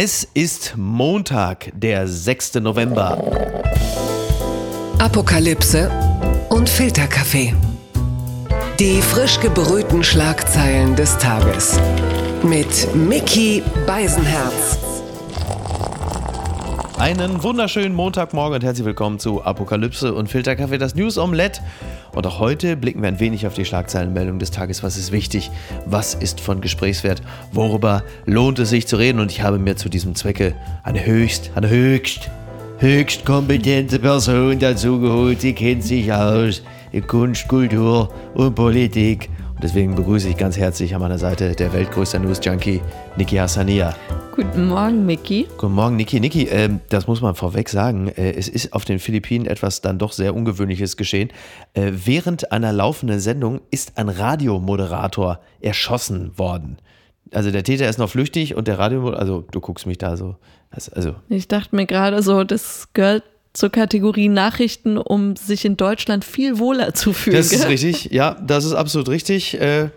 Es 0.00 0.28
ist 0.32 0.74
Montag, 0.76 1.72
der 1.74 2.06
6. 2.06 2.54
November. 2.60 3.18
Apokalypse 5.00 5.90
und 6.50 6.68
Filterkaffee. 6.68 7.52
Die 8.78 9.02
frisch 9.02 9.40
gebrühten 9.40 10.04
Schlagzeilen 10.04 10.94
des 10.94 11.18
Tages. 11.18 11.80
Mit 12.44 12.94
Mickey 12.94 13.60
Beisenherz. 13.88 14.78
Einen 16.98 17.44
wunderschönen 17.44 17.94
Montagmorgen 17.94 18.56
und 18.56 18.64
herzlich 18.64 18.84
willkommen 18.84 19.20
zu 19.20 19.44
Apokalypse 19.44 20.12
und 20.12 20.28
Filterkaffee, 20.28 20.78
das 20.78 20.96
News 20.96 21.16
Omelette. 21.16 21.60
Und 22.12 22.26
auch 22.26 22.40
heute 22.40 22.76
blicken 22.76 23.02
wir 23.02 23.08
ein 23.08 23.20
wenig 23.20 23.46
auf 23.46 23.54
die 23.54 23.64
Schlagzeilenmeldung 23.64 24.40
des 24.40 24.50
Tages. 24.50 24.82
Was 24.82 24.96
ist 24.96 25.12
wichtig? 25.12 25.52
Was 25.86 26.14
ist 26.14 26.40
von 26.40 26.60
Gesprächswert? 26.60 27.22
Worüber 27.52 28.02
lohnt 28.26 28.58
es 28.58 28.70
sich 28.70 28.88
zu 28.88 28.96
reden? 28.96 29.20
Und 29.20 29.30
ich 29.30 29.42
habe 29.42 29.60
mir 29.60 29.76
zu 29.76 29.88
diesem 29.88 30.16
Zwecke 30.16 30.56
eine 30.82 31.06
höchst, 31.06 31.52
eine 31.54 31.68
höchst, 31.68 32.30
höchst 32.78 33.24
kompetente 33.24 34.00
Person 34.00 34.58
dazugeholt. 34.58 35.40
Sie 35.40 35.52
kennt 35.52 35.84
sich 35.84 36.12
aus 36.12 36.62
in 36.90 37.06
Kunst, 37.06 37.46
Kultur 37.46 38.12
und 38.34 38.56
Politik. 38.56 39.30
Und 39.54 39.62
deswegen 39.62 39.94
begrüße 39.94 40.30
ich 40.30 40.36
ganz 40.36 40.58
herzlich 40.58 40.96
an 40.96 41.00
meiner 41.00 41.18
Seite 41.18 41.54
der 41.54 41.72
weltgrößte 41.72 42.18
News-Junkie, 42.18 42.80
Niki 43.16 43.36
Hassania. 43.36 43.94
Guten 44.38 44.68
Morgen, 44.68 45.04
Micky. 45.04 45.48
Guten 45.58 45.74
Morgen, 45.74 45.96
Niki. 45.96 46.20
Niki, 46.20 46.44
äh, 46.44 46.68
das 46.90 47.08
muss 47.08 47.20
man 47.20 47.34
vorweg 47.34 47.68
sagen. 47.68 48.06
Äh, 48.06 48.34
es 48.36 48.46
ist 48.46 48.72
auf 48.72 48.84
den 48.84 49.00
Philippinen 49.00 49.46
etwas 49.46 49.80
dann 49.80 49.98
doch 49.98 50.12
sehr 50.12 50.32
Ungewöhnliches 50.32 50.96
geschehen. 50.96 51.30
Äh, 51.74 51.90
während 51.92 52.52
einer 52.52 52.72
laufenden 52.72 53.18
Sendung 53.18 53.60
ist 53.72 53.98
ein 53.98 54.08
Radiomoderator 54.08 55.40
erschossen 55.60 56.38
worden. 56.38 56.78
Also 57.32 57.50
der 57.50 57.64
Täter 57.64 57.88
ist 57.88 57.98
noch 57.98 58.10
flüchtig 58.10 58.54
und 58.54 58.68
der 58.68 58.78
Radiomoderator, 58.78 59.20
also 59.20 59.44
du 59.50 59.60
guckst 59.60 59.86
mich 59.88 59.98
da 59.98 60.16
so. 60.16 60.36
Also, 60.70 61.16
Ich 61.28 61.48
dachte 61.48 61.74
mir 61.74 61.86
gerade 61.86 62.22
so, 62.22 62.44
das 62.44 62.90
gehört 62.92 63.24
zur 63.54 63.70
Kategorie 63.70 64.28
Nachrichten, 64.28 64.98
um 64.98 65.34
sich 65.34 65.64
in 65.64 65.76
Deutschland 65.76 66.24
viel 66.24 66.60
wohler 66.60 66.94
zu 66.94 67.12
fühlen. 67.12 67.36
das 67.38 67.50
ist 67.50 67.66
richtig. 67.66 68.10
Ja, 68.12 68.36
das 68.40 68.64
ist 68.64 68.74
absolut 68.74 69.08
richtig. 69.08 69.60
Äh, 69.60 69.88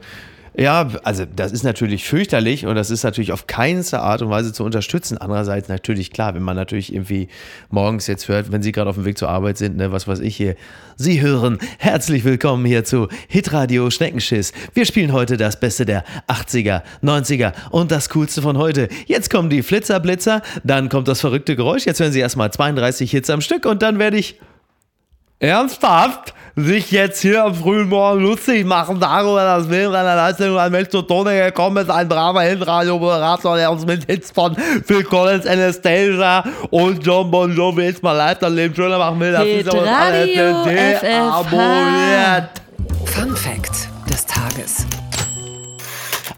ja, 0.53 0.89
also 1.03 1.23
das 1.33 1.53
ist 1.53 1.63
natürlich 1.63 2.03
fürchterlich 2.03 2.65
und 2.65 2.75
das 2.75 2.89
ist 2.89 3.03
natürlich 3.03 3.31
auf 3.31 3.47
keinste 3.47 4.01
Art 4.01 4.21
und 4.21 4.29
Weise 4.29 4.51
zu 4.51 4.65
unterstützen. 4.65 5.17
Andererseits 5.17 5.69
natürlich 5.69 6.11
klar, 6.11 6.35
wenn 6.35 6.43
man 6.43 6.57
natürlich 6.57 6.93
irgendwie 6.93 7.29
morgens 7.69 8.07
jetzt 8.07 8.27
hört, 8.27 8.51
wenn 8.51 8.61
Sie 8.61 8.73
gerade 8.73 8.89
auf 8.89 8.95
dem 8.95 9.05
Weg 9.05 9.17
zur 9.17 9.29
Arbeit 9.29 9.57
sind, 9.57 9.77
ne, 9.77 9.93
was 9.93 10.09
weiß 10.09 10.19
ich 10.19 10.35
hier. 10.35 10.55
Sie 10.97 11.21
hören 11.21 11.57
herzlich 11.77 12.25
willkommen 12.25 12.65
hier 12.65 12.83
zu 12.83 13.07
Hitradio 13.29 13.89
Schneckenschiss. 13.89 14.51
Wir 14.73 14.85
spielen 14.85 15.13
heute 15.13 15.37
das 15.37 15.57
Beste 15.57 15.85
der 15.85 16.03
80er, 16.27 16.81
90er 17.01 17.53
und 17.69 17.89
das 17.89 18.09
Coolste 18.09 18.41
von 18.41 18.57
heute. 18.57 18.89
Jetzt 19.07 19.29
kommen 19.29 19.49
die 19.49 19.63
Flitzerblitzer, 19.63 20.41
dann 20.65 20.89
kommt 20.89 21.07
das 21.07 21.21
verrückte 21.21 21.55
Geräusch. 21.55 21.85
Jetzt 21.85 22.01
hören 22.01 22.11
Sie 22.11 22.19
erstmal 22.19 22.51
32 22.51 23.09
Hits 23.09 23.29
am 23.29 23.39
Stück 23.39 23.65
und 23.65 23.81
dann 23.81 23.99
werde 23.99 24.17
ich 24.17 24.37
ernsthaft 25.41 26.33
sich 26.55 26.91
jetzt 26.91 27.19
hier 27.21 27.45
am 27.45 27.55
frühen 27.55 27.89
Morgen 27.89 28.21
lustig 28.21 28.65
machen 28.65 28.99
darüber, 28.99 29.43
dass 29.43 29.69
während 29.69 29.95
einer 29.95 30.15
Leistung 30.15 30.57
ein 30.57 30.71
Mensch 30.71 30.89
zu 30.89 31.01
Tone 31.01 31.45
gekommen 31.45 31.77
ist, 31.77 31.89
ein 31.89 32.07
braver 32.07 32.41
Hinradio-Moderator, 32.41 33.57
der 33.57 33.71
uns 33.71 33.85
mit 33.85 34.05
Hits 34.05 34.31
von 34.31 34.55
Phil 34.85 35.03
Collins, 35.03 35.47
Anastasia 35.47 36.43
und 36.69 37.05
John 37.05 37.31
Bon 37.31 37.55
Jovi 37.55 37.83
jetzt 37.83 38.03
mal 38.03 38.13
live 38.13 38.39
das 38.39 38.51
Leben 38.51 38.75
schöner 38.75 38.97
machen 38.97 39.19
will. 39.19 39.31
Das 39.31 39.45
ist 39.45 39.69
aber 39.69 39.87
alles 39.87 40.33
deabonniert. 40.33 42.49
Fun 43.05 43.35
Fact 43.35 43.89
des 44.09 44.25
Tages. 44.25 44.85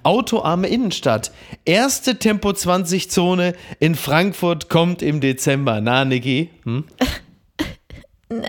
Autoarme 0.04 0.68
Innenstadt. 0.68 1.32
Erste 1.66 2.20
Tempo 2.20 2.54
20 2.54 3.10
Zone 3.10 3.54
in 3.80 3.96
Frankfurt 3.96 4.70
kommt 4.70 5.02
im 5.02 5.22
Dezember. 5.22 5.82
Na, 5.82 6.06
Niki? 6.06 6.52
Hm? 6.64 6.84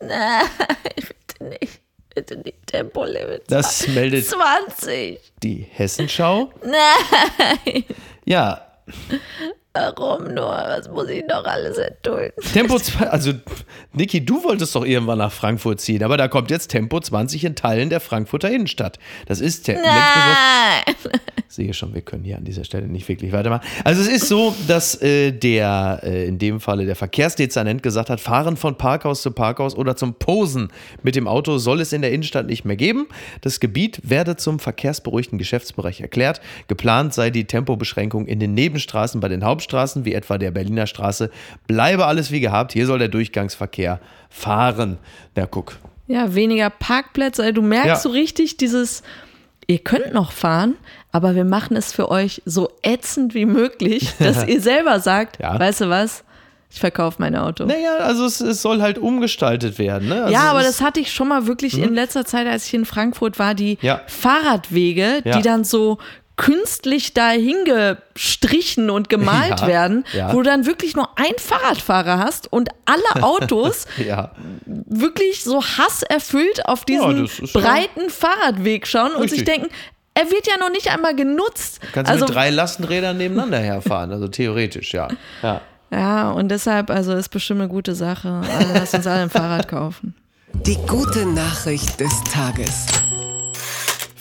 Bitte 0.00 1.44
nicht. 1.44 1.80
Bitte 2.14 2.36
nicht 2.38 2.66
Tempolimit. 2.66 3.42
Das 3.48 3.86
meldet 3.88 4.26
20. 4.26 5.20
die 5.42 5.66
Hessenschau. 5.70 6.52
Nein. 6.64 7.84
Ja, 8.24 8.66
Warum 9.72 10.34
nur? 10.34 10.48
Was 10.48 10.88
muss 10.88 11.08
ich 11.08 11.24
noch 11.26 11.44
alles 11.44 11.78
erdulden? 11.78 12.32
Tempo 12.52 12.78
2, 12.78 13.06
also 13.06 13.32
Niki, 13.92 14.24
du 14.24 14.42
wolltest 14.42 14.74
doch 14.74 14.84
irgendwann 14.84 15.18
nach 15.18 15.30
Frankfurt 15.30 15.80
ziehen, 15.80 16.02
aber 16.02 16.16
da 16.16 16.26
kommt 16.26 16.50
jetzt 16.50 16.68
Tempo 16.68 16.98
20 16.98 17.44
in 17.44 17.54
Teilen 17.54 17.88
der 17.88 18.00
Frankfurter 18.00 18.50
Innenstadt. 18.50 18.98
Das 19.26 19.40
ist 19.40 19.66
besorgt. 19.66 19.86
Nein. 19.86 20.94
Sehe 21.48 21.74
schon, 21.74 21.94
wir 21.94 22.02
können 22.02 22.22
hier 22.22 22.36
an 22.36 22.44
dieser 22.44 22.62
Stelle 22.62 22.86
nicht 22.86 23.08
wirklich 23.08 23.32
weitermachen. 23.32 23.66
Also 23.82 24.02
es 24.02 24.08
ist 24.08 24.28
so, 24.28 24.54
dass 24.68 25.00
äh, 25.02 25.32
der, 25.32 26.00
äh, 26.04 26.26
in 26.28 26.38
dem 26.38 26.60
Falle 26.60 26.86
der 26.86 26.94
Verkehrsdezernent 26.94 27.82
gesagt 27.82 28.08
hat, 28.08 28.20
fahren 28.20 28.56
von 28.56 28.76
Parkhaus 28.76 29.22
zu 29.22 29.32
Parkhaus 29.32 29.74
oder 29.74 29.96
zum 29.96 30.14
Posen 30.14 30.68
mit 31.02 31.16
dem 31.16 31.26
Auto 31.26 31.58
soll 31.58 31.80
es 31.80 31.92
in 31.92 32.02
der 32.02 32.12
Innenstadt 32.12 32.46
nicht 32.46 32.64
mehr 32.64 32.76
geben. 32.76 33.08
Das 33.40 33.58
Gebiet 33.58 34.00
werde 34.04 34.36
zum 34.36 34.60
verkehrsberuhigten 34.60 35.38
Geschäftsbereich 35.38 36.00
erklärt. 36.00 36.40
Geplant 36.68 37.14
sei 37.14 37.30
die 37.30 37.44
Tempobeschränkung 37.44 38.26
in 38.26 38.38
den 38.38 38.54
Nebenstraßen 38.54 39.20
bei 39.20 39.28
den 39.28 39.44
Hauptstraßen, 39.64 40.04
wie 40.06 40.14
etwa 40.14 40.38
der 40.38 40.50
Berliner 40.50 40.86
Straße. 40.86 41.30
Bleibe 41.66 42.06
alles 42.06 42.30
wie 42.30 42.40
gehabt. 42.40 42.72
Hier 42.72 42.86
soll 42.86 42.98
der 42.98 43.08
Durchgangsverkehr 43.08 44.00
fahren. 44.30 44.96
Na, 45.36 45.44
guck. 45.46 45.76
Ja, 46.06 46.34
weniger 46.34 46.70
Parkplätze. 46.70 47.42
Also 47.42 47.54
Du 47.54 47.62
merkst 47.62 47.86
Ja. 47.88 47.96
so 47.96 48.08
richtig 48.08 48.56
dieses, 48.56 49.02
ihr 49.66 49.78
könnt 49.80 50.14
noch 50.14 50.32
fahren, 50.32 50.76
aber 51.12 51.34
wir 51.34 51.44
machen 51.44 51.76
es 51.76 51.92
für 51.92 52.10
euch 52.10 52.40
so 52.46 52.70
ätzend 52.82 53.34
wie 53.34 53.44
möglich, 53.44 54.12
dass 54.18 54.46
ihr 54.48 54.60
selber 54.62 54.98
sagt, 55.00 55.38
Ja. 55.40 55.58
weißt 55.58 55.82
du 55.82 55.90
was, 55.90 56.24
ich 56.72 56.80
verkaufe 56.80 57.16
mein 57.18 57.34
Auto. 57.36 57.64
Naja, 57.66 57.96
also 57.98 58.24
es, 58.24 58.40
es 58.40 58.62
soll 58.62 58.80
halt 58.80 58.96
umgestaltet 58.96 59.78
werden. 59.78 60.08
Ne? 60.08 60.22
Also 60.22 60.32
ja, 60.32 60.42
aber 60.50 60.62
das 60.62 60.80
hatte 60.80 61.00
ich 61.00 61.12
schon 61.12 61.28
mal 61.28 61.46
wirklich 61.48 61.76
in 61.78 61.92
letzter 61.94 62.24
Zeit, 62.24 62.46
als 62.46 62.66
ich 62.66 62.74
in 62.74 62.84
Frankfurt 62.86 63.38
war, 63.40 63.54
die 63.54 63.76
Ja. 63.82 64.00
Fahrradwege, 64.06 65.20
Ja. 65.24 65.36
die 65.36 65.42
dann 65.42 65.64
so 65.64 65.98
künstlich 66.40 67.12
da 67.12 67.28
hingestrichen 67.32 68.88
und 68.88 69.10
gemalt 69.10 69.60
Ja, 69.60 69.66
werden, 69.66 70.04
ja. 70.14 70.32
wo 70.32 70.38
du 70.38 70.44
dann 70.44 70.64
wirklich 70.64 70.96
nur 70.96 71.18
einen 71.18 71.38
Fahrradfahrer 71.38 72.18
hast 72.18 72.50
und 72.50 72.70
alle 72.86 73.22
Autos 73.22 73.84
Ja. 73.98 74.30
wirklich 74.64 75.44
so 75.44 75.62
hasserfüllt 75.62 76.64
auf 76.66 76.86
diesen 76.86 77.28
breiten 77.52 78.08
Fahrradweg 78.08 78.86
schauen 78.86 79.12
und 79.16 79.28
sich 79.28 79.40
Richtig. 79.40 79.54
denken, 79.54 79.74
er 80.14 80.30
wird 80.30 80.46
ja 80.46 80.56
noch 80.58 80.70
nicht 80.70 80.90
einmal 80.90 81.14
genutzt. 81.14 81.80
Kannst 81.92 82.08
du 82.08 82.14
also, 82.14 82.24
mit 82.24 82.34
drei 82.34 82.48
Lastenrädern 82.48 83.18
nebeneinander 83.18 83.58
herfahren, 83.58 84.10
also 84.10 84.26
theoretisch, 84.26 84.94
ja. 84.94 85.08
ja. 85.42 85.60
ja, 85.90 86.30
und 86.30 86.48
deshalb, 86.48 86.88
also 86.88 87.12
ist 87.12 87.28
bestimmt 87.28 87.60
eine 87.60 87.68
gute 87.68 87.94
Sache. 87.94 88.40
Also 88.58 88.72
lass 88.72 88.94
uns 88.94 89.06
alle 89.06 89.22
ein 89.24 89.30
Fahrrad 89.30 89.68
kaufen. 89.68 90.14
Die 90.54 90.78
gute 90.86 91.26
Nachricht 91.26 92.00
des 92.00 92.12
Tages. 92.32 92.86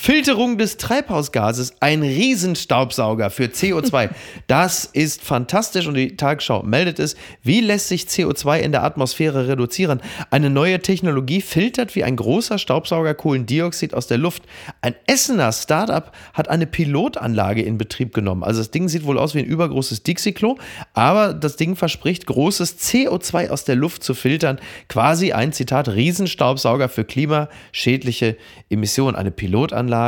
Filterung 0.09 0.58
des 0.58 0.78
Treibhausgases, 0.78 1.74
ein 1.81 2.02
Riesenstaubsauger 2.02 3.30
für 3.30 3.44
CO2. 3.44 4.09
Das 4.47 4.86
ist 4.86 5.22
fantastisch 5.22 5.86
und 5.86 5.94
die 5.94 6.18
Tagesschau 6.18 6.64
meldet 6.64 6.97
es. 6.97 7.16
Wie 7.44 7.62
lässt 7.62 7.90
sich 7.90 8.06
CO2 8.06 8.59
in 8.59 8.72
der 8.72 8.84
Atmosphäre 8.84 9.48
reduzieren? 9.48 10.02
Eine 10.31 10.50
neue 10.50 10.80
Technologie 10.80 11.42
filtert 11.42 11.96
wie 11.96 12.03
ein 12.03 12.16
großer 12.16 12.58
Staubsauger 12.58 13.14
Kohlendioxid 13.14 13.94
aus 13.94 14.08
der 14.08 14.18
Luft. 14.18 14.44
Ein 14.81 14.96
Essener 15.06 15.52
Startup 15.52 16.12
hat 16.34 16.50
eine 16.50 16.66
Pilotanlage 16.66 17.62
in 17.62 17.78
Betrieb 17.78 18.16
genommen. 18.16 18.44
Also 18.44 18.62
das 18.62 18.72
Ding 18.72 18.90
sieht 18.90 19.06
wohl 19.06 19.19
aus 19.19 19.36
wie 19.36 19.40
ein 19.40 19.46
übergroßes 19.46 20.02
Dixie-Klo, 20.02 20.58
aber 20.94 21.36
das 21.36 21.58
Ding 21.58 21.75
verspricht, 21.75 22.25
großes 22.25 22.80
CO2 22.80 23.50
aus 23.50 23.66
der 23.66 23.75
Luft 23.75 24.03
zu 24.03 24.16
filtern. 24.16 24.59
Quasi 24.88 25.34
ein, 25.34 25.53
Zitat, 25.53 25.90
Riesenstaubsauger 25.90 26.90
für 26.90 27.03
klimaschädliche 27.03 28.36
Emissionen. 28.72 29.16
Eine 29.16 29.30
Pilotanlage 29.30 29.99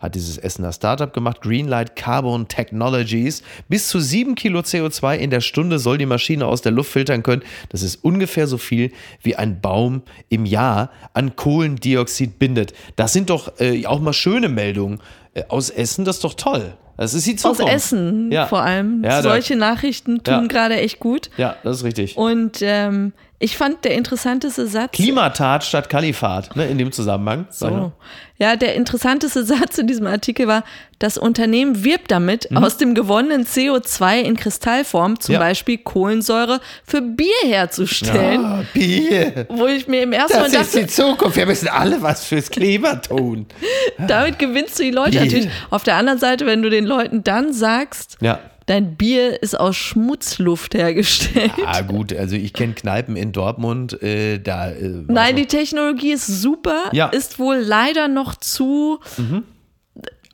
hat 0.00 0.14
dieses 0.14 0.38
Essener 0.38 0.72
Startup 0.72 1.12
gemacht, 1.12 1.42
Greenlight 1.42 1.96
Carbon 1.96 2.48
Technologies. 2.48 3.42
Bis 3.68 3.88
zu 3.88 4.00
7 4.00 4.34
Kilo 4.34 4.60
CO2 4.60 5.16
in 5.16 5.30
der 5.30 5.40
Stunde 5.40 5.78
soll 5.78 5.98
die 5.98 6.06
Maschine 6.06 6.46
aus 6.46 6.62
der 6.62 6.72
Luft 6.72 6.92
filtern 6.92 7.22
können. 7.22 7.42
Das 7.68 7.82
ist 7.82 7.96
ungefähr 8.04 8.46
so 8.46 8.58
viel, 8.58 8.92
wie 9.22 9.36
ein 9.36 9.60
Baum 9.60 10.02
im 10.28 10.46
Jahr 10.46 10.90
an 11.12 11.36
Kohlendioxid 11.36 12.38
bindet. 12.38 12.72
Das 12.96 13.12
sind 13.12 13.30
doch 13.30 13.60
äh, 13.60 13.86
auch 13.86 14.00
mal 14.00 14.12
schöne 14.12 14.48
Meldungen 14.48 15.00
äh, 15.34 15.44
aus 15.48 15.70
Essen. 15.70 16.04
Das 16.04 16.16
ist 16.16 16.24
doch 16.24 16.34
toll. 16.34 16.74
Das 16.96 17.14
ist 17.14 17.26
die 17.26 17.34
Aus 17.34 17.40
Zukunft. 17.56 17.72
Essen 17.72 18.30
Ja. 18.32 18.46
vor 18.46 18.62
allem. 18.62 19.02
Ja, 19.04 19.22
Solche 19.22 19.56
Nachrichten 19.56 20.22
tun 20.22 20.34
Ja. 20.42 20.46
gerade 20.46 20.76
echt 20.76 21.00
gut. 21.00 21.30
Ja, 21.36 21.56
das 21.64 21.78
ist 21.78 21.84
richtig. 21.84 22.16
Und 22.16 22.58
ähm, 22.60 23.12
ich 23.40 23.56
fand 23.56 23.84
der 23.84 23.94
interessanteste 23.94 24.66
Satz. 24.66 24.92
Klimatat 24.92 25.64
statt 25.64 25.90
Kalifat, 25.90 26.54
ne, 26.56 26.66
in 26.66 26.78
dem 26.78 26.92
Zusammenhang. 26.92 27.46
So. 27.50 27.92
Ja, 28.38 28.56
der 28.56 28.74
interessanteste 28.74 29.44
Satz 29.44 29.78
in 29.78 29.86
diesem 29.86 30.06
Artikel 30.06 30.46
war, 30.46 30.64
das 31.00 31.18
Unternehmen 31.18 31.84
wirbt 31.84 32.10
damit, 32.10 32.48
aus 32.56 32.78
dem 32.78 32.94
gewonnenen 32.94 33.44
CO2 33.44 34.20
in 34.22 34.36
Kristallform 34.36 35.20
zum 35.20 35.32
Mhm. 35.34 35.40
Ja. 35.40 35.46
Beispiel 35.48 35.78
Kohlensäure 35.78 36.60
für 36.84 37.02
Bier 37.02 37.28
herzustellen. 37.44 38.44
Ah, 38.44 38.62
Bier. 38.72 39.46
Wo 39.50 39.66
ich 39.66 39.86
mir 39.88 40.02
im 40.02 40.12
ersten 40.12 40.38
Mal 40.38 40.50
Das 40.50 40.68
ist 40.68 40.74
die 40.74 40.80
dachte, 40.80 40.92
Zukunft. 40.92 41.36
Wir 41.36 41.46
müssen 41.46 41.68
alle 41.68 42.00
was 42.00 42.24
fürs 42.24 42.48
Klima 42.50 42.94
tun. 42.96 43.46
damit 44.06 44.38
gewinnst 44.38 44.78
du 44.78 44.84
die 44.84 44.90
Leute 44.92 45.10
Bier. 45.12 45.20
natürlich. 45.22 45.48
Auf 45.70 45.82
der 45.82 45.96
anderen 45.96 46.18
Seite, 46.18 46.46
wenn 46.46 46.62
du 46.62 46.70
den 46.70 46.83
Leuten 46.84 47.24
dann 47.24 47.52
sagst, 47.52 48.16
Ja. 48.20 48.38
dein 48.66 48.96
Bier 48.96 49.42
ist 49.42 49.58
aus 49.58 49.76
Schmutzluft 49.76 50.74
hergestellt. 50.74 51.52
Ah, 51.66 51.80
gut, 51.82 52.12
also 52.14 52.36
ich 52.36 52.52
kenne 52.52 52.74
Kneipen 52.74 53.16
in 53.16 53.32
Dortmund, 53.32 54.00
äh, 54.02 54.38
da. 54.38 54.70
Äh, 54.70 55.02
Nein, 55.08 55.36
die 55.36 55.46
Technologie 55.46 56.12
ist 56.12 56.26
super, 56.26 56.84
Ja. 56.92 57.08
ist 57.08 57.38
wohl 57.38 57.56
leider 57.56 58.08
noch 58.08 58.34
zu 58.36 59.00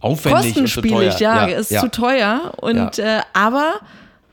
aufwendig 0.00 0.56
und 0.56 0.67
zu 0.69 0.81
teuer. 0.81 0.91
kostenspielig, 1.11 1.20
ja, 1.20 1.44
ist 1.47 1.79
zu 1.79 1.91
teuer. 1.91 2.52
Und 2.58 2.99
äh, 2.99 3.20
aber 3.32 3.81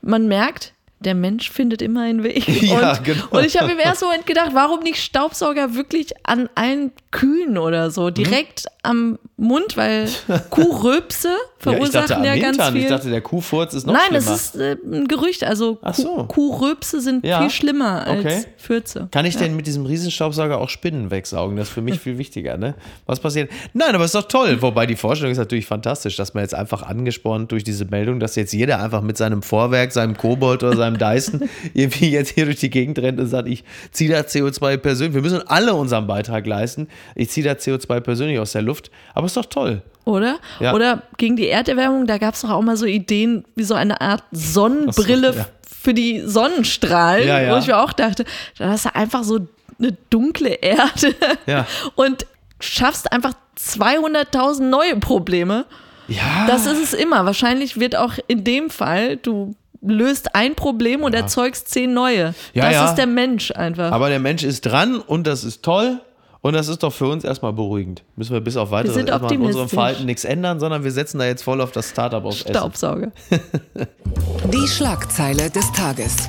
man 0.00 0.26
merkt, 0.28 0.72
der 1.00 1.14
Mensch 1.14 1.50
findet 1.50 1.82
immer 1.82 2.02
einen 2.02 2.22
Weg. 2.24 2.46
Ja, 2.62 2.92
und, 2.92 3.04
genau. 3.04 3.24
und 3.30 3.44
ich 3.44 3.60
habe 3.60 3.70
im 3.72 3.78
ersten 3.78 4.06
Moment 4.06 4.26
gedacht, 4.26 4.50
warum 4.54 4.80
nicht 4.80 5.00
Staubsauger 5.02 5.74
wirklich 5.74 6.12
an 6.24 6.48
allen 6.54 6.90
Kühen 7.10 7.56
oder 7.58 7.90
so, 7.90 8.10
direkt 8.10 8.64
am 8.88 9.18
Mund, 9.36 9.76
weil 9.76 10.08
Kuhröpse 10.50 11.28
Ja, 11.28 11.34
verursachen 11.58 12.24
ja, 12.24 12.32
am 12.32 12.40
ganz 12.40 12.56
Hintern. 12.56 12.72
viel. 12.72 12.82
Ich 12.82 12.88
dachte, 12.88 13.10
der 13.10 13.20
Kuhfurz 13.20 13.74
ist 13.74 13.86
noch 13.86 13.92
Nein, 13.94 14.02
schlimmer. 14.08 14.24
das 14.26 14.54
ist 14.54 14.56
äh, 14.56 14.76
ein 14.90 15.06
Gerücht. 15.08 15.44
Also 15.44 15.78
Ach 15.82 15.94
so. 15.94 16.24
Kuhröpse 16.24 17.00
sind 17.00 17.24
Ja. 17.24 17.40
viel 17.40 17.50
schlimmer 17.50 18.06
als 18.06 18.20
Okay. 18.20 18.44
Fürze. 18.56 19.08
Kann 19.10 19.26
ich 19.26 19.36
denn 19.36 19.54
mit 19.56 19.66
diesem 19.66 19.84
Riesenstaubsauger 19.86 20.58
auch 20.58 20.68
Spinnen 20.68 21.10
wegsaugen? 21.10 21.56
Das 21.56 21.68
ist 21.68 21.74
für 21.74 21.82
mich 21.82 22.00
viel 22.00 22.18
wichtiger, 22.18 22.56
ne? 22.56 22.74
Was 23.06 23.20
passiert? 23.20 23.50
Nein, 23.72 23.94
aber 23.94 24.04
ist 24.04 24.14
doch 24.14 24.26
toll. 24.28 24.60
Wobei 24.62 24.86
die 24.86 24.96
Vorstellung 24.96 25.32
ist 25.32 25.38
natürlich 25.38 25.66
fantastisch, 25.66 26.16
dass 26.16 26.34
man 26.34 26.42
jetzt 26.42 26.54
einfach 26.54 26.82
angespornt 26.82 27.52
durch 27.52 27.64
diese 27.64 27.84
Meldung, 27.84 28.20
dass 28.20 28.34
jetzt 28.36 28.52
jeder 28.52 28.82
einfach 28.82 29.02
mit 29.02 29.16
seinem 29.16 29.42
Vorwerk, 29.42 29.92
seinem 29.92 30.16
Kobold 30.16 30.62
oder 30.62 30.76
seinem 30.76 30.98
Dyson 30.98 31.48
irgendwie 31.74 32.10
jetzt 32.10 32.30
hier 32.30 32.44
durch 32.46 32.58
die 32.60 32.70
Gegend 32.70 32.98
rennt 32.98 33.20
und 33.20 33.26
sagt, 33.26 33.48
ich 33.48 33.64
ziehe 33.90 34.10
da 34.10 34.20
CO2 34.20 34.76
persönlich. 34.78 35.14
Wir 35.14 35.22
müssen 35.22 35.46
alle 35.46 35.74
unseren 35.74 36.06
Beitrag 36.06 36.46
leisten. 36.46 36.88
Ich 37.14 37.30
ziehe 37.30 37.44
da 37.44 37.52
CO2 37.52 38.00
persönlich 38.00 38.38
aus 38.38 38.52
der 38.52 38.62
Luft. 38.62 38.77
Aber 39.14 39.26
ist 39.26 39.36
doch 39.36 39.46
toll. 39.46 39.82
Oder? 40.04 40.38
Ja. 40.58 40.72
Oder 40.74 41.02
gegen 41.18 41.36
die 41.36 41.48
Erderwärmung, 41.48 42.06
da 42.06 42.16
gab 42.18 42.34
es 42.34 42.40
doch 42.40 42.50
auch 42.50 42.62
mal 42.62 42.76
so 42.76 42.86
Ideen 42.86 43.44
wie 43.56 43.64
so 43.64 43.74
eine 43.74 44.00
Art 44.00 44.22
Sonnenbrille 44.32 45.32
so, 45.34 45.38
ja. 45.40 45.46
für 45.82 45.92
die 45.92 46.22
Sonnenstrahlen, 46.24 47.28
Ja, 47.28 47.40
ja. 47.40 47.54
wo 47.54 47.58
ich 47.58 47.66
mir 47.66 47.78
auch 47.78 47.92
dachte, 47.92 48.24
da 48.58 48.70
hast 48.70 48.86
du 48.86 48.94
einfach 48.94 49.22
so 49.22 49.40
eine 49.78 49.96
dunkle 50.08 50.50
Erde 50.54 51.14
Ja. 51.46 51.66
und 51.94 52.26
schaffst 52.60 53.12
einfach 53.12 53.34
200.000 53.58 54.62
neue 54.62 54.96
Probleme. 54.96 55.66
Ja. 56.08 56.46
Das 56.46 56.66
ist 56.66 56.82
es 56.82 56.94
immer. 56.94 57.26
Wahrscheinlich 57.26 57.78
wird 57.78 57.94
auch 57.94 58.14
in 58.28 58.44
dem 58.44 58.70
Fall, 58.70 59.18
du 59.18 59.54
löst 59.82 60.34
ein 60.34 60.54
Problem 60.54 61.02
und 61.02 61.14
erzeugst 61.14 61.68
zehn 61.68 61.92
neue. 61.92 62.34
Ja, 62.54 62.64
das 62.64 62.72
ja. 62.72 62.84
ist 62.88 62.94
der 62.94 63.06
Mensch 63.06 63.50
einfach. 63.52 63.92
Aber 63.92 64.08
der 64.08 64.18
Mensch 64.18 64.42
ist 64.42 64.62
dran 64.62 64.96
und 64.98 65.26
das 65.26 65.44
ist 65.44 65.62
toll. 65.62 66.00
Und 66.40 66.52
das 66.52 66.68
ist 66.68 66.82
doch 66.82 66.92
für 66.92 67.06
uns 67.08 67.24
erstmal 67.24 67.52
beruhigend. 67.52 68.04
Müssen 68.16 68.32
wir 68.32 68.40
bis 68.40 68.56
auf 68.56 68.70
weiteres 68.70 68.94
sind 68.94 69.08
erstmal 69.08 69.32
an 69.32 69.42
unserem. 69.42 69.68
Verhalten 69.68 70.06
nichts 70.06 70.24
ändern, 70.24 70.60
sondern 70.60 70.84
wir 70.84 70.92
setzen 70.92 71.18
da 71.18 71.26
jetzt 71.26 71.42
voll 71.42 71.60
auf 71.60 71.72
das 71.72 71.90
Startup 71.90 72.24
Essen. 72.24 72.48
Staubsauger. 72.50 73.12
Die 74.52 74.68
Schlagzeile 74.68 75.50
des 75.50 75.70
Tages. 75.72 76.28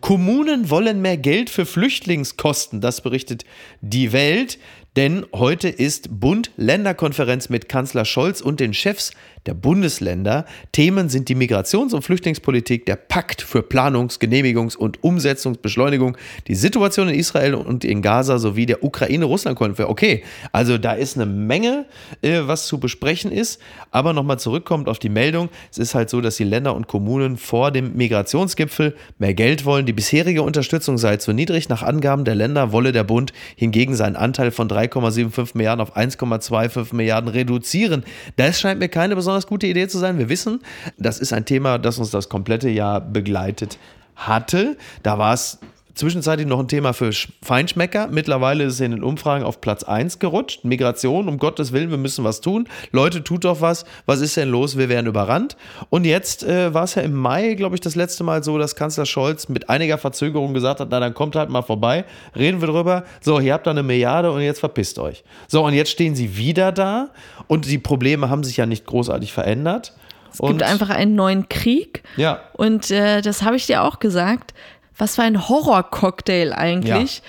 Kommunen 0.00 0.70
wollen 0.70 1.02
mehr 1.02 1.16
Geld 1.16 1.50
für 1.50 1.66
Flüchtlingskosten, 1.66 2.80
das 2.80 3.02
berichtet 3.02 3.44
die 3.82 4.12
Welt. 4.12 4.58
Denn 4.98 5.24
heute 5.32 5.68
ist 5.68 6.18
Bund-Länder-Konferenz 6.18 7.50
mit 7.50 7.68
Kanzler 7.68 8.04
Scholz 8.04 8.40
und 8.40 8.58
den 8.58 8.74
Chefs 8.74 9.12
der 9.46 9.54
Bundesländer. 9.54 10.44
Themen 10.72 11.08
sind 11.08 11.28
die 11.28 11.36
Migrations- 11.36 11.94
und 11.94 12.02
Flüchtlingspolitik, 12.02 12.84
der 12.84 12.96
Pakt 12.96 13.40
für 13.40 13.60
Planungs-, 13.60 14.18
Genehmigungs- 14.18 14.76
und 14.76 15.04
Umsetzungsbeschleunigung, 15.04 16.16
die 16.48 16.56
Situation 16.56 17.08
in 17.08 17.14
Israel 17.14 17.54
und 17.54 17.84
in 17.84 18.02
Gaza 18.02 18.38
sowie 18.38 18.66
der 18.66 18.82
Ukraine-Russland-Konflikt. 18.82 19.88
Okay, 19.88 20.24
also 20.50 20.78
da 20.78 20.92
ist 20.92 21.16
eine 21.16 21.26
Menge, 21.26 21.86
äh, 22.20 22.40
was 22.46 22.66
zu 22.66 22.80
besprechen 22.80 23.30
ist. 23.30 23.60
Aber 23.92 24.12
nochmal 24.12 24.40
zurückkommt 24.40 24.88
auf 24.88 24.98
die 24.98 25.08
Meldung. 25.08 25.48
Es 25.70 25.78
ist 25.78 25.94
halt 25.94 26.10
so, 26.10 26.20
dass 26.20 26.36
die 26.36 26.44
Länder 26.44 26.74
und 26.74 26.88
Kommunen 26.88 27.36
vor 27.36 27.70
dem 27.70 27.96
Migrationsgipfel 27.96 28.96
mehr 29.18 29.34
Geld 29.34 29.64
wollen. 29.64 29.86
Die 29.86 29.92
bisherige 29.92 30.42
Unterstützung 30.42 30.98
sei 30.98 31.18
zu 31.18 31.32
niedrig. 31.32 31.68
Nach 31.68 31.84
Angaben 31.84 32.24
der 32.24 32.34
Länder 32.34 32.72
wolle 32.72 32.92
der 32.92 33.04
Bund 33.04 33.32
hingegen 33.56 33.94
seinen 33.94 34.16
Anteil 34.16 34.50
von 34.50 34.68
3,75 34.88 35.50
Milliarden 35.54 35.82
auf 35.82 35.96
1,25 35.96 36.94
Milliarden 36.94 37.28
reduzieren. 37.28 38.04
Das 38.36 38.60
scheint 38.60 38.80
mir 38.80 38.88
keine 38.88 39.14
besonders 39.14 39.46
gute 39.46 39.66
Idee 39.66 39.88
zu 39.88 39.98
sein. 39.98 40.18
Wir 40.18 40.28
wissen, 40.28 40.60
das 40.98 41.18
ist 41.18 41.32
ein 41.32 41.44
Thema, 41.44 41.78
das 41.78 41.98
uns 41.98 42.10
das 42.10 42.28
komplette 42.28 42.68
Jahr 42.68 43.00
begleitet 43.00 43.78
hatte. 44.16 44.76
Da 45.02 45.18
war 45.18 45.34
es 45.34 45.58
zwischenzeitlich 45.98 46.46
noch 46.46 46.58
ein 46.60 46.68
Thema 46.68 46.92
für 46.92 47.10
Sch- 47.10 47.28
Feinschmecker. 47.42 48.06
Mittlerweile 48.08 48.64
ist 48.64 48.74
es 48.74 48.80
in 48.80 48.92
den 48.92 49.02
Umfragen 49.02 49.44
auf 49.44 49.60
Platz 49.60 49.82
1 49.82 50.18
gerutscht. 50.18 50.64
Migration, 50.64 51.28
um 51.28 51.38
Gottes 51.38 51.72
Willen, 51.72 51.90
wir 51.90 51.98
müssen 51.98 52.24
was 52.24 52.40
tun. 52.40 52.68
Leute, 52.92 53.24
tut 53.24 53.44
doch 53.44 53.60
was. 53.60 53.84
Was 54.06 54.20
ist 54.20 54.36
denn 54.36 54.48
los? 54.48 54.78
Wir 54.78 54.88
werden 54.88 55.06
überrannt. 55.06 55.56
Und 55.90 56.04
jetzt 56.04 56.44
äh, 56.44 56.72
war 56.72 56.84
es 56.84 56.94
ja 56.94 57.02
im 57.02 57.14
Mai, 57.14 57.54
glaube 57.54 57.74
ich, 57.74 57.80
das 57.80 57.96
letzte 57.96 58.24
Mal 58.24 58.42
so, 58.44 58.56
dass 58.58 58.76
Kanzler 58.76 59.06
Scholz 59.06 59.48
mit 59.48 59.68
einiger 59.68 59.98
Verzögerung 59.98 60.54
gesagt 60.54 60.80
hat, 60.80 60.88
na 60.90 61.00
dann 61.00 61.14
kommt 61.14 61.34
halt 61.36 61.50
mal 61.50 61.62
vorbei, 61.62 62.04
reden 62.36 62.60
wir 62.60 62.68
drüber. 62.68 63.04
So, 63.20 63.40
hier 63.40 63.54
habt 63.54 63.66
ihr 63.66 63.72
eine 63.72 63.82
Milliarde 63.82 64.30
und 64.30 64.40
jetzt 64.40 64.60
verpisst 64.60 64.98
euch. 64.98 65.24
So, 65.48 65.64
und 65.64 65.74
jetzt 65.74 65.90
stehen 65.90 66.14
sie 66.14 66.36
wieder 66.36 66.72
da 66.72 67.08
und 67.48 67.66
die 67.66 67.78
Probleme 67.78 68.30
haben 68.30 68.44
sich 68.44 68.56
ja 68.56 68.66
nicht 68.66 68.86
großartig 68.86 69.32
verändert. 69.32 69.94
Es 70.30 70.38
gibt 70.46 70.62
einfach 70.62 70.90
einen 70.90 71.14
neuen 71.14 71.48
Krieg. 71.48 72.02
Ja. 72.16 72.42
Und 72.52 72.90
äh, 72.90 73.22
das 73.22 73.42
habe 73.42 73.56
ich 73.56 73.66
dir 73.66 73.82
auch 73.82 73.98
gesagt. 73.98 74.52
Was 74.98 75.14
für 75.16 75.22
ein 75.22 75.48
Horrorcocktail 75.48 76.52
eigentlich. 76.52 77.22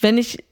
Wenn 0.00 0.18
ich 0.18 0.42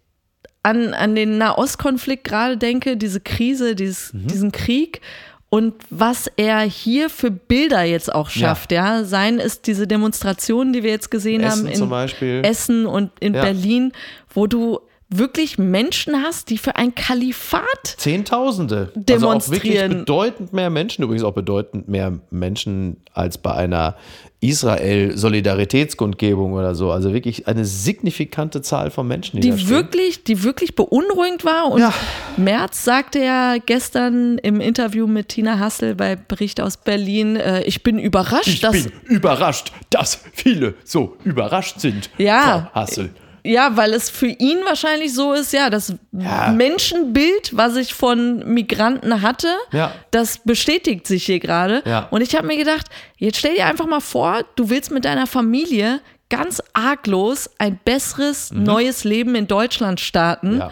an, 0.63 0.93
an 0.95 1.15
den 1.15 1.39
Nahostkonflikt 1.39 2.25
gerade 2.25 2.57
denke, 2.59 2.97
diese 2.97 3.21
Krise, 3.21 3.75
dieses, 3.75 4.13
Mhm. 4.13 4.27
diesen 4.29 4.53
Krieg 4.53 5.01
und 5.49 5.75
was 5.91 6.31
er 6.37 6.61
hier 6.61 7.09
für 7.11 7.31
Bilder 7.31 7.83
jetzt 7.83 8.15
auch 8.15 8.29
schafft, 8.31 8.71
ja. 8.71 9.03
Seien 9.05 9.41
es 9.41 9.63
diese 9.63 9.87
Demonstrationen, 9.87 10.73
die 10.73 10.83
wir 10.83 10.91
jetzt 10.91 11.11
gesehen 11.11 11.41
Essen 11.43 11.61
haben 11.65 11.67
in 11.73 11.75
zum 11.79 11.89
Beispiel. 11.91 12.43
Essen 12.45 12.87
und 12.87 13.11
in 13.21 13.35
Ja. 13.35 13.43
Berlin, 13.43 13.93
wo 14.33 14.47
du 14.47 14.81
wirklich 15.09 15.59
Menschen 15.59 16.23
hast, 16.23 16.51
die 16.51 16.59
für 16.59 16.77
ein 16.77 16.95
Kalifat 16.95 17.65
Zehntausende. 17.97 18.91
Also 18.95 19.01
auch 19.01 19.05
Demonstrieren. 19.05 19.83
wirklich 19.91 19.99
bedeutend 20.05 20.53
mehr 20.53 20.71
Menschen, 20.71 21.03
übrigens 21.03 21.25
auch 21.25 21.33
bedeutend 21.35 21.89
mehr 21.89 22.21
Menschen 22.31 22.99
als 23.13 23.39
bei 23.39 23.53
einer 23.53 23.97
Israel-Solidaritätskundgebung 24.41 26.55
oder 26.55 26.75
so. 26.75 26.91
Also 26.91 27.13
wirklich 27.13 27.47
eine 27.47 27.65
signifikante 27.65 28.63
Zahl 28.63 28.91
von 28.91 29.07
Menschen, 29.07 29.41
die, 29.41 29.51
die 29.51 29.69
wirklich, 29.69 30.25
die 30.25 30.43
wirklich 30.43 30.75
beunruhigend 30.75 31.45
war. 31.45 31.71
Und 31.71 31.81
Ja. 31.81 31.93
Merz 32.37 32.85
sagte 32.85 33.21
ja 33.21 33.57
gestern 33.59 34.39
im 34.39 34.61
Interview 34.61 35.07
mit 35.07 35.29
Tina 35.29 35.59
Hassel 35.59 35.95
bei 35.95 36.17
Bericht 36.17 36.61
aus 36.61 36.77
Berlin, 36.79 37.37
äh, 37.37 37.63
ich 37.65 37.83
bin 37.83 37.99
überrascht, 37.99 38.49
Ich 38.49 38.61
dass 38.61 38.73
bin 38.73 38.93
überrascht, 39.05 39.73
dass 39.91 40.21
viele 40.33 40.75
so 40.85 41.17
überrascht 41.25 41.81
sind. 41.81 42.11
Ja. 42.19 42.71
Frau 42.73 42.81
Hassel. 42.81 43.11
Ja, 43.45 43.77
weil 43.77 43.93
es 43.95 44.11
für 44.11 44.27
ihn 44.29 44.59
wahrscheinlich 44.65 45.15
so 45.15 45.33
ist, 45.33 45.53
ja, 45.53 45.71
das 45.71 45.95
Ja. 46.13 46.49
Menschenbild, 46.53 47.57
was 47.57 47.77
ich 47.77 47.95
von 47.95 48.53
Migranten 48.53 49.23
hatte, 49.23 49.49
Ja. 49.73 49.93
das 50.11 50.39
bestätigt 50.39 51.07
sich 51.07 51.25
hier 51.27 51.41
gerade. 51.41 51.83
Ja. 51.87 52.09
Und 52.11 52.21
ich 52.23 52.35
habe 52.37 52.47
mir 52.47 52.57
gedacht, 52.57 52.87
jetzt 53.17 53.39
stell 53.39 53.55
dir 53.55 53.67
einfach 53.67 53.87
mal 53.87 54.01
vor, 54.01 54.45
du 54.57 54.71
willst 54.71 54.91
mit 54.91 55.05
deiner 55.05 55.27
Familie 55.27 56.01
ganz 56.29 56.63
arglos 56.73 57.51
ein 57.59 57.79
besseres, 57.85 58.51
neues 58.53 59.05
Leben 59.05 59.35
in 59.35 59.47
Deutschland 59.49 60.01
starten. 60.01 60.57
Mhm. 60.59 60.63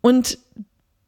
Und 0.00 0.38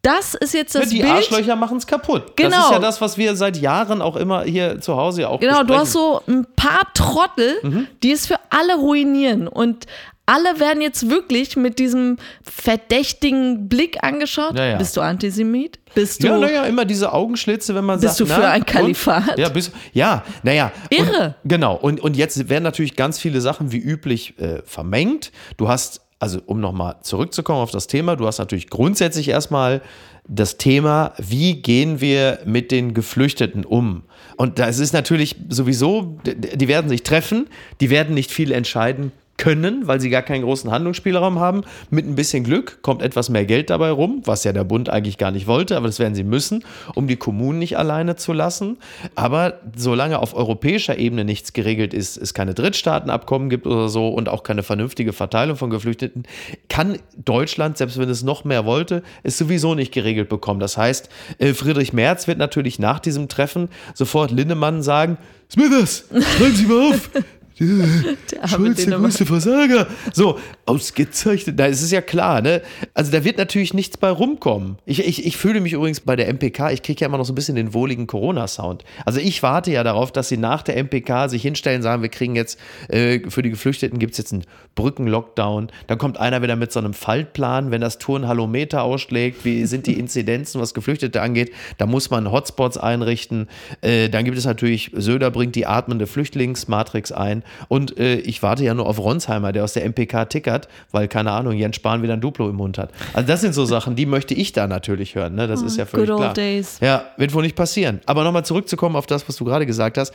das 0.07 0.35
ist 0.35 0.55
jetzt 0.55 0.75
das 0.75 0.89
die 0.89 1.01
Bild. 1.01 1.11
Arschlöcher 1.11 1.57
machen 1.57 1.79
es 1.79 1.87
kaputt. 1.87 2.33
Das 2.37 2.47
Genau. 2.47 2.65
ist 2.67 2.71
ja 2.73 2.79
das, 2.79 3.01
was 3.01 3.19
wir 3.19 3.35
seit 3.37 3.57
Jahren 3.57 4.01
auch 4.01 4.17
immer 4.17 4.43
hier 4.45 4.81
zu 4.81 4.97
Hause 4.97 5.23
ja 5.23 5.29
auch 5.29 5.41
Genau, 5.41 5.61
du 5.63 5.67
besprechen. 5.75 5.81
hast 5.83 5.93
so 5.93 6.23
ein 6.29 6.47
paar 6.57 6.93
Trottel, 6.95 7.55
Mhm. 7.63 7.87
die 8.03 8.13
es 8.13 8.27
für 8.27 8.39
alle 8.51 8.77
ruinieren. 8.77 9.49
Und 9.49 9.87
alle 10.29 10.59
werden 10.59 10.81
jetzt 10.83 11.09
wirklich 11.09 11.57
mit 11.57 11.79
diesem 11.79 12.17
verdächtigen 12.43 13.69
Blick 13.69 14.03
angeschaut. 14.03 14.59
Ja, 14.59 14.65
ja. 14.67 14.77
Bist 14.77 14.97
du 14.97 15.01
Antisemit? 15.01 15.79
Bist 15.95 16.23
du. 16.23 16.27
Ja, 16.29 16.39
naja, 16.39 16.65
immer 16.65 16.85
diese 16.85 17.13
Augenschlitze, 17.13 17.75
wenn 17.75 17.85
man 17.85 18.01
Bist 18.01 18.17
sagt. 18.19 18.29
du 18.31 18.35
für 18.35 18.41
na, 18.41 18.51
ein 18.51 18.63
und? 18.63 18.67
Kalifat? 18.67 19.39
Ja, 19.39 19.49
bist, 19.49 19.73
ja, 19.93 20.25
naja. 20.43 20.73
Irre. 20.91 21.37
Und, 21.45 21.49
genau. 21.51 21.75
Und, 21.77 22.01
und 22.01 22.17
jetzt 22.17 22.49
werden 22.49 22.65
natürlich 22.65 22.97
ganz 22.97 23.19
viele 23.19 23.41
Sachen 23.41 23.73
wie 23.73 23.79
üblich 23.79 24.39
äh, 24.39 24.63
vermengt. 24.65 25.31
Du 25.57 25.69
hast, 25.69 26.01
also 26.19 26.41
um 26.47 26.61
nochmal 26.61 26.97
zurückzukommen 27.03 27.61
auf 27.61 27.71
das 27.71 27.87
Thema, 27.87 28.17
du 28.17 28.27
hast 28.27 28.39
natürlich 28.39 28.71
grundsätzlich 28.71 29.29
erstmal 29.29 29.83
das 30.29 30.57
Thema, 30.57 31.13
wie 31.19 31.63
gehen 31.63 32.01
wir 32.01 32.41
mit 32.45 32.73
den 32.73 32.95
Geflüchteten 32.95 33.65
um? 33.65 34.03
Und 34.37 34.59
das 34.59 34.79
ist 34.79 34.93
natürlich 34.93 35.37
sowieso, 35.49 36.19
die 36.25 36.69
werden 36.69 36.89
sich 36.89 37.03
treffen, 37.03 37.49
die 37.81 37.91
werden 37.91 38.15
nicht 38.15 38.31
viel 38.31 38.51
entscheiden 38.51 39.13
können, 39.37 39.87
weil 39.87 40.01
sie 40.01 40.11
gar 40.11 40.23
keinen 40.23 40.43
großen 40.43 40.71
Handlungsspielraum 40.71 41.39
haben. 41.39 41.63
Mit 41.91 42.07
ein 42.07 42.15
bisschen 42.15 42.45
Glück 42.45 42.79
kommt 42.83 43.03
etwas 43.03 43.29
mehr 43.29 43.45
Geld 43.45 43.71
dabei 43.71 43.91
rum, 43.91 44.23
was 44.25 44.45
ja 44.45 44.53
der 44.53 44.65
Bund 44.65 44.89
eigentlich 44.89 45.19
gar 45.19 45.31
nicht 45.31 45.47
wollte, 45.47 45.77
aber 45.77 45.87
das 45.87 45.99
werden 45.99 46.15
sie 46.15 46.25
müssen, 46.25 46.65
um 46.95 47.07
die 47.07 47.17
Kommunen 47.17 47.59
nicht 47.59 47.77
alleine 47.79 48.17
zu 48.17 48.33
lassen. 48.33 48.79
Aber 49.15 49.61
solange 49.77 50.19
auf 50.19 50.35
europäischer 50.35 50.99
Ebene 50.99 51.25
nichts 51.25 51.53
geregelt 51.53 51.95
ist, 51.95 52.17
es 52.17 52.35
keine 52.35 52.55
Drittstaatenabkommen 52.55 53.51
gibt 53.51 53.67
oder 53.67 53.89
so 53.89 54.09
und 54.09 54.29
auch 54.29 54.43
keine 54.43 54.63
vernünftige 54.63 55.13
Verteilung 55.13 55.57
von 55.57 55.71
Geflüchteten, 55.71 56.25
kann 56.69 56.99
Deutschland, 57.17 57.79
selbst 57.79 57.99
wenn 57.99 58.09
es 58.09 58.23
noch 58.23 58.45
mehr 58.45 58.65
wollte, 58.65 59.03
es 59.23 59.39
sowieso 59.39 59.75
nicht 59.75 59.93
geregelt 59.93 60.29
bekommen. 60.29 60.61
Das 60.61 60.77
heißt, 60.77 61.09
äh, 61.39 61.55
Friedrich 61.55 61.93
Merz 61.93 62.27
wird 62.27 62.39
natürlich 62.39 62.79
nach 62.79 63.01
diesem 63.01 63.29
Treffen 63.29 63.69
sofort 63.95 64.31
Linnemann 64.31 64.83
sagen, 64.83 65.19
Smithers, 65.51 66.05
schreiben 66.11 66.57
Sie 66.57 66.67
mal 66.67 66.93
auf. 66.93 67.11
Schulz, 67.59 68.85
der 68.85 68.99
größte 68.99 69.25
Versager. 69.25 69.87
So, 70.13 70.39
ausgezeichnet. 70.67 71.59
Da 71.59 71.67
ist 71.67 71.81
es 71.81 71.91
ja 71.91 72.03
klar, 72.03 72.43
ne? 72.43 72.61
Also 72.93 73.11
da 73.11 73.25
wird 73.25 73.39
natürlich 73.39 73.73
nichts 73.73 73.97
bei 73.97 74.11
rumkommen. 74.11 74.77
Ich, 74.85 75.07
ich, 75.07 75.25
ich 75.25 75.39
fühle 75.39 75.61
mich 75.61 75.73
übrigens 75.73 76.01
bei 76.01 76.17
der 76.17 76.29
MPK, 76.29 76.73
ich 76.73 76.83
kriege 76.83 77.01
ja 77.01 77.07
immer 77.07 77.17
noch 77.17 77.25
so 77.25 77.33
ein 77.33 77.35
bisschen 77.35 77.57
den 77.57 77.73
wohligen 77.73 78.07
Corona-Sound. 78.07 78.85
Also 79.07 79.21
ich 79.21 79.43
warte 79.43 79.73
ja 79.73 79.85
darauf, 79.85 80.13
dass 80.13 80.29
sie 80.29 80.37
nach 80.37 80.63
der 80.63 80.77
MPK 80.77 81.29
sich 81.29 81.41
hinstellen, 81.41 81.81
sagen, 81.81 82.03
wir 82.03 82.11
kriegen 82.11 82.37
jetzt, 82.37 82.59
äh, 82.89 83.21
für 83.31 83.41
die 83.41 83.51
Geflüchteten 83.51 83.99
gibt 83.99 84.13
es 84.13 84.19
jetzt 84.19 84.35
einen 84.35 84.45
Brückenlockdown. 84.75 85.69
Dann 85.87 85.97
kommt 85.97 86.21
einer 86.21 86.43
wieder 86.43 86.57
mit 86.57 86.73
so 86.73 86.81
einem 86.81 86.93
Faltplan, 86.93 87.71
wenn 87.71 87.81
das 87.81 87.97
Turnhallometer 87.97 88.83
ausschlägt, 88.83 89.47
wie 89.47 89.65
sind 89.65 89.87
die 89.87 89.99
Inzidenzen, 89.99 90.61
was 90.61 90.75
Geflüchtete 90.75 91.23
angeht. 91.23 91.53
Da 91.79 91.87
muss 91.87 92.11
man 92.11 92.31
Hotspots 92.31 92.77
einrichten. 92.77 93.49
Äh, 93.81 94.11
dann 94.11 94.27
gibt 94.27 94.37
es 94.37 94.45
natürlich, 94.45 94.91
Söder 94.95 95.31
bringt 95.31 95.55
die 95.55 95.67
atmende 95.67 96.07
Flüchtlingsmatrix 96.07 97.13
ein. 97.13 97.45
Und 97.69 97.99
äh, 97.99 98.17
ich 98.17 98.43
warte 98.43 98.65
ja 98.65 98.75
nur 98.75 98.87
auf 98.87 98.99
Ronsheimer, 98.99 99.53
der 99.53 99.65
aus 99.65 99.73
der 99.73 99.85
MPK 99.85 100.27
tickert, 100.27 100.69
weil, 100.93 101.09
keine 101.09 101.33
Ahnung, 101.33 101.55
Jens 101.55 101.77
Spahn 101.77 102.03
wieder 102.03 102.15
ein 102.15 102.21
Duplo 102.21 102.49
im 102.49 102.57
Mund 102.57 102.79
hat. 102.79 102.91
Also 103.13 103.27
das 103.27 103.41
sind 103.41 103.55
so 103.55 103.65
Sachen, 103.65 103.97
die 103.97 104.07
möchte 104.07 104.35
ich 104.35 104.53
da 104.53 104.67
natürlich 104.67 105.15
hören. 105.15 105.35
Ne? 105.35 105.47
Das 105.47 105.63
ist 105.63 105.77
ja 105.77 105.87
völlig 105.87 106.09
good 106.09 106.15
old 106.17 106.23
klar. 106.23 106.35
days. 106.35 106.79
Ja, 106.81 107.05
wird 107.17 107.35
wohl 107.35 107.43
nicht 107.43 107.57
passieren. 107.57 108.01
Aber 108.07 108.25
nochmal 108.25 108.45
zurückzukommen 108.45 108.97
auf 108.97 109.07
das, 109.07 109.29
was 109.29 109.37
du 109.37 109.45
gerade 109.45 109.67
gesagt 109.67 109.99
hast. 109.99 110.13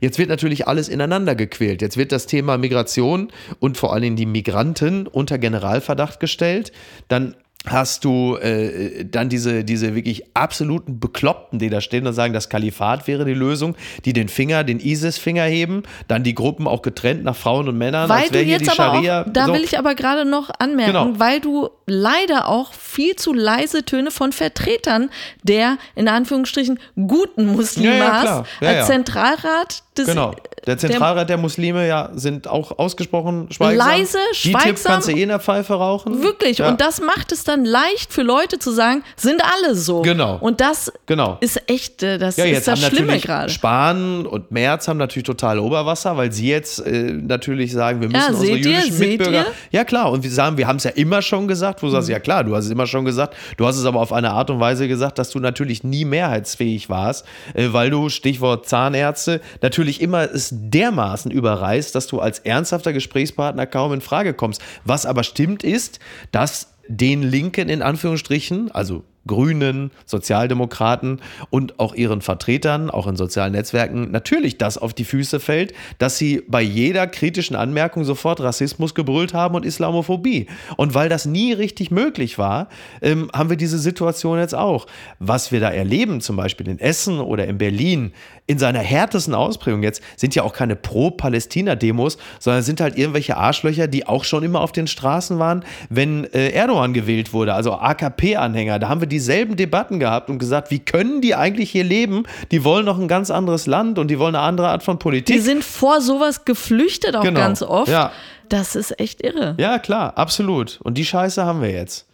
Jetzt 0.00 0.18
wird 0.18 0.30
natürlich 0.30 0.66
alles 0.66 0.88
ineinander 0.88 1.34
gequält. 1.34 1.80
Jetzt 1.80 1.96
wird 1.96 2.10
das 2.12 2.26
Thema 2.26 2.58
Migration 2.58 3.28
und 3.60 3.76
vor 3.76 3.92
allen 3.92 4.02
Dingen 4.02 4.16
die 4.16 4.26
Migranten 4.26 5.06
unter 5.06 5.38
Generalverdacht 5.38 6.18
gestellt. 6.18 6.72
Dann 7.08 7.36
hast 7.66 8.04
du 8.04 8.36
äh, 8.38 9.04
dann 9.04 9.28
diese, 9.28 9.62
diese 9.62 9.94
wirklich 9.94 10.24
absoluten 10.34 10.98
Bekloppten, 10.98 11.60
die 11.60 11.70
da 11.70 11.80
stehen 11.80 12.06
und 12.06 12.12
sagen, 12.12 12.32
das 12.32 12.48
Kalifat 12.48 13.06
wäre 13.06 13.24
die 13.24 13.34
Lösung, 13.34 13.76
die 14.04 14.12
den 14.12 14.28
Finger, 14.28 14.64
den 14.64 14.80
ISIS-Finger 14.80 15.44
heben, 15.44 15.84
dann 16.08 16.24
die 16.24 16.34
Gruppen 16.34 16.66
auch 16.66 16.82
getrennt 16.82 17.22
nach 17.22 17.36
Frauen 17.36 17.68
und 17.68 17.78
Männern, 17.78 18.08
Weil 18.08 18.22
als 18.22 18.28
du 18.28 18.34
wäre 18.34 18.44
hier 18.44 18.58
die 18.58 18.64
jetzt 18.64 18.80
aber 18.80 18.94
Scharia. 18.94 19.22
auch, 19.22 19.26
da 19.32 19.46
so. 19.46 19.54
will 19.54 19.62
ich 19.62 19.78
aber 19.78 19.94
gerade 19.94 20.24
noch 20.24 20.50
anmerken, 20.58 20.92
Genau. 20.92 21.10
weil 21.20 21.38
du 21.40 21.68
leider 21.86 22.48
auch 22.48 22.72
viel 22.74 23.14
zu 23.14 23.32
leise 23.32 23.84
Töne 23.84 24.10
von 24.10 24.32
Vertretern 24.32 25.08
der 25.44 25.78
in 25.94 26.08
Anführungsstrichen 26.08 26.80
guten 27.06 27.46
Muslime 27.46 27.96
Ja, 27.98 28.04
ja, 28.04 28.12
hast. 28.12 28.46
Ja, 28.60 28.68
als. 28.68 28.86
Zentralrat 28.86 29.82
des 29.96 30.06
Genau. 30.06 30.34
Der 30.66 30.78
Zentralrat 30.78 31.28
der, 31.28 31.38
Muslime 31.38 31.86
ja 31.88 32.10
sind 32.14 32.46
auch 32.46 32.78
ausgesprochen 32.78 33.48
schweigsam. 33.50 33.88
Leise, 33.88 34.18
Die 34.44 34.52
Tipps 34.52 34.62
schweigsam. 34.62 34.92
kannst 34.92 35.08
du 35.08 35.12
eh 35.12 35.22
in 35.22 35.28
der 35.28 35.40
Pfeife 35.40 35.74
rauchen. 35.74 36.22
Wirklich. 36.22 36.58
Ja. 36.58 36.68
Und 36.68 36.80
das 36.80 37.00
macht 37.00 37.32
es 37.32 37.42
dann 37.44 37.64
leicht 37.64 38.12
für 38.12 38.22
Leute 38.22 38.58
zu 38.58 38.70
sagen, 38.70 39.02
sind 39.16 39.42
alle 39.42 39.74
so. 39.74 40.02
Genau. 40.02 40.36
Und 40.40 40.60
das 40.60 40.92
Genau. 41.06 41.38
ist 41.40 41.60
echt, 41.68 42.02
äh, 42.02 42.18
das 42.18 42.36
Ja, 42.36 42.44
ist 42.44 42.68
das 42.68 42.80
Schlimme 42.86 43.18
gerade. 43.18 43.50
Spahn 43.50 44.26
und 44.26 44.50
Merz 44.52 44.86
haben 44.88 44.98
natürlich 44.98 45.26
total 45.26 45.58
Oberwasser, 45.58 46.16
weil 46.16 46.30
sie 46.32 46.48
jetzt 46.48 46.78
äh, 46.86 47.12
natürlich 47.12 47.72
sagen, 47.72 48.00
wir 48.00 48.08
müssen 48.08 48.20
Ja, 48.20 48.28
unsere 48.28 48.50
ihr, 48.52 48.56
jüdischen 48.58 48.92
seht 48.92 49.08
Mitbürger. 49.18 49.40
ihr? 49.40 49.46
Ja 49.70 49.84
klar, 49.84 50.10
und 50.12 50.22
wir 50.22 50.30
sagen, 50.30 50.56
wir 50.58 50.66
haben 50.68 50.76
es 50.76 50.84
ja 50.84 50.90
immer 50.92 51.22
schon 51.22 51.48
gesagt, 51.48 51.82
wo 51.82 51.86
du 51.86 51.92
sagst, 51.92 52.08
Mhm. 52.08 52.12
ja 52.12 52.20
klar, 52.20 52.44
du 52.44 52.54
hast 52.54 52.66
es 52.66 52.70
immer 52.70 52.86
schon 52.86 53.04
gesagt, 53.04 53.34
du 53.56 53.66
hast 53.66 53.76
es 53.78 53.84
aber 53.84 54.00
auf 54.00 54.12
eine 54.12 54.30
Art 54.30 54.50
und 54.50 54.60
Weise 54.60 54.86
gesagt, 54.88 55.18
dass 55.18 55.30
du 55.30 55.40
natürlich 55.40 55.82
nie 55.82 56.04
mehrheitsfähig 56.04 56.88
warst, 56.88 57.26
äh, 57.54 57.68
weil 57.72 57.90
du, 57.90 58.08
Stichwort 58.08 58.68
Zahnärzte, 58.68 59.40
natürlich 59.60 60.00
immer 60.00 60.22
es 60.30 60.51
dermaßen 60.52 61.30
überreißt, 61.30 61.94
dass 61.94 62.06
du 62.06 62.20
als 62.20 62.38
ernsthafter 62.40 62.92
Gesprächspartner 62.92 63.66
kaum 63.66 63.92
in 63.92 64.00
Frage 64.00 64.34
kommst. 64.34 64.62
Was 64.84 65.06
aber 65.06 65.24
stimmt 65.24 65.64
ist, 65.64 65.98
dass 66.30 66.74
den 66.88 67.22
Linken 67.22 67.68
in 67.68 67.82
Anführungsstrichen, 67.82 68.70
also 68.70 69.04
Grünen, 69.26 69.92
Sozialdemokraten 70.04 71.20
und 71.50 71.78
auch 71.78 71.94
ihren 71.94 72.22
Vertretern, 72.22 72.90
auch 72.90 73.06
in 73.06 73.16
sozialen 73.16 73.52
Netzwerken, 73.52 74.10
natürlich 74.10 74.58
das 74.58 74.78
auf 74.78 74.94
die 74.94 75.04
Füße 75.04 75.38
fällt, 75.38 75.74
dass 75.98 76.18
sie 76.18 76.42
bei 76.48 76.60
jeder 76.60 77.06
kritischen 77.06 77.54
Anmerkung 77.54 78.04
sofort 78.04 78.40
Rassismus 78.40 78.94
gebrüllt 78.94 79.32
haben 79.32 79.54
und 79.54 79.64
Islamophobie. 79.64 80.48
Und 80.76 80.94
weil 80.94 81.08
das 81.08 81.24
nie 81.24 81.52
richtig 81.52 81.90
möglich 81.90 82.36
war, 82.36 82.68
ähm, 83.00 83.30
haben 83.32 83.50
wir 83.50 83.56
diese 83.56 83.78
Situation 83.78 84.38
jetzt 84.38 84.54
auch. 84.54 84.86
Was 85.20 85.52
wir 85.52 85.60
da 85.60 85.70
erleben, 85.70 86.20
zum 86.20 86.36
Beispiel 86.36 86.68
in 86.68 86.80
Essen 86.80 87.20
oder 87.20 87.46
in 87.46 87.58
Berlin, 87.58 88.12
in 88.46 88.58
seiner 88.58 88.80
härtesten 88.80 89.34
Ausprägung 89.34 89.82
jetzt, 89.82 90.02
sind 90.16 90.34
ja 90.34 90.42
auch 90.42 90.52
keine 90.52 90.74
Pro-Palästina-Demos, 90.76 92.18
sondern 92.40 92.62
sind 92.62 92.80
halt 92.80 92.98
irgendwelche 92.98 93.36
Arschlöcher, 93.36 93.86
die 93.86 94.06
auch 94.06 94.24
schon 94.24 94.42
immer 94.42 94.60
auf 94.60 94.72
den 94.72 94.86
Straßen 94.86 95.38
waren, 95.38 95.64
wenn 95.88 96.24
äh, 96.34 96.50
Erdogan 96.50 96.92
gewählt 96.92 97.32
wurde, 97.32 97.54
also 97.54 97.74
AKP-Anhänger. 97.74 98.78
Da 98.78 98.88
haben 98.88 99.00
wir 99.00 99.08
dieselben 99.08 99.56
Debatten 99.56 100.00
gehabt 100.00 100.28
und 100.28 100.38
gesagt, 100.38 100.70
wie 100.70 100.80
können 100.80 101.20
die 101.20 101.34
eigentlich 101.34 101.70
hier 101.70 101.84
leben? 101.84 102.24
Die 102.50 102.64
wollen 102.64 102.84
noch 102.84 102.98
ein 102.98 103.08
ganz 103.08 103.30
anderes 103.30 103.66
Land 103.66 103.98
und 103.98 104.08
die 104.08 104.18
wollen 104.18 104.34
eine 104.34 104.44
andere 104.44 104.68
Art 104.68 104.82
von 104.82 104.98
Politik. 104.98 105.34
Die 105.36 105.40
sind 105.40 105.64
vor 105.64 106.00
sowas 106.00 106.44
geflüchtet 106.44 107.16
auch 107.16 107.22
Genau. 107.22 107.40
ganz 107.40 107.62
oft. 107.62 107.90
Ja. 107.90 108.10
Das 108.48 108.74
ist 108.76 108.98
echt 109.00 109.22
irre. 109.24 109.54
ja, 109.58 109.78
klar, 109.78 110.12
absolut. 110.18 110.78
Und 110.82 110.98
die 110.98 111.04
Scheiße 111.04 111.44
haben 111.44 111.62
wir 111.62 111.70
jetzt. 111.70 112.06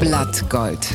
Blattgold. 0.00 0.86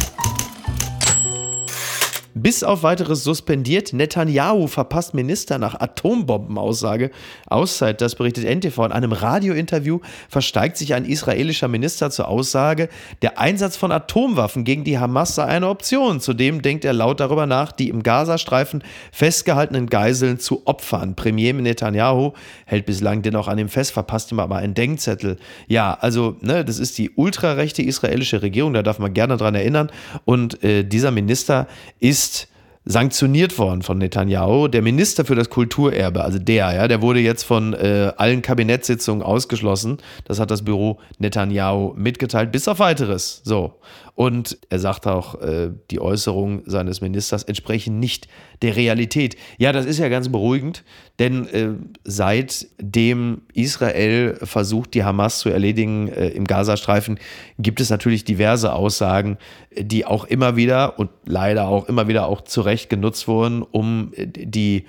Bis 2.33 2.63
auf 2.63 2.83
weiteres 2.83 3.23
suspendiert. 3.23 3.91
Netanyahu 3.91 4.67
verpasst 4.67 5.13
Minister 5.13 5.57
nach 5.57 5.79
Atombombenaussage. 5.79 7.11
Auszeit, 7.47 7.99
das 7.99 8.15
berichtet 8.15 8.45
NTV. 8.45 8.85
In 8.85 8.91
einem 8.93 9.11
Radiointerview 9.11 9.99
versteigt 10.29 10.77
sich 10.77 10.93
ein 10.93 11.03
israelischer 11.03 11.67
Minister 11.67 12.09
zur 12.09 12.29
Aussage, 12.29 12.87
der 13.21 13.39
Einsatz 13.39 13.75
von 13.75 13.91
Atomwaffen 13.91 14.63
gegen 14.63 14.85
die 14.85 14.97
Hamas 14.97 15.35
sei 15.35 15.45
eine 15.45 15.67
Option. 15.67 16.21
Zudem 16.21 16.61
denkt 16.61 16.85
er 16.85 16.93
laut 16.93 17.19
darüber 17.19 17.45
nach, 17.45 17.73
die 17.73 17.89
im 17.89 18.01
Gazastreifen 18.01 18.83
festgehaltenen 19.11 19.87
Geiseln 19.87 20.39
zu 20.39 20.65
opfern. 20.65 21.15
Premier 21.15 21.53
Netanyahu 21.53 22.31
hält 22.65 22.85
bislang 22.85 23.23
dennoch 23.23 23.49
an 23.49 23.59
ihm 23.59 23.69
fest, 23.69 23.91
verpasst 23.91 24.31
ihm 24.31 24.39
aber 24.39 24.55
einen 24.55 24.73
Denkzettel. 24.73 25.37
Ja, 25.67 25.97
also, 25.99 26.37
ne, 26.39 26.63
das 26.63 26.79
ist 26.79 26.97
die 26.97 27.09
ultrarechte 27.09 27.81
israelische 27.81 28.41
Regierung, 28.41 28.73
da 28.73 28.83
darf 28.83 28.99
man 28.99 29.13
gerne 29.13 29.35
dran 29.35 29.55
erinnern. 29.55 29.91
Und 30.23 30.63
äh, 30.63 30.83
dieser 30.83 31.11
Minister 31.11 31.67
ist 31.99 32.20
least 32.21 32.50
sanktioniert 32.85 33.57
worden 33.59 33.83
von 33.83 33.97
Netanyahu. 33.97 34.67
Der 34.67 34.81
Minister 34.81 35.25
für 35.25 35.35
das 35.35 35.49
Kulturerbe, 35.49 36.23
also 36.23 36.39
der, 36.39 36.73
ja, 36.73 36.87
der 36.87 37.01
wurde 37.01 37.19
jetzt 37.19 37.43
von 37.43 37.73
äh, 37.73 38.11
allen 38.17 38.41
Kabinettssitzungen 38.41 39.23
ausgeschlossen. 39.23 39.97
Das 40.25 40.39
hat 40.39 40.51
das 40.51 40.63
Büro 40.63 40.99
Netanyahu 41.19 41.93
mitgeteilt, 41.95 42.51
bis 42.51 42.67
auf 42.67 42.79
weiteres. 42.79 43.41
So. 43.43 43.79
Und 44.15 44.57
er 44.69 44.79
sagt 44.79 45.07
auch, 45.07 45.41
äh, 45.41 45.71
die 45.89 45.99
Äußerungen 45.99 46.63
seines 46.65 47.01
Ministers 47.01 47.43
entsprechen 47.43 47.99
nicht 47.99 48.27
der 48.61 48.75
Realität. 48.75 49.35
Ja, 49.57 49.71
das 49.71 49.85
ist 49.85 49.99
ja 49.99 50.09
ganz 50.09 50.29
beruhigend, 50.29 50.83
denn 51.19 51.47
äh, 51.47 51.69
seitdem 52.03 53.41
Israel 53.53 54.37
versucht, 54.43 54.93
die 54.93 55.03
Hamas 55.03 55.39
zu 55.39 55.49
erledigen 55.49 56.09
äh, 56.09 56.29
im 56.29 56.45
Gazastreifen, 56.45 57.19
gibt 57.57 57.79
es 57.79 57.89
natürlich 57.89 58.25
diverse 58.25 58.73
Aussagen, 58.73 59.37
die 59.75 60.05
auch 60.05 60.25
immer 60.25 60.55
wieder 60.55 60.99
und 60.99 61.09
leider 61.25 61.67
auch 61.67 61.87
immer 61.87 62.07
wieder 62.07 62.27
auch 62.27 62.41
zu 62.41 62.61
Recht 62.61 62.70
genutzt 62.89 63.27
wurden, 63.27 63.61
um 63.61 64.11
äh, 64.15 64.27
die, 64.27 64.85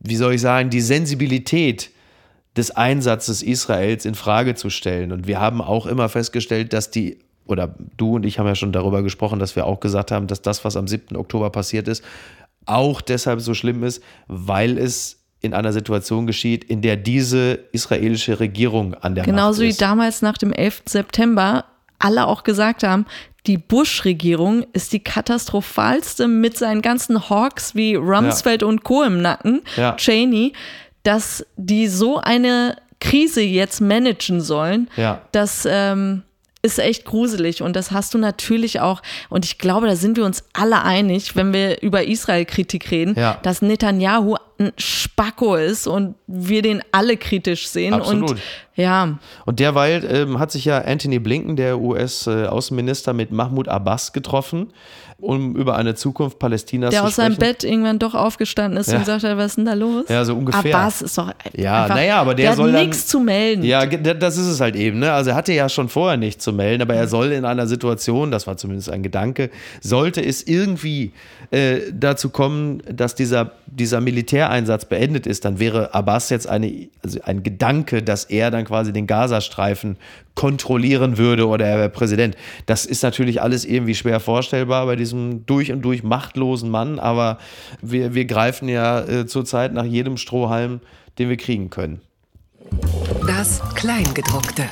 wie 0.00 0.16
soll 0.16 0.34
ich 0.34 0.40
sagen, 0.40 0.70
die 0.70 0.80
Sensibilität 0.80 1.90
des 2.56 2.70
Einsatzes 2.70 3.42
Israels 3.42 4.04
in 4.04 4.14
Frage 4.14 4.54
zu 4.54 4.70
stellen. 4.70 5.12
Und 5.12 5.26
wir 5.26 5.40
haben 5.40 5.62
auch 5.62 5.86
immer 5.86 6.08
festgestellt, 6.08 6.72
dass 6.72 6.90
die, 6.90 7.18
oder 7.46 7.74
du 7.96 8.16
und 8.16 8.26
ich 8.26 8.38
haben 8.38 8.46
ja 8.46 8.54
schon 8.54 8.72
darüber 8.72 9.02
gesprochen, 9.02 9.38
dass 9.38 9.56
wir 9.56 9.66
auch 9.66 9.80
gesagt 9.80 10.10
haben, 10.10 10.26
dass 10.26 10.42
das, 10.42 10.64
was 10.64 10.76
am 10.76 10.86
7. 10.86 11.16
Oktober 11.16 11.50
passiert 11.50 11.88
ist, 11.88 12.04
auch 12.66 13.00
deshalb 13.00 13.40
so 13.40 13.54
schlimm 13.54 13.82
ist, 13.82 14.02
weil 14.28 14.78
es 14.78 15.18
in 15.40 15.54
einer 15.54 15.72
Situation 15.72 16.26
geschieht, 16.26 16.62
in 16.64 16.82
der 16.82 16.96
diese 16.96 17.54
israelische 17.72 18.38
Regierung 18.38 18.94
an 18.94 19.14
der 19.14 19.24
Genauso 19.24 19.60
Macht 19.60 19.64
wie 19.64 19.70
ist. 19.70 19.82
damals 19.82 20.22
nach 20.22 20.38
dem 20.38 20.52
11. 20.52 20.82
September 20.86 21.64
alle 21.98 22.26
auch 22.26 22.44
gesagt 22.44 22.84
haben, 22.84 23.06
die 23.46 23.58
Bush-Regierung 23.58 24.64
ist 24.72 24.92
die 24.92 25.02
katastrophalste 25.02 26.28
mit 26.28 26.56
seinen 26.56 26.82
ganzen 26.82 27.28
Hawks 27.28 27.74
wie 27.74 27.94
Rumsfeld 27.96 28.62
und 28.62 28.84
Co. 28.84 29.02
im 29.02 29.20
Nacken, 29.20 29.62
Ja. 29.76 29.96
Cheney, 29.96 30.52
dass 31.02 31.44
die 31.56 31.88
so 31.88 32.18
eine 32.18 32.76
Krise 33.00 33.40
jetzt 33.42 33.80
managen 33.80 34.40
sollen. 34.40 34.88
Ja. 34.96 35.22
Das 35.32 35.66
ähm, 35.68 36.22
ist 36.62 36.78
echt 36.78 37.04
gruselig 37.04 37.60
und 37.62 37.74
das 37.74 37.90
hast 37.90 38.14
du 38.14 38.18
natürlich 38.18 38.78
auch. 38.78 39.02
Und 39.28 39.44
ich 39.44 39.58
glaube, 39.58 39.88
da 39.88 39.96
sind 39.96 40.16
wir 40.16 40.24
uns 40.24 40.44
alle 40.52 40.82
einig, 40.84 41.34
wenn 41.34 41.52
wir 41.52 41.82
über 41.82 42.04
Israel-Kritik 42.04 42.92
reden, 42.92 43.16
Ja. 43.18 43.40
dass 43.42 43.60
Netanyahu 43.62 44.36
ein 44.66 44.72
Spacko 44.78 45.56
ist 45.56 45.86
und 45.86 46.14
wir 46.26 46.62
den 46.62 46.82
alle 46.92 47.16
kritisch 47.16 47.68
sehen. 47.68 47.94
Absolut. 47.94 48.30
Und 48.32 48.40
ja, 48.74 49.18
Und 49.44 49.60
derweil 49.60 50.02
ähm, 50.10 50.38
hat 50.38 50.50
sich 50.50 50.64
ja 50.64 50.78
Anthony 50.78 51.18
Blinken, 51.18 51.56
der 51.56 51.78
US-Außenminister, 51.78 53.12
mit 53.12 53.30
Mahmoud 53.30 53.68
Abbas 53.68 54.12
getroffen, 54.12 54.72
um 55.18 55.54
über 55.56 55.76
eine 55.76 55.94
Zukunft 55.94 56.38
Palästinas 56.38 56.90
der 56.90 57.00
zu 57.02 57.06
aus 57.06 57.16
seinem 57.16 57.34
sprechen. 57.34 57.52
Bett 57.52 57.64
irgendwann 57.64 57.98
doch 57.98 58.14
aufgestanden 58.14 58.80
ist 58.80 58.88
Ja. 58.88 58.94
und 58.94 59.00
gesagt 59.00 59.22
hat, 59.24 59.36
was 59.36 59.46
ist 59.52 59.56
denn 59.58 59.66
da 59.66 59.74
los? 59.74 60.06
Ja, 60.08 60.24
so 60.24 60.34
ungefähr. 60.34 60.74
Abbas 60.74 61.02
ist 61.02 61.16
doch 61.18 61.30
Ja, 61.54 61.82
einfach, 61.82 61.96
naja, 61.96 62.16
aber 62.20 62.34
der 62.34 62.50
hat 62.50 62.56
soll 62.56 62.72
dann- 62.72 62.86
nichts 62.88 63.06
zu 63.06 63.20
melden. 63.20 63.62
Ja, 63.62 63.84
das 63.86 64.36
ist 64.36 64.46
es 64.46 64.60
halt 64.60 64.74
eben. 64.74 64.98
Ne? 64.98 65.12
Also 65.12 65.30
er 65.30 65.36
hatte 65.36 65.52
ja 65.52 65.68
schon 65.68 65.88
vorher 65.88 66.16
nichts 66.16 66.42
zu 66.42 66.52
melden, 66.52 66.82
aber 66.82 66.94
er 66.94 67.06
soll 67.08 67.30
in 67.32 67.44
einer 67.44 67.66
Situation, 67.68 68.30
das 68.32 68.46
war 68.46 68.56
zumindest 68.56 68.90
ein 68.90 69.02
Gedanke, 69.02 69.50
sollte 69.80 70.24
es 70.24 70.42
irgendwie 70.46 71.12
äh, 71.50 71.80
dazu 71.92 72.30
kommen, 72.30 72.82
dass 72.90 73.14
dieser, 73.14 73.52
dieser 73.66 74.00
Militäreinsatz 74.52 74.84
beendet 74.84 75.26
ist, 75.26 75.44
dann 75.44 75.58
wäre 75.58 75.94
Abbas 75.94 76.28
jetzt 76.30 76.46
eine, 76.46 76.88
also 77.02 77.20
ein 77.24 77.42
Gedanke, 77.42 78.02
dass 78.02 78.24
er 78.24 78.50
dann 78.50 78.64
quasi 78.64 78.92
den 78.92 79.06
Gazastreifen 79.06 79.96
kontrollieren 80.34 81.18
würde 81.18 81.46
oder 81.46 81.66
er 81.66 81.78
wäre 81.78 81.88
Präsident. 81.88 82.36
Das 82.66 82.84
ist 82.84 83.02
natürlich 83.02 83.40
alles 83.40 83.64
irgendwie 83.64 83.94
schwer 83.94 84.20
vorstellbar 84.20 84.86
bei 84.86 84.96
diesem 84.96 85.46
durch 85.46 85.72
und 85.72 85.82
durch 85.82 86.02
machtlosen 86.02 86.70
Mann, 86.70 86.98
aber 86.98 87.38
wir, 87.80 88.14
wir 88.14 88.26
greifen 88.26 88.68
ja 88.68 89.00
äh, 89.00 89.26
zurzeit 89.26 89.72
nach 89.72 89.84
jedem 89.84 90.16
Strohhalm, 90.16 90.80
den 91.18 91.28
wir 91.28 91.36
kriegen 91.36 91.70
können. 91.70 92.00
Das 93.26 93.62
Kleingedruckte. 93.74 94.64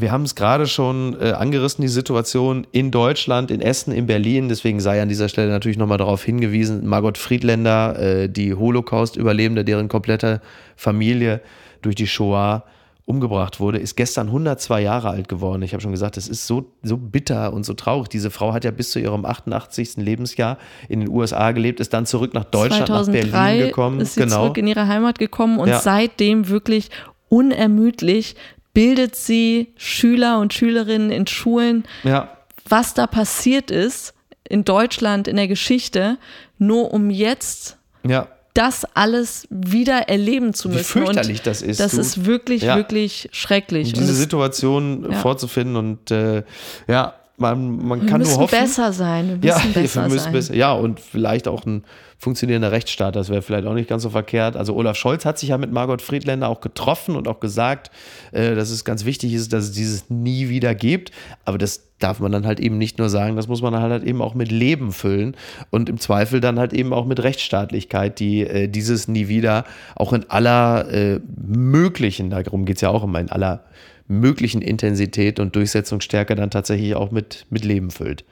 Wir 0.00 0.12
haben 0.12 0.22
es 0.22 0.34
gerade 0.34 0.66
schon 0.66 1.16
äh, 1.20 1.32
angerissen, 1.32 1.82
die 1.82 1.88
Situation 1.88 2.66
in 2.72 2.90
Deutschland, 2.90 3.50
in 3.50 3.60
Essen, 3.60 3.92
in 3.92 4.06
Berlin. 4.06 4.48
Deswegen 4.48 4.80
sei 4.80 5.02
an 5.02 5.08
dieser 5.08 5.28
Stelle 5.28 5.50
natürlich 5.50 5.78
nochmal 5.78 5.98
darauf 5.98 6.24
hingewiesen, 6.24 6.86
Margot 6.86 7.18
Friedländer, 7.18 7.98
äh, 7.98 8.28
die 8.28 8.54
Holocaust-Überlebende, 8.54 9.64
deren 9.64 9.88
komplette 9.88 10.40
Familie 10.76 11.40
durch 11.82 11.94
die 11.96 12.06
Shoah 12.06 12.64
umgebracht 13.06 13.58
wurde, 13.58 13.78
ist 13.78 13.96
gestern 13.96 14.28
102 14.28 14.82
Jahre 14.82 15.10
alt 15.10 15.28
geworden. 15.28 15.62
Ich 15.62 15.72
habe 15.72 15.80
schon 15.82 15.90
gesagt, 15.90 16.16
es 16.16 16.28
ist 16.28 16.46
so, 16.46 16.70
so 16.82 16.96
bitter 16.96 17.52
und 17.52 17.64
so 17.64 17.74
traurig. 17.74 18.08
Diese 18.08 18.30
Frau 18.30 18.52
hat 18.52 18.64
ja 18.64 18.70
bis 18.70 18.92
zu 18.92 19.00
ihrem 19.00 19.24
88. 19.24 19.96
Lebensjahr 19.96 20.58
in 20.88 21.00
den 21.00 21.08
USA 21.08 21.50
gelebt, 21.50 21.80
ist 21.80 21.92
dann 21.92 22.06
zurück 22.06 22.34
nach 22.34 22.44
Deutschland, 22.44 22.86
2003 22.86 23.26
nach 23.26 23.32
Berlin 23.32 23.66
gekommen. 23.66 24.00
ist 24.00 24.14
sie 24.14 24.20
genau. 24.22 24.44
zurück 24.44 24.58
in 24.58 24.66
ihre 24.68 24.86
Heimat 24.86 25.18
gekommen 25.18 25.58
und 25.58 25.68
Ja. 25.68 25.80
seitdem 25.80 26.48
wirklich 26.48 26.90
unermüdlich 27.28 28.36
bildet 28.74 29.16
sie 29.16 29.72
Schüler 29.76 30.38
und 30.38 30.52
Schülerinnen 30.54 31.10
in 31.10 31.26
Schulen, 31.26 31.84
Ja, 32.04 32.36
was 32.68 32.94
da 32.94 33.06
passiert 33.06 33.70
ist 33.70 34.14
in 34.48 34.64
Deutschland, 34.64 35.28
in 35.28 35.36
der 35.36 35.48
Geschichte, 35.48 36.18
nur 36.58 36.92
um 36.92 37.10
jetzt 37.10 37.76
ja. 38.06 38.28
das 38.54 38.84
alles 38.94 39.46
wieder 39.50 40.08
erleben 40.08 40.54
zu 40.54 40.70
Wie 40.70 40.74
müssen. 40.74 40.84
fürchterlich 40.84 41.38
und 41.38 41.46
das 41.46 41.62
ist, 41.62 41.80
Das 41.80 41.92
du. 41.92 42.00
ist 42.00 42.24
wirklich, 42.26 42.62
Ja. 42.62 42.76
wirklich 42.76 43.28
schrecklich. 43.32 43.88
Und 43.88 43.94
Und 43.94 44.00
diese 44.02 44.12
es- 44.12 44.18
Situation 44.18 45.12
vorzufinden 45.14 45.76
und 45.76 46.10
äh, 46.10 46.42
ja, 46.88 47.14
man, 47.40 47.84
man 47.86 48.06
kann 48.06 48.20
nur 48.22 48.36
hoffen. 48.36 48.50
besser 48.58 48.92
sein. 48.92 49.42
Wir 49.42 49.50
Ja, 49.50 49.56
müssen 49.56 49.72
besser 49.74 50.02
wir 50.02 50.08
müssen 50.08 50.24
sein. 50.24 50.32
besser, 50.32 50.54
ja, 50.54 50.72
und 50.72 51.00
vielleicht 51.00 51.48
auch 51.48 51.64
ein 51.66 51.84
funktionierender 52.18 52.70
Rechtsstaat, 52.70 53.16
das 53.16 53.30
wäre 53.30 53.40
vielleicht 53.40 53.66
auch 53.66 53.72
nicht 53.72 53.88
ganz 53.88 54.02
so 54.02 54.10
verkehrt. 54.10 54.54
Also 54.54 54.74
Olaf 54.76 54.96
Scholz 54.96 55.24
hat 55.24 55.38
sich 55.38 55.48
ja 55.48 55.58
mit 55.58 55.72
Margot 55.72 56.02
Friedländer 56.02 56.48
auch 56.48 56.60
getroffen 56.60 57.16
und 57.16 57.26
auch 57.28 57.40
gesagt, 57.40 57.90
äh, 58.32 58.54
dass 58.54 58.68
es 58.70 58.84
ganz 58.84 59.06
wichtig 59.06 59.32
ist, 59.32 59.52
dass 59.54 59.64
es 59.64 59.72
dieses 59.72 60.10
nie 60.10 60.50
wieder 60.50 60.74
gibt. 60.74 61.12
Aber 61.46 61.56
das 61.56 61.88
darf 61.98 62.20
man 62.20 62.30
dann 62.30 62.46
halt 62.46 62.60
eben 62.60 62.76
nicht 62.76 62.98
nur 62.98 63.08
sagen, 63.08 63.36
das 63.36 63.48
muss 63.48 63.62
man 63.62 63.74
halt 63.74 64.04
eben 64.04 64.20
auch 64.20 64.34
mit 64.34 64.50
Leben 64.52 64.92
füllen 64.92 65.34
und 65.70 65.88
im 65.88 65.98
Zweifel 65.98 66.40
dann 66.40 66.58
halt 66.58 66.72
eben 66.74 66.92
auch 66.92 67.06
mit 67.06 67.22
Rechtsstaatlichkeit, 67.22 68.18
die 68.20 68.40
äh, 68.42 68.68
dieses 68.68 69.08
nie 69.08 69.28
wieder 69.28 69.64
auch 69.96 70.12
in 70.12 70.28
aller 70.28 70.90
äh, 70.92 71.20
möglichen, 71.36 72.28
darum 72.30 72.64
geht 72.66 72.76
es 72.76 72.82
ja 72.82 72.90
auch 72.90 73.04
immer, 73.04 73.20
in 73.20 73.30
aller 73.30 73.64
möglichen 74.10 74.60
Intensität 74.60 75.40
und 75.40 75.56
Durchsetzungsstärke 75.56 76.34
dann 76.34 76.50
tatsächlich 76.50 76.94
auch 76.94 77.10
mit, 77.10 77.46
mit 77.48 77.64
Leben 77.64 77.90
füllt. 77.90 78.24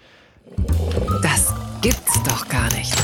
Das 1.22 1.54
gibt's 1.80 2.22
doch 2.24 2.48
gar 2.48 2.70
nicht. 2.74 2.94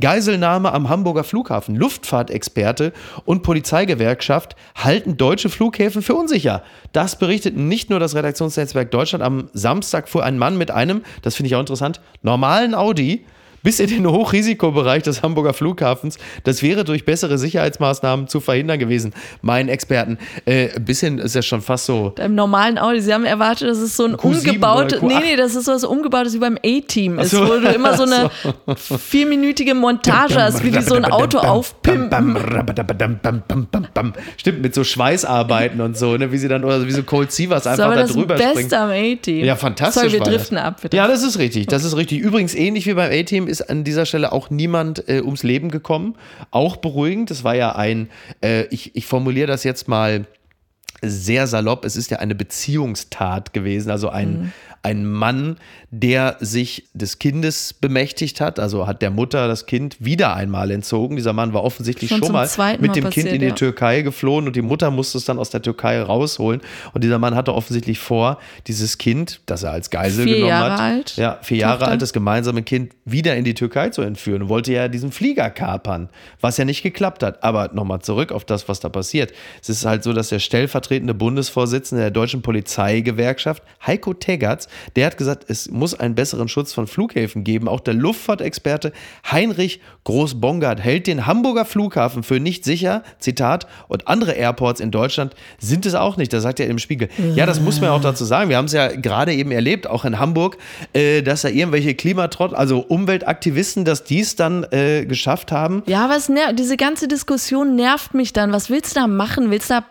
Geiselnahme 0.00 0.72
am 0.72 0.88
Hamburger 0.88 1.24
Flughafen. 1.24 1.76
Luftfahrtexperte 1.76 2.92
und 3.26 3.42
Polizeigewerkschaft 3.42 4.56
halten 4.74 5.16
deutsche 5.16 5.50
Flughäfen 5.50 6.00
für 6.00 6.14
unsicher. 6.14 6.62
Das 6.92 7.18
berichteten 7.18 7.68
nicht 7.68 7.90
nur 7.90 8.00
das 8.00 8.14
Redaktionsnetzwerk 8.14 8.90
Deutschland. 8.90 9.22
Am 9.22 9.50
Samstag 9.52 10.08
fuhr 10.08 10.24
ein 10.24 10.38
Mann 10.38 10.56
mit 10.56 10.70
einem, 10.70 11.02
das 11.20 11.34
finde 11.34 11.48
ich 11.48 11.56
auch 11.56 11.60
interessant, 11.60 12.00
normalen 12.22 12.74
Audi 12.74 13.26
bis 13.62 13.80
in 13.80 13.88
den 13.88 14.06
Hochrisikobereich 14.06 15.02
des 15.02 15.22
Hamburger 15.22 15.52
Flughafens. 15.52 16.18
Das 16.44 16.62
wäre 16.62 16.84
durch 16.84 17.04
bessere 17.04 17.38
Sicherheitsmaßnahmen 17.38 18.28
zu 18.28 18.40
verhindern 18.40 18.78
gewesen. 18.78 19.12
Meinen 19.42 19.68
Experten. 19.68 20.18
Äh, 20.46 20.70
ein 20.74 20.84
bisschen 20.84 21.18
ist 21.18 21.34
ja 21.34 21.42
schon 21.42 21.62
fast 21.62 21.86
so. 21.86 22.14
Im 22.22 22.34
normalen 22.34 22.78
Audi, 22.78 23.00
sie 23.00 23.12
haben 23.12 23.24
erwartet, 23.24 23.68
dass 23.68 23.78
es 23.78 23.96
so 23.96 24.04
ein 24.04 24.16
Q7 24.16 24.24
umgebautes, 24.24 25.02
oder 25.02 25.14
Q8. 25.14 25.20
nee, 25.20 25.30
nee, 25.30 25.36
das 25.36 25.54
ist 25.54 25.64
so 25.66 25.72
was 25.72 25.84
umgebautes 25.84 26.34
wie 26.34 26.38
beim 26.38 26.58
A-Team 26.64 27.18
ist, 27.18 27.30
so. 27.30 27.46
wo 27.46 27.58
du 27.60 27.68
immer 27.68 27.96
so 27.96 28.04
eine 28.04 28.30
vierminütige 28.76 29.74
Montage 29.74 30.34
hast, 30.34 30.64
wie 30.64 30.70
die 30.70 30.82
so 30.82 30.94
ein 30.94 31.04
Auto 31.04 31.38
aufpimpen. 31.38 32.36
Stimmt, 34.36 34.62
mit 34.62 34.74
so 34.74 34.84
Schweißarbeiten 34.84 35.80
und 35.80 35.96
so, 35.96 36.16
ne, 36.16 36.32
wie 36.32 36.38
sie 36.38 36.48
dann, 36.48 36.64
oder 36.64 36.86
wie 36.86 36.92
so 36.92 37.02
Cold 37.02 37.32
Seavers 37.32 37.66
einfach 37.66 37.86
aber 37.86 37.94
da 37.94 38.02
das 38.02 38.12
drüber 38.12 38.36
springen. 38.36 38.54
Beste 38.54 38.78
am 38.78 38.90
A-Team. 38.90 39.44
Ja, 39.44 39.56
fantastisch. 39.56 40.02
Sorry, 40.02 40.12
wir 40.12 40.20
driften 40.20 40.58
ab. 40.58 40.80
Bitte. 40.82 40.96
Ja, 40.96 41.06
das 41.08 41.22
ist 41.22 41.38
richtig. 41.38 41.66
Das 41.66 41.84
ist 41.84 41.96
richtig. 41.96 42.20
Übrigens, 42.20 42.54
ähnlich 42.54 42.86
wie 42.86 42.94
beim 42.94 43.10
A-Team 43.10 43.48
ist 43.50 43.62
an 43.62 43.84
dieser 43.84 44.06
Stelle 44.06 44.32
auch 44.32 44.48
niemand 44.50 45.08
äh, 45.08 45.20
ums 45.20 45.42
Leben 45.42 45.70
gekommen. 45.70 46.16
Auch 46.50 46.76
beruhigend. 46.76 47.30
Das 47.30 47.44
war 47.44 47.54
ja 47.54 47.74
ein, 47.74 48.08
äh, 48.42 48.64
ich, 48.70 48.96
ich 48.96 49.06
formuliere 49.06 49.46
das 49.46 49.64
jetzt 49.64 49.88
mal 49.88 50.26
sehr 51.02 51.46
salopp, 51.46 51.84
es 51.84 51.96
ist 51.96 52.10
ja 52.10 52.18
eine 52.18 52.34
Beziehungstat 52.34 53.52
gewesen, 53.52 53.90
also 53.90 54.10
ein, 54.10 54.30
Mhm. 54.30 54.52
Ein 54.82 55.04
Mann, 55.04 55.56
der 55.90 56.36
sich 56.40 56.88
des 56.94 57.18
Kindes 57.18 57.74
bemächtigt 57.74 58.40
hat, 58.40 58.58
also 58.58 58.86
hat 58.86 59.02
der 59.02 59.10
Mutter 59.10 59.46
das 59.46 59.66
Kind 59.66 59.96
wieder 60.00 60.34
einmal 60.34 60.70
entzogen. 60.70 61.16
Dieser 61.16 61.34
Mann 61.34 61.52
war 61.52 61.64
offensichtlich 61.64 62.08
Schon 62.08 62.20
schon, 62.20 62.32
mal 62.32 62.48
mit 62.48 62.58
Mal 62.58 62.76
dem 62.78 62.92
Kind 62.92 63.04
passiert, 63.04 63.34
in 63.34 63.40
die 63.40 63.48
ja. 63.48 63.54
Türkei 63.54 64.00
geflohen 64.02 64.46
und 64.46 64.56
die 64.56 64.62
Mutter 64.62 64.90
musste 64.90 65.18
es 65.18 65.26
dann 65.26 65.38
aus 65.38 65.50
der 65.50 65.60
Türkei 65.60 66.00
rausholen. 66.00 66.62
Und 66.94 67.04
dieser 67.04 67.18
Mann 67.18 67.34
hatte 67.34 67.54
offensichtlich 67.54 67.98
vor, 67.98 68.38
dieses 68.68 68.96
Kind, 68.96 69.40
das 69.44 69.62
er 69.62 69.72
als 69.72 69.90
Geisel 69.90 70.24
Vier 70.24 70.34
genommen 70.36 70.48
Jahre 70.48 70.72
hat, 70.72 70.80
alt, 70.80 71.16
ja, 71.16 71.38
vier 71.42 71.58
Jahre 71.58 71.80
Tochter. 71.80 71.90
alt, 71.92 72.02
das 72.02 72.12
gemeinsame 72.14 72.62
Kind 72.62 72.92
wieder 73.04 73.36
in 73.36 73.44
die 73.44 73.54
Türkei 73.54 73.90
zu 73.90 74.00
entführen 74.00 74.42
und 74.42 74.48
wollte 74.48 74.72
ja 74.72 74.88
diesen 74.88 75.12
Flieger 75.12 75.50
kapern, 75.50 76.08
was 76.40 76.56
ja 76.56 76.64
nicht 76.64 76.82
geklappt 76.82 77.22
hat. 77.22 77.44
Aber 77.44 77.70
nochmal 77.74 78.00
zurück 78.00 78.32
auf 78.32 78.46
das, 78.46 78.68
was 78.68 78.80
da 78.80 78.88
passiert. 78.88 79.32
Es 79.60 79.68
ist 79.68 79.84
halt 79.84 80.04
so, 80.04 80.14
dass 80.14 80.30
der 80.30 80.38
stellvertretende 80.38 81.12
Bundesvorsitzende 81.12 82.04
der 82.04 82.10
deutschen 82.10 82.40
Polizeigewerkschaft, 82.40 83.62
Heiko 83.86 84.14
Teggerts, 84.14 84.69
der 84.96 85.06
hat 85.06 85.16
gesagt, 85.16 85.44
es 85.48 85.70
muss 85.70 85.94
einen 85.94 86.14
besseren 86.14 86.48
Schutz 86.48 86.72
von 86.72 86.86
Flughäfen 86.86 87.44
geben. 87.44 87.68
Auch 87.68 87.80
der 87.80 87.94
Luftfahrtexperte 87.94 88.92
Heinrich 89.30 89.80
Groß-Bongard 90.04 90.80
hält 90.80 91.06
den 91.06 91.26
Hamburger 91.26 91.64
Flughafen 91.64 92.22
für 92.22 92.40
nicht 92.40 92.64
sicher. 92.64 93.02
Zitat, 93.18 93.66
und 93.88 94.08
andere 94.08 94.32
Airports 94.32 94.80
in 94.80 94.90
Deutschland 94.90 95.34
sind 95.58 95.86
es 95.86 95.94
auch 95.94 96.16
nicht. 96.16 96.32
Das 96.32 96.42
sagt 96.42 96.60
er 96.60 96.66
im 96.66 96.78
Spiegel. 96.78 97.08
Ja, 97.34 97.46
das 97.46 97.60
muss 97.60 97.80
man 97.80 97.90
auch 97.90 98.00
dazu 98.00 98.24
sagen. 98.24 98.48
Wir 98.48 98.56
haben 98.56 98.66
es 98.66 98.72
ja 98.72 98.88
gerade 98.88 99.34
eben 99.34 99.50
erlebt, 99.50 99.86
auch 99.86 100.04
in 100.04 100.18
Hamburg, 100.18 100.58
äh, 100.92 101.22
dass 101.22 101.42
da 101.42 101.48
irgendwelche 101.48 101.94
Klimatrott, 101.94 102.54
also 102.54 102.80
Umweltaktivisten, 102.80 103.84
dass 103.84 104.04
dies 104.04 104.36
dann 104.36 104.64
äh, 104.70 105.04
geschafft 105.06 105.52
haben. 105.52 105.82
Ja, 105.86 106.04
aber 106.04 106.16
es 106.16 106.30
diese 106.54 106.76
ganze 106.76 107.08
Diskussion 107.08 107.76
nervt 107.76 108.14
mich 108.14 108.32
dann. 108.32 108.52
Was 108.52 108.70
willst 108.70 108.96
du 108.96 109.00
da 109.00 109.06
machen? 109.06 109.50
Willst 109.50 109.70
du 109.70 109.74
da 109.74 109.84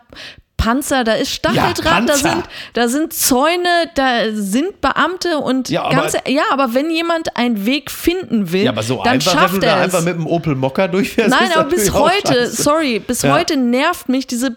Panzer, 0.59 1.03
da 1.05 1.13
ist 1.13 1.31
Stacheldraht, 1.31 1.85
da, 2.09 2.13
Panzer. 2.13 2.15
sind, 2.17 2.43
da 2.73 2.87
sind 2.89 3.13
Zäune, 3.13 3.89
da 3.95 4.25
sind 4.33 4.81
Beamte 4.81 5.37
und 5.37 5.69
Ja, 5.69 5.83
aber- 5.85 5.95
ganze, 5.95 6.17
ja, 6.27 6.43
aber 6.51 6.73
wenn 6.73 6.91
jemand 6.91 7.35
einen 7.37 7.65
Weg 7.65 7.89
finden 7.89 8.51
will, 8.51 8.63
Ja, 8.63 8.71
aber 8.71 8.83
so 8.83 8.97
dann 9.03 9.13
einfach, 9.13 9.31
schafft 9.31 9.63
da 9.63 9.67
er 9.67 9.75
einfach 9.77 9.99
es. 9.99 10.05
mit 10.05 10.15
dem 10.15 10.27
Opel 10.27 10.55
Mokka 10.55 10.87
durchfährst. 10.89 11.29
Nein, 11.29 11.49
aber 11.55 11.69
bis 11.69 11.91
heute, 11.93 12.47
sorry, 12.51 12.99
bis 12.99 13.21
Ja. 13.21 13.33
heute 13.33 13.55
nervt 13.55 14.09
mich 14.09 14.27
diese 14.27 14.55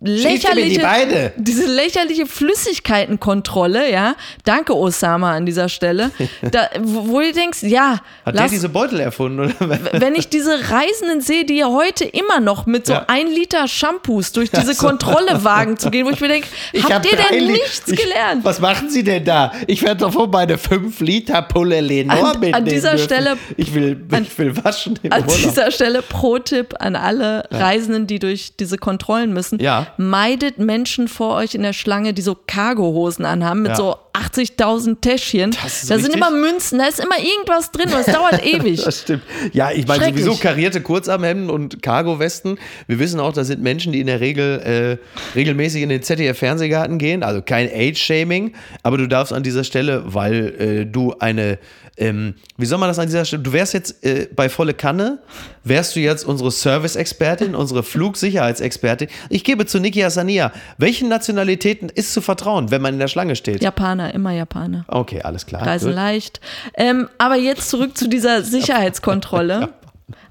lächerliche, 0.00 0.80
Beine. 0.80 1.32
diese 1.36 1.66
lächerliche 1.66 2.26
Flüssigkeitenkontrolle, 2.26 3.90
ja. 3.90 4.14
Danke, 4.44 4.74
Osama, 4.76 5.32
an 5.34 5.46
dieser 5.46 5.68
Stelle. 5.68 6.10
Da, 6.50 6.68
wo, 6.82 7.20
du 7.20 7.32
denkst, 7.32 7.62
ja, 7.62 8.00
Hat 8.24 8.34
der 8.34 8.42
lass, 8.42 8.50
diese 8.50 8.68
Beutel 8.68 9.00
erfunden? 9.00 9.40
Oder? 9.60 9.78
wenn 9.92 10.14
ich 10.14 10.28
diese 10.28 10.70
Reisenden 10.70 11.20
sehe, 11.20 11.44
die 11.44 11.56
ja 11.56 11.68
heute 11.68 12.04
immer 12.04 12.40
noch 12.40 12.66
mit 12.66 12.86
so 12.86 12.92
Ja. 12.92 13.04
ein 13.08 13.28
Liter 13.28 13.66
Shampoos 13.66 14.32
durch 14.32 14.50
diese 14.52 14.74
Kontrolle 14.76 15.42
wagen 15.44 15.76
zu 15.78 15.90
gehen, 15.90 16.06
wo 16.06 16.10
ich 16.10 16.20
mir 16.20 16.28
denke, 16.28 16.48
hab 16.82 16.92
habt 16.92 17.10
ihr 17.10 17.16
drei 17.16 17.38
denn 17.38 17.46
nichts 17.48 17.82
ich, 17.88 17.98
gelernt? 18.00 18.44
Was 18.44 18.60
machen 18.60 18.90
Sie 18.90 19.02
denn 19.04 19.24
da? 19.24 19.52
Ich 19.66 19.82
werde 19.82 20.00
doch 20.00 20.14
wohl 20.14 20.28
meine 20.28 20.58
5 20.58 21.00
Liter 21.00 21.42
Pulle 21.42 21.80
Lenore 21.80 22.18
An- 22.18 22.24
an 22.34 22.40
mitnehmen 22.40 22.64
dieser 22.66 22.90
dürfen. 22.90 23.04
Stelle- 23.04 23.36
Ich 23.56 23.74
will, 23.74 24.04
ich 24.22 24.38
will 24.38 24.56
waschen 24.64 24.98
im 25.02 25.12
An 25.12 25.22
Urlaub. 25.22 25.36
dieser 25.36 25.70
Stelle 25.70 26.02
Pro-Tipp 26.02 26.74
an 26.78 26.96
alle 26.96 27.44
Reisenden, 27.50 28.06
die 28.06 28.18
durch 28.18 28.56
diese 28.56 28.76
Kontrollen 28.76 29.32
müssen. 29.32 29.58
Ja. 29.60 29.73
Meidet 29.96 30.58
Menschen 30.58 31.08
vor 31.08 31.34
euch 31.36 31.54
in 31.54 31.62
der 31.62 31.72
Schlange, 31.72 32.12
die 32.14 32.22
so 32.22 32.36
Cargohosen 32.46 33.24
anhaben 33.24 33.62
mit 33.62 33.70
Ja. 33.72 33.76
so 33.76 33.96
80.000 34.14 35.00
Täschchen. 35.00 35.56
Da 35.88 35.98
sind 35.98 36.14
immer 36.14 36.30
Münzen, 36.30 36.78
da 36.78 36.86
ist 36.86 37.00
immer 37.00 37.18
irgendwas 37.18 37.72
drin 37.72 37.92
und 37.92 37.98
es 37.98 38.06
dauert 38.06 38.46
ewig. 38.46 38.82
Das 38.84 39.00
stimmt. 39.00 39.22
Ja, 39.52 39.72
ich 39.72 39.88
meine 39.88 40.04
sowieso 40.04 40.36
karierte 40.36 40.80
Kurzarmhemden 40.80 41.50
und 41.50 41.82
Cargo-Westen. 41.82 42.58
Wir 42.86 43.00
wissen 43.00 43.18
auch, 43.18 43.32
das 43.32 43.48
sind 43.48 43.60
Menschen, 43.60 43.92
die 43.92 44.00
in 44.00 44.06
der 44.06 44.20
Regel 44.20 45.00
äh, 45.04 45.36
regelmäßig 45.36 45.82
in 45.82 45.88
den 45.88 46.02
ZDF-Fernsehgarten 46.02 46.98
gehen. 46.98 47.24
Also 47.24 47.42
kein 47.42 47.68
Age-Shaming. 47.68 48.54
Aber 48.84 48.98
du 48.98 49.08
darfst 49.08 49.32
an 49.32 49.42
dieser 49.42 49.64
Stelle, 49.64 50.04
weil 50.06 50.54
äh, 50.60 50.86
du 50.86 51.14
eine, 51.18 51.58
ähm, 51.96 52.34
wie 52.56 52.66
soll 52.66 52.78
man 52.78 52.88
das 52.88 52.98
an 52.98 53.06
dieser 53.06 53.24
Stelle, 53.24 53.42
du 53.42 53.52
wärst 53.52 53.74
jetzt 53.74 54.04
äh, 54.04 54.28
bei 54.34 54.48
volle 54.48 54.74
Kanne, 54.74 55.18
wärst 55.64 55.96
du 55.96 56.00
jetzt 56.00 56.24
unsere 56.24 56.50
Service-Expertin, 56.50 57.54
unsere 57.54 57.82
Flugsicherheitsexpertin. 57.82 59.08
Ich 59.28 59.44
gebe 59.44 59.66
zu 59.66 59.80
Niki 59.80 60.04
Asania. 60.04 60.52
Welchen 60.78 61.08
Nationalitäten 61.08 61.88
ist 61.88 62.12
zu 62.12 62.20
vertrauen, 62.20 62.70
wenn 62.70 62.82
man 62.82 62.94
in 62.94 63.00
der 63.00 63.08
Schlange 63.08 63.36
steht? 63.36 63.62
Japaner, 63.62 64.03
immer 64.08 64.32
Japaner. 64.32 64.84
Okay, 64.88 65.22
alles 65.22 65.46
klar. 65.46 65.66
Reisen 65.66 65.88
Gut. 65.88 65.96
leicht. 65.96 66.40
Ähm, 66.74 67.08
aber 67.18 67.36
jetzt 67.36 67.70
zurück 67.70 67.96
zu 67.96 68.08
dieser 68.08 68.42
Sicherheitskontrolle. 68.44 69.70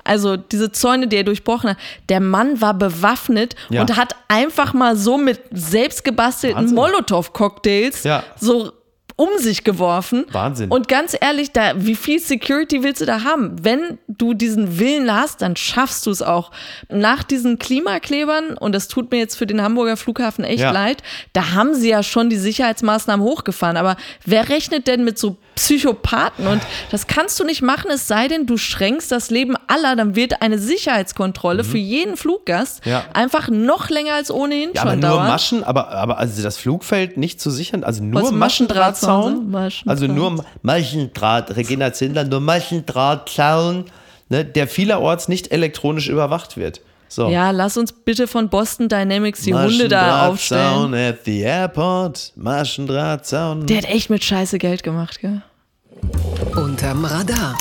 Also 0.04 0.36
diese 0.36 0.72
Zäune, 0.72 1.08
die 1.08 1.16
er 1.16 1.24
durchbrochen 1.24 1.72
hat. 1.72 1.78
Der 2.10 2.20
Mann 2.20 2.60
war 2.62 2.74
bewaffnet 2.74 3.56
Ja. 3.70 3.82
und 3.82 3.96
hat 3.96 4.16
einfach 4.28 4.74
mal 4.74 4.96
so 4.98 5.18
mit 5.18 5.40
selbstgebastelten. 5.52 6.74
Molotow-Cocktails 6.74 8.04
Ja. 8.04 8.24
so 8.40 8.72
um 9.16 9.30
sich 9.38 9.64
geworfen. 9.64 10.26
Wahnsinn. 10.32 10.70
Und 10.72 10.88
ganz 10.88 11.16
ehrlich, 11.20 11.52
da, 11.52 11.74
wie 11.76 11.96
viel 11.96 12.20
Security 12.20 12.84
willst 12.84 13.02
du 13.02 13.06
da 13.06 13.24
haben? 13.24 13.56
Wenn 13.64 13.98
du 14.08 14.34
diesen 14.34 14.80
Willen 14.80 15.14
hast, 15.14 15.42
dann 15.42 15.56
schaffst 15.56 16.06
du 16.06 16.12
es 16.12 16.22
auch. 16.22 16.52
Nach 16.90 17.24
diesen 17.24 17.60
Klimaklebern, 17.60 18.58
und 18.58 18.74
das 18.74 18.88
tut 18.88 19.12
mir 19.12 19.18
jetzt 19.18 19.36
für 19.36 19.46
den 19.48 19.62
Hamburger 19.62 19.98
Flughafen 19.98 20.44
echt 20.44 20.62
Ja. 20.62 20.72
leid, 20.72 21.04
da 21.34 21.52
haben 21.54 21.76
sie 21.76 21.90
ja 21.90 22.04
schon 22.04 22.30
die 22.30 22.38
Sicherheitsmaßnahmen 22.38 23.26
hochgefahren. 23.26 23.78
Aber 23.78 23.98
wer 24.26 24.50
rechnet 24.50 24.88
denn 24.88 25.04
mit 25.04 25.18
so 25.18 25.38
Psychopathen? 25.56 26.48
Und 26.48 26.62
das 26.92 27.08
kannst 27.08 27.40
du 27.40 27.44
nicht 27.44 27.62
machen, 27.62 27.90
es 27.92 28.08
sei 28.08 28.28
denn, 28.28 28.46
du 28.46 28.58
schränkst 28.58 29.12
das 29.12 29.30
Leben 29.30 29.56
aller, 29.68 29.96
dann 29.96 30.16
wird 30.16 30.42
eine 30.42 30.58
Sicherheitskontrolle 30.60 31.64
für 31.64 31.78
jeden 31.78 32.18
Fluggast 32.18 32.86
Mhm. 32.86 32.92
Ja. 32.92 33.06
einfach 33.14 33.50
noch 33.50 33.90
länger 33.90 34.14
als 34.16 34.32
ohnehin 34.32 34.72
Ja, 34.74 34.82
schon 34.82 34.92
aber 34.92 34.96
nur 35.02 35.10
dauern. 35.10 35.28
Maschen, 35.28 35.64
aber, 35.64 35.90
aber 35.90 36.18
also 36.18 36.42
das 36.42 36.58
Flugfeld 36.58 37.18
nicht 37.18 37.40
zu 37.40 37.50
sichern, 37.52 37.84
also 37.84 38.04
nur 38.04 38.24
Was. 38.24 38.32
Maschendrahtzaun? 38.32 39.52
Maschendraht. 39.52 39.90
Also 39.90 40.08
nur 40.08 40.44
Maschendraht, 40.62 41.56
Regina 41.56 41.94
Zindler, 41.94 42.24
nur 42.24 42.40
Maschendrahtzaun, 42.40 43.86
ne, 44.30 44.46
der 44.46 44.68
vielerorts 44.68 45.28
nicht 45.28 45.52
elektronisch 45.52 46.10
überwacht 46.10 46.58
wird. 46.58 46.82
So. 47.14 47.30
Ja, 47.30 47.52
lass 47.52 47.78
uns 47.78 47.92
bitte 47.92 48.26
von 48.26 48.50
Boston 48.50 48.90
Dynamics 48.90 49.42
die 49.42 49.54
Hunde 49.54 49.88
da 49.88 50.28
aufstellen. 50.28 50.90
Maschendrahtzaun 50.90 50.94
at 50.96 51.26
the 51.26 51.42
airport, 51.42 52.34
Maschendrahtzaun. 52.36 53.68
Der 53.68 53.78
hat 53.78 53.86
echt 53.86 54.10
mit 54.10 54.24
Scheiße 54.24 54.58
Geld 54.58 54.82
gemacht, 54.82 55.20
gell? 55.20 55.44
Unterm 56.56 57.06
Radar. 57.06 57.56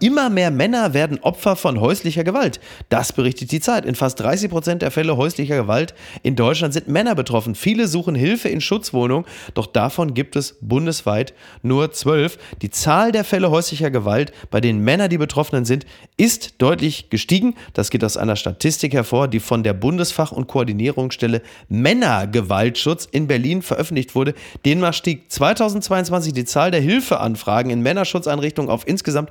Immer 0.00 0.30
mehr 0.30 0.50
Männer 0.50 0.94
werden 0.94 1.18
Opfer 1.20 1.56
von 1.56 1.78
häuslicher 1.78 2.24
Gewalt. 2.24 2.58
Das 2.88 3.12
berichtet 3.12 3.52
die 3.52 3.60
Zeit. 3.60 3.84
In 3.84 3.94
fast 3.94 4.18
30 4.18 4.50
Prozent 4.50 4.80
der 4.80 4.90
Fälle 4.90 5.18
häuslicher 5.18 5.56
Gewalt 5.56 5.92
in 6.22 6.36
Deutschland 6.36 6.72
sind 6.72 6.88
Männer 6.88 7.14
betroffen. 7.14 7.54
Viele 7.54 7.86
suchen 7.86 8.14
Hilfe 8.14 8.48
in 8.48 8.62
Schutzwohnungen, 8.62 9.26
doch 9.52 9.66
davon 9.66 10.14
gibt 10.14 10.36
es 10.36 10.56
bundesweit 10.62 11.34
nur 11.62 11.92
zwölf. 11.92 12.38
Die 12.62 12.70
Zahl 12.70 13.12
der 13.12 13.24
Fälle 13.24 13.50
häuslicher 13.50 13.90
Gewalt, 13.90 14.32
bei 14.50 14.62
denen 14.62 14.82
Männer 14.82 15.08
die 15.08 15.18
Betroffenen 15.18 15.66
sind, 15.66 15.84
ist 16.16 16.54
deutlich 16.56 17.10
gestiegen. 17.10 17.54
Das 17.74 17.90
geht 17.90 18.02
aus 18.02 18.16
einer 18.16 18.36
Statistik 18.36 18.94
hervor, 18.94 19.28
die 19.28 19.40
von 19.40 19.62
der 19.62 19.74
Bundesfach- 19.74 20.32
und 20.32 20.46
Koordinierungsstelle 20.46 21.42
Männergewaltschutz 21.68 23.06
in 23.12 23.26
Berlin 23.26 23.60
veröffentlicht 23.60 24.14
wurde. 24.14 24.32
Demnach 24.64 24.94
stieg 24.94 25.30
2022 25.30 26.32
die 26.32 26.46
Zahl 26.46 26.70
der 26.70 26.80
Hilfeanfragen 26.80 27.70
in 27.70 27.82
Männerschutzeinrichtungen 27.82 28.70
auf 28.70 28.88
insgesamt 28.88 29.28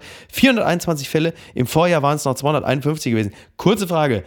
421 0.60 1.10
Fälle. 1.10 1.34
Im 1.56 1.68
Vorjahr 1.68 2.02
waren 2.02 2.16
es 2.16 2.26
noch 2.26 2.36
251 2.36 3.12
gewesen. 3.12 3.34
Kurze 3.58 3.88
Frage. 3.88 4.24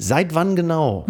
Seit 0.00 0.32
wann 0.32 0.54
genau 0.54 1.06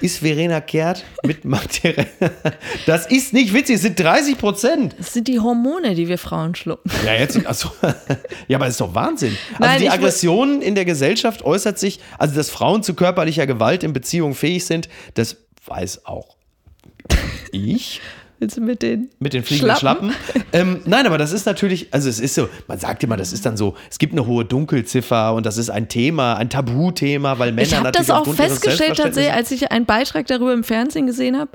ist 0.00 0.18
Verena 0.18 0.60
Kehrt 0.60 1.04
mit 1.24 1.44
Magdalena? 1.44 2.06
Das 2.86 3.06
ist 3.06 3.32
nicht 3.32 3.52
witzig, 3.52 3.76
es 3.76 3.82
sind 3.82 3.98
30 3.98 4.38
Prozent. 4.38 4.94
Das 4.96 5.12
sind 5.12 5.26
die 5.26 5.40
Hormone, 5.40 5.96
die 5.96 6.06
wir 6.06 6.18
Frauen 6.18 6.54
schlucken. 6.54 6.88
Ja, 7.04 7.14
jetzt, 7.14 7.44
achso. 7.44 7.70
ja, 8.48 8.56
aber 8.56 8.66
das 8.66 8.74
ist 8.74 8.80
doch 8.80 8.94
Wahnsinn. 8.94 9.36
Also 9.54 9.64
Nein, 9.64 9.80
die 9.80 9.90
Aggression 9.90 10.62
in 10.62 10.76
der 10.76 10.84
Gesellschaft 10.84 11.42
äußert 11.42 11.80
sich, 11.80 11.98
also 12.16 12.36
dass 12.36 12.48
Frauen 12.48 12.84
zu 12.84 12.94
körperlicher 12.94 13.48
Gewalt 13.48 13.82
in 13.82 13.92
Beziehungen 13.92 14.34
fähig 14.34 14.64
sind, 14.64 14.88
das 15.14 15.36
weiß 15.66 16.06
auch 16.06 16.38
ich 17.52 18.00
Willst 18.40 18.56
du 18.56 18.60
mit 18.60 18.82
den 18.82 19.10
mit 19.18 19.32
den 19.32 19.42
fliegenden 19.42 19.76
Schlappen. 19.76 20.12
Ähm, 20.52 20.80
nein, 20.84 21.06
aber 21.06 21.18
das 21.18 21.32
ist 21.32 21.44
natürlich, 21.44 21.88
also 21.92 22.08
es 22.08 22.20
ist 22.20 22.34
so, 22.36 22.48
man 22.68 22.78
sagt 22.78 23.02
immer, 23.02 23.16
das 23.16 23.32
ist 23.32 23.44
dann 23.44 23.56
so, 23.56 23.74
es 23.90 23.98
gibt 23.98 24.12
eine 24.12 24.26
hohe 24.26 24.44
Dunkelziffer 24.44 25.34
und 25.34 25.44
das 25.44 25.56
ist 25.58 25.70
ein 25.70 25.88
Thema, 25.88 26.34
ein 26.36 26.48
Tabuthema, 26.48 27.38
weil 27.40 27.50
Männer 27.52 27.62
Ich 27.66 27.74
habe 27.74 27.84
natürlich 27.84 28.06
das 28.06 28.14
auch 28.16 28.20
aufgrund 28.20 28.38
ihres 28.38 28.52
festgestellt, 28.60 28.96
tatsächlich, 28.96 29.32
als 29.32 29.50
ich 29.50 29.72
einen 29.72 29.86
Beitrag 29.86 30.26
darüber 30.28 30.52
im 30.52 30.62
Fernsehen 30.62 31.06
gesehen 31.06 31.36
habe, 31.38 31.50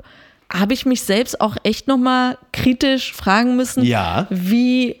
habe 0.52 0.74
ich 0.74 0.84
mich 0.84 1.02
selbst 1.02 1.40
auch 1.40 1.56
echt 1.62 1.88
nochmal 1.88 2.36
kritisch 2.52 3.14
fragen 3.14 3.56
müssen, 3.56 3.82
Ja. 3.82 4.26
wie 4.30 4.96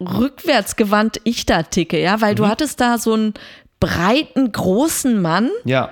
rückwärtsgewandt 0.00 1.20
ich 1.24 1.46
da 1.46 1.62
ticke, 1.62 2.00
ja, 2.00 2.20
weil 2.20 2.32
Mhm. 2.32 2.36
du 2.36 2.48
hattest 2.48 2.80
da 2.80 2.98
so 2.98 3.14
einen 3.14 3.34
breiten, 3.80 4.52
großen 4.52 5.20
Mann, 5.20 5.50
Ja, 5.64 5.90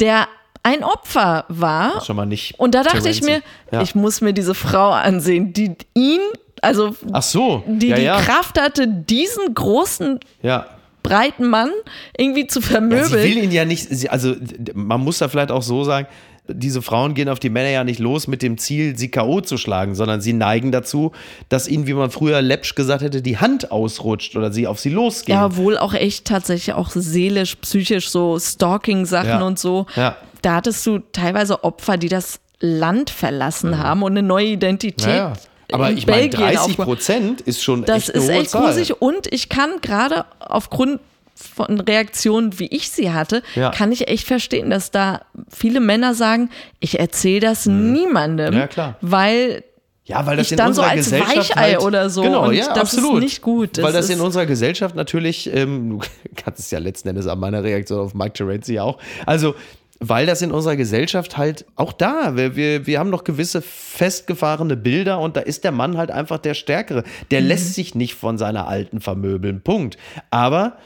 der 0.00 0.28
ein 0.64 0.82
Opfer 0.82 1.44
war. 1.48 2.04
schon 2.04 2.16
mal 2.16 2.26
nicht. 2.26 2.58
Und 2.58 2.74
da 2.74 2.82
dachte 2.82 3.08
ich 3.08 3.22
mir, 3.22 3.42
ja. 3.70 3.82
ich 3.82 3.94
muss 3.94 4.20
mir 4.20 4.32
diese 4.32 4.54
Frau 4.54 4.90
ansehen, 4.90 5.52
die 5.52 5.76
ihn, 5.94 6.20
also 6.62 6.96
Ach 7.12 7.22
so, 7.22 7.62
die 7.68 7.88
ja, 7.88 7.96
die 7.96 8.02
ja. 8.02 8.20
Kraft 8.20 8.58
hatte, 8.60 8.88
diesen 8.88 9.54
großen, 9.54 10.18
ja. 10.42 10.66
breiten 11.02 11.48
Mann 11.48 11.70
irgendwie 12.16 12.46
zu 12.46 12.60
Ja, 12.60 12.64
sie 12.66 12.72
vermöbeln. 12.72 13.12
will 13.12 13.38
ihn 13.44 13.52
ja 13.52 13.64
nicht, 13.66 13.88
sie, 13.88 14.08
also 14.08 14.34
man 14.72 15.00
muss 15.02 15.18
da 15.18 15.28
vielleicht 15.28 15.50
auch 15.50 15.62
so 15.62 15.84
sagen, 15.84 16.08
diese 16.46 16.82
Frauen 16.82 17.14
gehen 17.14 17.28
auf 17.30 17.38
die 17.38 17.48
Männer 17.50 17.70
ja 17.70 17.84
nicht 17.84 17.98
los 18.00 18.26
mit 18.26 18.42
dem 18.42 18.58
Ziel, 18.58 18.98
sie 18.98 19.10
K.O. 19.10 19.40
zu 19.40 19.56
schlagen, 19.56 19.94
sondern 19.94 20.20
sie 20.20 20.34
neigen 20.34 20.72
dazu, 20.72 21.12
dass 21.48 21.68
ihnen, 21.68 21.86
wie 21.86 21.94
man 21.94 22.10
früher 22.10 22.42
läppsch 22.42 22.74
gesagt 22.74 23.02
hätte, 23.02 23.22
die 23.22 23.38
Hand 23.38 23.70
ausrutscht 23.72 24.36
oder 24.36 24.52
sie 24.52 24.66
auf 24.66 24.78
sie 24.78 24.90
losgehen. 24.90 25.38
Ja, 25.38 25.56
wohl 25.56 25.78
auch 25.78 25.94
echt 25.94 26.26
tatsächlich 26.26 26.74
auch 26.74 26.90
seelisch, 26.90 27.56
psychisch 27.56 28.10
so 28.10 28.38
Stalking-Sachen 28.38 29.28
Ja. 29.28 29.42
und 29.42 29.58
so. 29.58 29.86
Ja. 29.96 30.16
Da 30.44 30.56
hattest 30.56 30.84
du 30.86 30.98
teilweise 31.12 31.64
Opfer, 31.64 31.96
die 31.96 32.08
das 32.08 32.40
Land 32.60 33.10
verlassen 33.10 33.78
haben 33.78 34.02
und 34.02 34.12
eine 34.12 34.22
neue 34.26 34.46
Identität. 34.46 35.06
Naja. 35.06 35.32
Aber 35.72 35.90
ich 35.90 36.06
meine, 36.06 36.20
Belgien 36.28 36.40
30 36.40 36.58
aufgebaut. 36.60 36.86
Prozent 36.86 37.40
ist 37.40 37.62
schon 37.62 37.84
Das 37.84 38.08
echt 38.08 38.16
ist 38.16 38.28
echt 38.28 38.52
gruselig 38.52 39.00
und 39.00 39.32
ich 39.32 39.48
kann 39.48 39.80
gerade 39.80 40.24
aufgrund 40.38 41.00
von 41.34 41.80
Reaktionen, 41.80 42.58
wie 42.58 42.66
ich 42.66 42.90
sie 42.90 43.12
hatte, 43.12 43.42
Ja. 43.56 43.70
kann 43.70 43.90
ich 43.90 44.06
echt 44.08 44.26
verstehen, 44.26 44.70
dass 44.70 44.90
da 44.92 45.22
viele 45.50 45.80
Männer 45.80 46.14
sagen, 46.14 46.50
ich 46.80 47.00
erzähle 47.00 47.40
das 47.40 47.66
niemandem, 47.66 48.54
Mhm. 48.54 48.60
Ja, 48.60 48.66
klar. 48.68 48.96
weil 49.00 49.64
Ja, 50.06 50.26
weil 50.26 50.36
das 50.36 50.46
ich 50.48 50.52
in 50.52 50.58
dann 50.58 50.74
so 50.74 50.82
unserer 50.82 50.90
als 50.96 51.04
Gesellschaft 51.06 51.36
Weichei 51.56 51.72
halt, 51.72 51.80
oder 51.82 52.10
so 52.10 52.20
Genau, 52.22 52.46
und 52.48 52.54
ja, 52.54 52.72
das 52.74 52.92
ist 52.92 52.98
absolut. 52.98 53.22
nicht 53.22 53.40
gut. 53.40 53.78
Weil 53.78 53.84
Das 53.84 53.92
das 53.94 54.10
in 54.10 54.16
ist- 54.16 54.20
unserer 54.22 54.44
Gesellschaft 54.46 54.94
natürlich, 54.94 55.52
ähm, 55.52 55.98
du 55.98 56.00
kannst 56.36 56.60
es 56.60 56.70
ja 56.70 56.78
letzten 56.78 57.08
Endes 57.08 57.26
an 57.26 57.40
meiner 57.40 57.64
Reaktion 57.64 58.00
auf 58.00 58.12
Mike 58.14 58.34
Terenzi 58.34 58.78
auch, 58.78 58.98
also 59.24 59.54
weil 60.00 60.26
das 60.26 60.42
in 60.42 60.50
unserer 60.52 60.76
Gesellschaft 60.76 61.36
halt 61.36 61.64
auch 61.76 61.92
da, 61.92 62.36
wir, 62.36 62.56
wir, 62.56 62.86
wir 62.86 62.98
haben 62.98 63.10
noch 63.10 63.24
gewisse 63.24 63.62
festgefahrene 63.62 64.76
Bilder 64.76 65.20
und 65.20 65.36
da 65.36 65.40
ist 65.40 65.64
der 65.64 65.72
Mann 65.72 65.96
halt 65.96 66.10
einfach 66.10 66.38
der 66.38 66.54
Stärkere. 66.54 67.04
Der 67.30 67.40
Mhm. 67.40 67.46
lässt 67.48 67.74
sich 67.74 67.94
nicht 67.94 68.14
von 68.14 68.36
seiner 68.38 68.66
Alten 68.68 69.00
vermöbeln, 69.00 69.60
Punkt. 69.62 69.96
Aber 70.30 70.76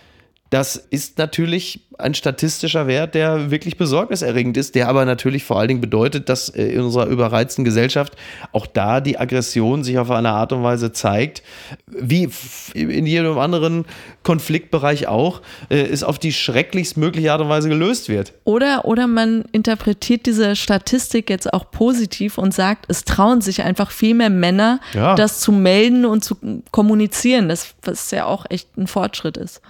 das 0.50 0.76
ist 0.76 1.18
natürlich 1.18 1.80
ein 1.98 2.14
statistischer 2.14 2.86
Wert, 2.86 3.14
der 3.14 3.50
wirklich 3.50 3.76
besorgniserregend 3.76 4.56
ist, 4.56 4.74
der 4.76 4.88
aber 4.88 5.04
natürlich 5.04 5.44
vor 5.44 5.58
allen 5.58 5.68
Dingen 5.68 5.80
bedeutet, 5.80 6.28
dass 6.28 6.48
äh, 6.48 6.62
in 6.68 6.80
unserer 6.82 7.06
überreizten 7.06 7.64
Gesellschaft 7.64 8.14
auch 8.52 8.66
da 8.66 9.00
die 9.00 9.18
Aggression 9.18 9.82
sich 9.84 9.98
auf 9.98 10.10
eine 10.10 10.30
Art 10.30 10.52
und 10.52 10.62
Weise 10.62 10.92
zeigt, 10.92 11.42
wie 11.86 12.30
in 12.74 13.04
jedem 13.04 13.36
anderen 13.38 13.84
Konfliktbereich 14.22 15.08
auch, 15.08 15.42
äh, 15.70 15.80
es 15.80 16.02
auf 16.04 16.18
die 16.18 16.32
schrecklichst 16.32 16.96
mögliche 16.96 17.32
Art 17.32 17.40
und 17.40 17.48
Weise 17.48 17.68
gelöst 17.68 18.08
wird. 18.08 18.32
Oder, 18.44 18.84
oder 18.84 19.06
man 19.06 19.44
interpretiert 19.52 20.26
diese 20.26 20.54
Statistik 20.54 21.30
jetzt 21.30 21.52
auch 21.52 21.70
positiv 21.70 22.38
und 22.38 22.54
sagt, 22.54 22.86
es 22.88 23.04
trauen 23.04 23.40
sich 23.40 23.62
einfach 23.62 23.90
viel 23.90 24.14
mehr 24.14 24.30
Männer, 24.30 24.80
Ja. 24.94 25.14
das 25.14 25.40
zu 25.40 25.50
melden 25.52 26.06
und 26.06 26.24
zu 26.24 26.36
kommunizieren, 26.70 27.48
das, 27.48 27.74
was 27.82 28.10
ja 28.12 28.26
auch 28.26 28.46
echt 28.48 28.76
ein 28.78 28.86
Fortschritt 28.86 29.36
ist. 29.36 29.60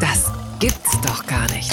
Das 0.00 0.30
gibt's 0.58 1.00
doch 1.02 1.26
gar 1.26 1.50
nicht. 1.52 1.72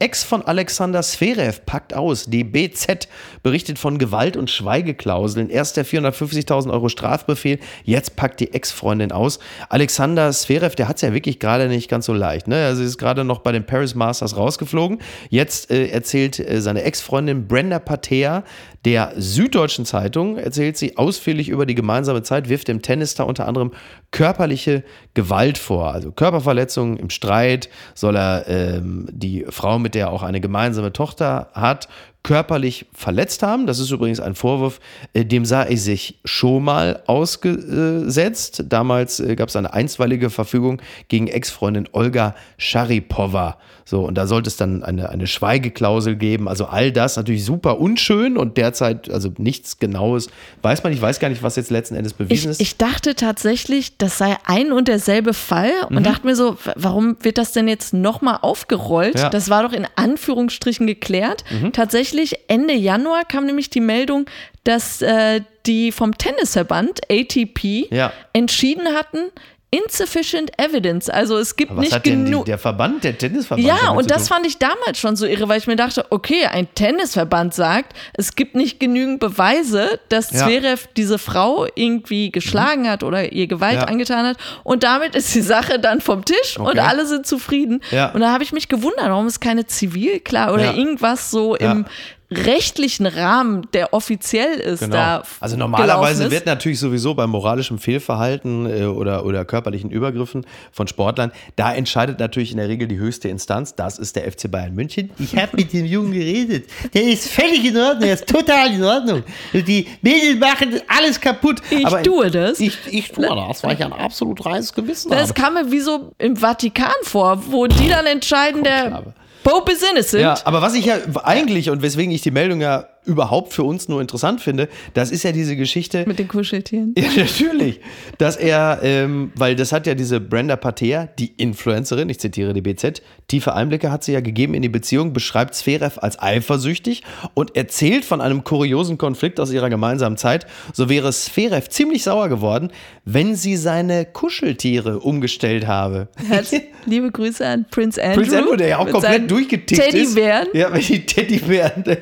Ex 0.00 0.22
von 0.22 0.42
Alexander 0.42 1.02
Zverev 1.02 1.62
packt 1.66 1.92
aus. 1.92 2.26
Die 2.26 2.44
BZ 2.44 3.08
berichtet 3.42 3.80
von 3.80 3.98
Gewalt- 3.98 4.36
und 4.36 4.48
Schweigeklauseln. 4.48 5.50
Erst 5.50 5.76
der 5.76 5.84
450.000 5.84 6.70
Euro 6.70 6.88
Strafbefehl, 6.88 7.58
jetzt 7.82 8.14
packt 8.14 8.38
die 8.38 8.54
Ex-Freundin 8.54 9.10
aus. 9.10 9.40
Alexander 9.68 10.30
Zverev, 10.30 10.76
der 10.76 10.86
hat 10.86 10.96
es 10.96 11.02
ja 11.02 11.12
wirklich 11.12 11.40
gerade 11.40 11.66
nicht 11.66 11.90
ganz 11.90 12.06
so 12.06 12.14
leicht. 12.14 12.46
Ne? 12.46 12.64
Also 12.64 12.84
ist 12.84 12.98
gerade 12.98 13.24
noch 13.24 13.40
bei 13.40 13.50
den 13.50 13.66
Paris 13.66 13.96
Masters 13.96 14.36
rausgeflogen. 14.36 14.98
Jetzt 15.30 15.72
äh, 15.72 15.88
erzählt 15.88 16.38
äh, 16.38 16.60
seine 16.60 16.84
Ex-Freundin 16.84 17.48
Brenda 17.48 17.80
Patea 17.80 18.44
der 18.84 19.12
Süddeutschen 19.16 19.84
Zeitung, 19.84 20.38
erzählt 20.38 20.76
sie 20.76 20.96
ausführlich 20.96 21.48
über 21.48 21.66
die 21.66 21.74
gemeinsame 21.74 22.22
Zeit, 22.22 22.48
wirft 22.48 22.68
dem 22.68 22.82
Tennisstar 22.82 23.26
unter 23.26 23.46
anderem 23.48 23.72
körperliche 24.10 24.84
Gewalt 25.14 25.58
vor. 25.58 25.92
Also 25.92 26.12
Körperverletzungen 26.12 26.96
im 26.96 27.10
Streit 27.10 27.68
soll 27.94 28.16
er 28.16 28.46
ähm, 28.46 29.08
die 29.10 29.44
Frau, 29.48 29.78
mit 29.78 29.94
der 29.94 30.06
er 30.06 30.12
auch 30.12 30.22
eine 30.22 30.40
gemeinsame 30.40 30.92
Tochter 30.92 31.50
hat, 31.52 31.88
körperlich 32.22 32.86
verletzt 32.92 33.42
haben. 33.42 33.66
Das 33.66 33.78
ist 33.78 33.90
übrigens 33.90 34.20
ein 34.20 34.34
Vorwurf, 34.34 34.80
äh, 35.14 35.24
dem 35.24 35.44
sah 35.44 35.62
er 35.62 35.76
sich 35.76 36.18
schon 36.24 36.64
mal 36.64 37.02
ausgesetzt. 37.06 38.64
Damals 38.68 39.20
äh, 39.20 39.36
gab 39.36 39.48
es 39.48 39.56
eine 39.56 39.72
einstweilige 39.72 40.30
Verfügung 40.30 40.80
gegen 41.08 41.28
Ex-Freundin 41.28 41.88
Olga 41.92 42.34
Sharipova. 42.58 43.56
So, 43.84 44.00
und 44.02 44.16
da 44.16 44.26
sollte 44.26 44.48
es 44.48 44.58
dann 44.58 44.82
eine, 44.82 45.08
eine 45.08 45.26
Schweigeklausel 45.26 46.16
geben. 46.16 46.46
Also 46.46 46.66
all 46.66 46.92
das 46.92 47.16
natürlich 47.16 47.42
super 47.46 47.80
unschön 47.80 48.36
und 48.36 48.58
derzeit, 48.58 49.10
also 49.10 49.32
nichts 49.38 49.78
Genaues 49.78 50.28
weiß 50.60 50.82
man. 50.84 50.92
Ich 50.92 51.00
weiß 51.00 51.20
gar 51.20 51.30
nicht, 51.30 51.42
was 51.42 51.56
jetzt 51.56 51.70
letzten 51.70 51.94
Endes 51.94 52.12
bewiesen 52.12 52.34
Ich, 52.34 52.44
ist. 52.50 52.60
ich 52.60 52.76
dachte 52.76 53.14
tatsächlich, 53.14 53.96
das 53.96 54.18
sei 54.18 54.36
ein 54.44 54.72
und 54.72 54.88
derselbe 54.88 55.32
Fall 55.32 55.70
Mhm. 55.88 55.96
und 55.98 56.06
dachte 56.06 56.26
mir 56.26 56.36
so, 56.36 56.58
warum 56.76 57.16
wird 57.22 57.38
das 57.38 57.52
denn 57.52 57.66
jetzt 57.68 57.94
nochmal 57.94 58.38
aufgerollt? 58.42 59.18
Ja. 59.18 59.28
Mhm. 59.28 59.30
Das 59.30 59.48
war 59.48 59.62
doch 59.62 59.72
in 59.72 59.86
Anführungsstrichen 59.96 60.86
geklärt. 60.86 61.44
Tatsächlich 61.72 62.07
Ende 62.48 62.74
Januar 62.74 63.24
kam 63.24 63.46
nämlich 63.46 63.70
die 63.70 63.80
Meldung, 63.80 64.26
dass 64.64 65.02
äh, 65.02 65.40
die 65.66 65.92
vom 65.92 66.16
Tennisverband 66.16 67.00
ATP 67.10 67.88
Ja. 67.90 68.12
entschieden 68.32 68.88
hatten, 68.94 69.30
insufficient 69.70 70.50
evidence. 70.58 71.10
Also 71.10 71.36
es 71.36 71.54
gibt 71.56 71.76
was 71.76 71.84
nicht 71.90 72.02
genug. 72.02 72.46
der 72.46 72.56
Verband, 72.58 73.04
der 73.04 73.18
Tennisverband? 73.18 73.66
Ja, 73.68 73.90
und 73.90 74.10
das 74.10 74.28
fand 74.28 74.46
ich 74.46 74.56
damals 74.56 74.98
schon 74.98 75.14
so 75.14 75.26
irre, 75.26 75.46
weil 75.48 75.58
ich 75.58 75.66
mir 75.66 75.76
dachte, 75.76 76.06
okay, 76.08 76.46
ein 76.46 76.72
Tennisverband 76.74 77.52
sagt, 77.52 77.94
es 78.14 78.34
gibt 78.34 78.54
nicht 78.54 78.80
genügend 78.80 79.20
Beweise, 79.20 80.00
dass 80.08 80.30
Ja. 80.30 80.46
Mhm. 80.46 80.50
Zverev 80.50 80.88
diese 80.96 81.18
Frau 81.18 81.66
irgendwie 81.74 82.30
geschlagen 82.30 82.88
hat 82.88 83.02
oder 83.02 83.30
ihr 83.32 83.46
Gewalt 83.46 83.74
Ja. 83.74 83.84
angetan 83.84 84.26
hat. 84.26 84.38
Und 84.64 84.84
damit 84.84 85.14
ist 85.14 85.34
die 85.34 85.42
Sache 85.42 85.78
dann 85.78 86.00
vom 86.00 86.24
Tisch 86.24 86.58
und 86.58 86.66
Okay. 86.68 86.78
alle 86.80 87.04
sind 87.06 87.26
zufrieden. 87.26 87.82
Ja. 87.90 88.10
Und 88.12 88.20
da 88.22 88.32
habe 88.32 88.44
ich 88.44 88.52
mich 88.52 88.68
gewundert, 88.68 89.10
warum 89.10 89.26
es 89.26 89.38
keine 89.38 89.66
Zivilklar 89.66 90.54
oder 90.54 90.74
irgendwas 90.74 91.30
so 91.30 91.54
im 91.56 91.84
rechtlichen 92.30 93.06
Rahmen, 93.06 93.66
der 93.72 93.94
offiziell 93.94 94.58
ist, 94.60 94.80
Genau. 94.80 94.96
da 94.96 95.22
Also 95.40 95.56
normalerweise 95.56 96.24
ist. 96.24 96.30
wird 96.30 96.44
natürlich 96.46 96.78
sowieso 96.78 97.14
bei 97.14 97.26
moralischem 97.26 97.78
Fehlverhalten 97.78 98.66
äh, 98.66 98.84
oder, 98.84 99.24
oder 99.24 99.44
körperlichen 99.46 99.90
Übergriffen 99.90 100.44
von 100.70 100.86
Sportlern, 100.88 101.32
da 101.56 101.72
entscheidet 101.74 102.18
natürlich 102.20 102.50
in 102.50 102.58
der 102.58 102.68
Regel 102.68 102.86
die 102.86 102.98
höchste 102.98 103.28
Instanz, 103.28 103.74
das 103.74 103.98
ist 103.98 104.14
der 104.16 104.30
FC 104.30 104.50
Bayern 104.50 104.74
München. 104.74 105.10
Ich 105.18 105.34
habe 105.36 105.56
mit 105.56 105.72
dem 105.72 105.86
Jungen 105.86 106.12
geredet. 106.12 106.68
Der 106.92 107.04
ist 107.04 107.28
völlig 107.30 107.64
in 107.64 107.76
Ordnung, 107.76 108.00
der 108.02 108.14
ist 108.14 108.26
total 108.26 108.72
in 108.74 108.84
Ordnung. 108.84 109.22
Die 109.54 109.86
Mädels 110.02 110.38
machen 110.38 110.80
alles 110.86 111.18
kaputt. 111.20 111.62
Ich 111.70 111.86
Aber 111.86 112.02
tue 112.02 112.30
das. 112.30 112.60
Ich, 112.60 112.76
ich 112.90 113.10
tue 113.10 113.26
das, 113.26 113.62
weil 113.64 113.74
ich 113.74 113.84
ein 113.84 113.92
absolut 113.92 114.44
reines 114.44 114.72
Gewissen 114.74 115.10
Das 115.10 115.30
habe. 115.30 115.34
kam 115.40 115.54
mir 115.54 115.72
wie 115.72 115.80
so 115.80 116.12
im 116.18 116.36
Vatikan 116.36 116.92
vor, 117.02 117.42
wo 117.50 117.66
die 117.66 117.88
dann 117.88 118.04
entscheiden, 118.06 118.62
der 118.64 118.92
habe. 118.92 119.14
Pope 119.44 119.72
is 119.72 119.82
innocent. 119.82 120.22
Ja, 120.22 120.36
aber 120.44 120.62
was 120.62 120.74
ich 120.74 120.84
ja 120.84 120.98
eigentlich 121.22 121.70
und 121.70 121.82
weswegen 121.82 122.12
ich 122.12 122.22
die 122.22 122.30
Meldung 122.30 122.60
ja 122.60 122.86
überhaupt 123.08 123.52
für 123.54 123.64
uns 123.64 123.88
nur 123.88 124.00
interessant 124.00 124.40
finde, 124.40 124.68
das 124.94 125.10
ist 125.10 125.24
ja 125.24 125.32
diese 125.32 125.56
Geschichte, 125.56 126.04
Mit 126.06 126.18
den 126.18 126.28
Kuscheltieren. 126.28 126.94
Ja, 126.96 127.08
natürlich. 127.16 127.80
Dass 128.18 128.36
er, 128.36 128.80
ähm, 128.82 129.32
weil 129.34 129.56
das 129.56 129.72
hat 129.72 129.86
ja 129.86 129.94
diese 129.94 130.20
Brenda 130.20 130.56
Patea, 130.56 131.08
die 131.18 131.32
Influencerin, 131.38 132.08
ich 132.10 132.20
zitiere 132.20 132.52
die 132.52 132.60
BZ, 132.60 133.02
tiefe 133.26 133.54
Einblicke 133.54 133.90
hat 133.90 134.04
sie 134.04 134.12
ja 134.12 134.20
gegeben 134.20 134.54
in 134.54 134.62
die 134.62 134.68
Beziehung, 134.68 135.12
beschreibt 135.12 135.54
Zverev 135.54 135.98
als 136.00 136.20
eifersüchtig 136.20 137.02
und 137.34 137.56
erzählt 137.56 138.04
von 138.04 138.20
einem 138.20 138.44
kuriosen 138.44 138.98
Konflikt 138.98 139.40
aus 139.40 139.50
ihrer 139.50 139.70
gemeinsamen 139.70 140.18
Zeit. 140.18 140.46
So 140.74 140.88
wäre 140.88 141.10
Zverev 141.12 141.68
ziemlich 141.68 142.02
sauer 142.02 142.28
geworden, 142.28 142.70
wenn 143.04 143.34
sie 143.34 143.56
seine 143.56 144.04
Kuscheltiere 144.04 145.00
umgestellt 145.00 145.66
habe. 145.66 146.08
Herz, 146.26 146.54
liebe 146.86 147.10
Grüße 147.10 147.46
an 147.46 147.64
Prince 147.70 148.02
Andrew. 148.02 148.20
Prince 148.20 148.38
Andrew, 148.38 148.56
der 148.56 148.68
ja 148.68 148.78
auch 148.78 148.90
komplett 148.90 149.30
durchgetickt 149.30 149.80
Teddybären. 149.80 150.48
ist. 150.48 150.54
Ja, 150.54 150.70
wenn 150.72 150.82
die 150.82 151.06
Teddybären. 151.06 151.86
Äh, 151.86 151.96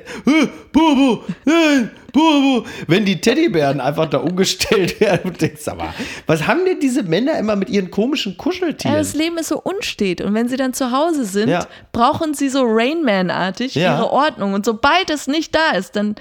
Bubu, 0.96 1.22
nein, 1.44 1.90
Bubu. 2.12 2.66
Wenn 2.86 3.04
die 3.04 3.20
Teddybären 3.20 3.80
einfach 3.80 4.06
da 4.08 4.18
umgestellt 4.18 4.98
werden 5.00 5.30
und 5.30 5.40
denkst, 5.40 5.68
aber 5.68 5.92
was 6.26 6.46
haben 6.46 6.64
denn 6.64 6.80
diese 6.80 7.02
Männer 7.02 7.38
immer 7.38 7.56
mit 7.56 7.68
ihren 7.68 7.90
komischen 7.90 8.32
Ja, 8.32 8.38
Kuscheltieren? 8.38 8.96
das 8.96 9.14
Leben 9.14 9.36
ist 9.38 9.48
so 9.48 9.60
unstet 9.60 10.22
und 10.22 10.32
wenn 10.34 10.48
sie 10.48 10.56
dann 10.56 10.72
zu 10.72 10.90
Hause 10.92 11.24
sind, 11.26 11.48
Ja. 11.50 11.66
brauchen 11.92 12.32
sie 12.34 12.48
so 12.48 12.62
Rainman-artig 12.64 13.74
Ja. 13.74 13.96
ihre 13.98 14.10
Ordnung 14.10 14.54
und 14.54 14.64
sobald 14.64 15.10
es 15.10 15.26
nicht 15.26 15.54
da 15.54 15.76
ist, 15.76 15.94
dann 15.96 16.14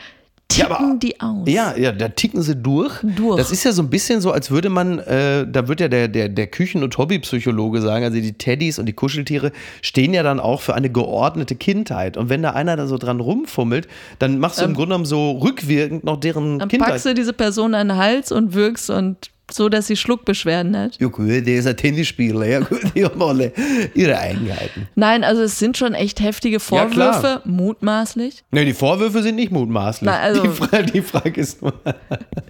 Ja, 0.53 0.67
ticken 0.67 0.85
aber- 0.91 0.99
die 0.99 1.19
aus. 1.19 1.47
Ja, 1.49 1.75
ja, 1.75 1.91
da 1.91 2.07
ticken 2.07 2.41
sie 2.41 2.55
durch. 2.55 2.93
Durch. 3.03 3.35
Das 3.37 3.51
ist 3.51 3.63
ja 3.65 3.71
so 3.73 3.81
ein 3.81 3.89
bisschen 3.89 4.21
so, 4.21 4.31
als 4.31 4.51
würde 4.51 4.69
man, 4.69 4.99
äh, 4.99 5.45
da 5.45 5.67
wird 5.67 5.81
ja 5.81 5.87
der, 5.89 6.07
der, 6.07 6.29
der 6.29 6.47
Küchen- 6.47 6.81
und 6.83 6.97
Hobbypsychologe 6.97 7.81
sagen, 7.81 8.05
also 8.05 8.17
die 8.21 8.33
Teddys 8.33 8.79
und 8.79 8.85
die 8.85 8.93
Kuscheltiere 8.93 9.51
stehen 9.81 10.13
ja 10.13 10.23
dann 10.23 10.39
auch 10.39 10.61
für 10.61 10.73
eine 10.73 10.89
geordnete 10.89 11.55
Kindheit. 11.55 12.15
Und 12.15 12.29
wenn 12.29 12.41
da 12.41 12.51
einer 12.51 12.77
da 12.77 12.87
so 12.87 12.97
dran 12.97 13.19
rumfummelt, 13.19 13.87
dann 14.19 14.39
machst 14.39 14.59
du 14.61 14.65
im 14.65 14.73
Grunde 14.75 14.89
genommen 14.89 15.05
so 15.05 15.31
rückwirkend 15.31 16.03
noch 16.05 16.19
deren 16.19 16.59
Dann 16.59 16.69
Kindheit. 16.69 16.89
packst 16.91 17.05
du 17.05 17.13
diese 17.13 17.33
Person 17.33 17.73
an 17.75 17.89
den 17.89 17.97
Hals 17.97 18.31
und 18.31 18.53
wirkst 18.53 18.89
und 18.91 19.31
so, 19.51 19.69
dass 19.69 19.87
sie 19.87 19.95
Schluckbeschwerden 19.95 20.75
hat. 20.75 20.99
Ja 20.99 21.07
gut, 21.07 21.27
der 21.29 21.45
ist 21.47 21.67
ein 21.67 21.77
Tennisspieler, 21.77 22.45
ja 22.47 22.59
gut, 22.61 22.81
die 22.95 23.05
haben 23.05 23.21
alle 23.21 23.51
ihre 23.93 24.17
Eigenheiten. 24.17 24.87
Nein, 24.95 25.23
also 25.23 25.43
es 25.43 25.59
sind 25.59 25.77
schon 25.77 25.93
echt 25.93 26.19
heftige 26.19 26.55
Ja. 26.55 26.59
Vorwürfe, 26.59 27.41
mutmaßlich. 27.45 28.43
Ne, 28.51 28.65
die 28.65 28.73
Vorwürfe 28.73 29.21
sind 29.21 29.35
nicht 29.35 29.51
mutmaßlich. 29.51 30.05
Na, 30.09 30.19
also- 30.19 30.41
die, 30.41 30.49
Frage, 30.49 30.83
die 30.91 31.01
Frage 31.01 31.41
ist 31.41 31.61
nur, 31.61 31.73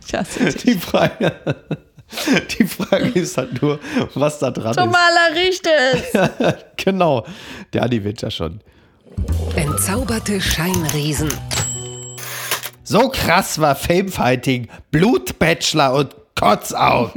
Ich 0.08 0.13
hasse 0.13 0.45
dich. 0.45 0.55
die 0.63 0.73
Frage, 0.75 1.34
die 2.58 2.65
Frage 2.65 3.19
ist 3.19 3.38
halt 3.38 3.62
nur, 3.62 3.79
was 4.13 4.39
da 4.39 4.51
dran 4.51 4.75
Normaler 4.75 5.36
riecht 5.36 5.67
es. 5.67 6.01
ist. 6.13 6.29
Genau, 6.77 7.25
der 7.73 7.84
Adi 7.84 8.03
wird 8.03 8.21
ja 8.21 8.29
schon. 8.31 8.62
Entzauberte 9.55 10.39
Scheinriesen. 10.39 11.29
So 12.84 13.10
krass 13.10 13.60
war 13.60 13.75
Famefighting, 13.75 14.67
Blutbachelor 14.91 15.93
und 15.93 16.15
Kotzout. 16.36 17.13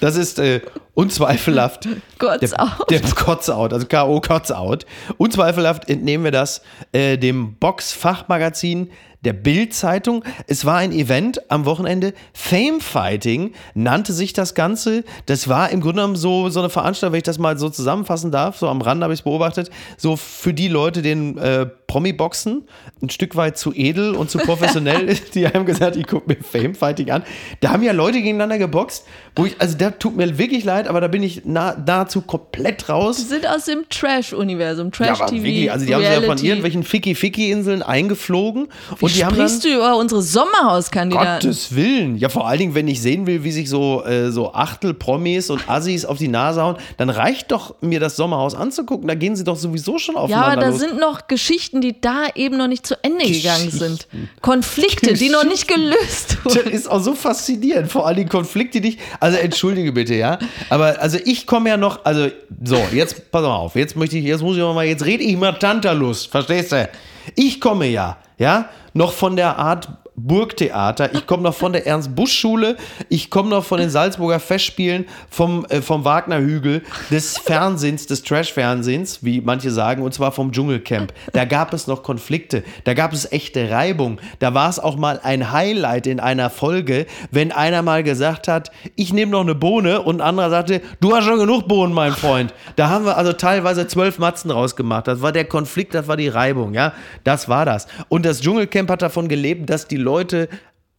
Das 0.00 0.16
ist 0.16 0.38
äh, 0.38 0.60
unzweifelhaft. 0.94 1.88
Kotzout. 2.18 2.86
Der, 2.90 3.00
der 3.00 3.10
Kotzout, 3.12 3.72
also 3.72 3.86
K.O. 3.86 4.20
Kotzout. 4.20 4.78
Unzweifelhaft 5.16 5.88
entnehmen 5.88 6.24
wir 6.24 6.32
das 6.32 6.62
äh, 6.92 7.16
dem 7.16 7.54
Box-Fachmagazin 7.56 8.90
der 9.24 9.32
Bild-Zeitung. 9.32 10.24
Es 10.46 10.64
war 10.64 10.76
ein 10.78 10.92
Event 10.92 11.50
am 11.50 11.64
Wochenende. 11.64 12.12
Famefighting 12.34 13.52
nannte 13.74 14.12
sich 14.12 14.32
das 14.32 14.54
Ganze. 14.54 15.04
Das 15.26 15.48
war 15.48 15.70
im 15.70 15.80
Grunde 15.80 15.96
genommen 16.02 16.16
so, 16.16 16.48
so 16.50 16.60
eine 16.60 16.70
Veranstaltung, 16.70 17.12
wenn 17.12 17.18
ich 17.18 17.24
das 17.24 17.38
mal 17.38 17.58
so 17.58 17.68
zusammenfassen 17.68 18.30
darf. 18.30 18.58
So 18.58 18.68
am 18.68 18.80
Rand 18.80 19.02
habe 19.02 19.12
ich 19.12 19.20
es 19.20 19.24
beobachtet. 19.24 19.70
So 19.96 20.16
für 20.16 20.54
die 20.54 20.68
Leute, 20.68 21.02
denen 21.02 21.36
äh, 21.38 21.66
Promi-Boxen 21.88 22.68
ein 23.02 23.10
Stück 23.10 23.34
weit 23.34 23.56
zu 23.58 23.72
edel 23.74 24.14
und 24.14 24.30
zu 24.30 24.38
professionell 24.38 25.08
ist. 25.08 25.34
Die 25.34 25.46
haben 25.46 25.64
gesagt, 25.64 25.96
ich 25.96 26.06
gucke 26.06 26.28
mir 26.28 26.36
Famefighting 26.42 27.10
an. 27.10 27.22
Da 27.60 27.70
haben 27.70 27.82
ja 27.82 27.92
Leute 27.92 28.18
gegeneinander 28.18 28.58
geboxt, 28.58 29.04
wo 29.36 29.46
ich, 29.46 29.60
also 29.60 29.76
da 29.76 29.90
tut 29.90 30.16
mir 30.16 30.36
wirklich 30.38 30.64
leid, 30.64 30.86
aber 30.86 31.00
da 31.00 31.08
bin 31.08 31.22
ich 31.22 31.44
nah, 31.44 31.76
nahezu 31.86 32.20
komplett 32.20 32.82
Die 32.86 32.92
raus. 32.92 33.16
sind 33.28 33.48
aus 33.48 33.64
dem 33.64 33.88
Trash-Universum, 33.88 34.90
Ja, 34.98 35.06
aber 35.08 35.16
Trash-TV. 35.18 35.42
wirklich, 35.44 35.72
also 35.72 35.86
die 35.86 35.94
haben 35.94 36.02
sich 36.02 36.10
ja 36.10 36.16
von 36.16 36.24
Reality. 36.24 36.46
irgendwelchen 36.46 36.82
Ficky-Ficky-Inseln 36.82 37.82
eingeflogen 37.82 38.68
Wie 38.98 39.07
und 39.08 39.16
die 39.16 39.24
haben 39.24 39.34
sprichst 39.34 39.64
du 39.64 39.68
über 39.74 39.96
unsere 39.96 40.22
Sommerhauskandidaten? 40.22 41.48
Gottes 41.48 41.74
Willen. 41.74 42.16
Ja, 42.16 42.28
vor 42.28 42.46
allen 42.48 42.58
Dingen, 42.58 42.74
wenn 42.74 42.88
ich 42.88 43.00
sehen 43.02 43.26
will, 43.26 43.44
wie 43.44 43.52
sich 43.52 43.68
so, 43.68 44.04
äh, 44.04 44.30
so 44.30 44.52
Achtel-Promis 44.54 45.50
und 45.50 45.68
Assis 45.68 46.04
auf 46.04 46.18
die 46.18 46.28
Nase 46.28 46.62
hauen, 46.62 46.76
dann 46.96 47.10
reicht 47.10 47.50
doch, 47.50 47.74
mir 47.80 48.00
das 48.00 48.16
Sommerhaus 48.16 48.54
anzugucken. 48.54 49.08
Da 49.08 49.14
gehen 49.14 49.36
sie 49.36 49.44
doch 49.44 49.56
sowieso 49.56 49.98
schon 49.98 50.14
Ja, 50.16 50.20
aufeinander 50.22 50.46
aber 50.52 50.60
da 50.60 50.68
los. 50.68 50.78
sind 50.80 50.98
noch 51.00 51.26
Geschichten, 51.28 51.80
die 51.80 52.00
da 52.00 52.26
eben 52.34 52.56
noch 52.56 52.68
nicht 52.68 52.86
zu 52.86 52.94
Ende 53.02 53.24
gegangen 53.26 53.70
sind. 53.70 54.06
Konflikte, 54.42 55.14
die 55.14 55.28
noch 55.28 55.44
nicht 55.44 55.68
gelöst 55.68 56.38
Das 56.44 56.56
wurden. 56.56 56.70
ist 56.70 56.90
auch 56.90 57.00
so 57.02 57.14
faszinierend, 57.14 57.90
vor 57.90 58.06
allem 58.06 58.28
Konflikte, 58.28 58.80
die 58.80 58.90
ich. 58.90 58.98
Also 59.20 59.38
entschuldige 59.38 59.92
bitte, 59.92 60.14
ja. 60.14 60.38
Aber 60.70 61.00
also 61.00 61.18
ich 61.24 61.46
komme 61.46 61.68
ja 61.70 61.76
noch, 61.76 62.04
also 62.04 62.28
so, 62.64 62.80
jetzt 62.92 63.30
pass 63.30 63.42
mal 63.42 63.54
auf, 63.56 63.74
jetzt 63.76 63.96
möchte 63.96 64.18
ich, 64.18 64.24
jetzt 64.24 64.42
muss 64.42 64.56
ich 64.56 64.62
mal, 64.62 64.84
jetzt 64.86 65.04
rede 65.04 65.22
ich 65.22 65.36
mal 65.36 65.52
Tantalus, 65.52 66.26
verstehst 66.26 66.72
du? 66.72 66.88
Ich 67.36 67.60
komme 67.60 67.86
ja, 67.86 68.18
ja, 68.38 68.68
noch 68.92 69.12
von 69.12 69.36
der 69.36 69.58
Art 69.58 69.88
Burgtheater, 70.26 71.14
ich 71.14 71.26
komme 71.26 71.44
noch 71.44 71.54
von 71.54 71.72
der 71.72 71.86
Ernst-Busch-Schule, 71.86 72.76
ich 73.08 73.30
komme 73.30 73.50
noch 73.50 73.64
von 73.64 73.78
den 73.78 73.90
Salzburger 73.90 74.40
Festspielen, 74.40 75.06
vom, 75.30 75.64
äh, 75.66 75.80
vom 75.80 76.04
Wagner-Hügel, 76.04 76.82
des 77.10 77.38
Fernsehens, 77.38 78.06
des 78.06 78.22
Trash-Fernsehens, 78.24 79.22
wie 79.22 79.40
manche 79.40 79.70
sagen, 79.70 80.02
und 80.02 80.12
zwar 80.12 80.32
vom 80.32 80.50
Dschungelcamp. 80.50 81.12
Da 81.32 81.44
gab 81.44 81.72
es 81.72 81.86
noch 81.86 82.02
Konflikte, 82.02 82.64
da 82.84 82.94
gab 82.94 83.12
es 83.12 83.30
echte 83.30 83.70
Reibung, 83.70 84.20
da 84.40 84.54
war 84.54 84.68
es 84.68 84.80
auch 84.80 84.96
mal 84.96 85.20
ein 85.22 85.52
Highlight 85.52 86.06
in 86.06 86.20
einer 86.20 86.50
Folge, 86.50 87.06
wenn 87.30 87.52
einer 87.52 87.82
mal 87.82 88.02
gesagt 88.02 88.48
hat, 88.48 88.72
ich 88.96 89.12
nehme 89.12 89.32
noch 89.32 89.42
eine 89.42 89.54
Bohne 89.54 90.02
und 90.02 90.20
ein 90.20 90.28
anderer 90.28 90.50
sagte, 90.50 90.80
du 91.00 91.14
hast 91.14 91.24
schon 91.24 91.38
genug 91.38 91.68
Bohnen, 91.68 91.94
mein 91.94 92.12
Freund. 92.12 92.52
Da 92.76 92.88
haben 92.88 93.04
wir 93.04 93.16
also 93.16 93.32
teilweise 93.32 93.86
zwölf 93.86 94.18
Matzen 94.18 94.50
rausgemacht. 94.50 95.06
Das 95.06 95.22
war 95.22 95.32
der 95.32 95.44
Konflikt, 95.44 95.94
das 95.94 96.08
war 96.08 96.16
die 96.16 96.28
Reibung, 96.28 96.74
ja. 96.74 96.92
Das 97.24 97.48
war 97.48 97.64
das. 97.64 97.86
Und 98.08 98.26
das 98.26 98.40
Dschungelcamp 98.40 98.90
hat 98.90 99.02
davon 99.02 99.28
gelebt, 99.28 99.70
dass 99.70 99.86
die 99.86 99.96
Leute 99.96 100.07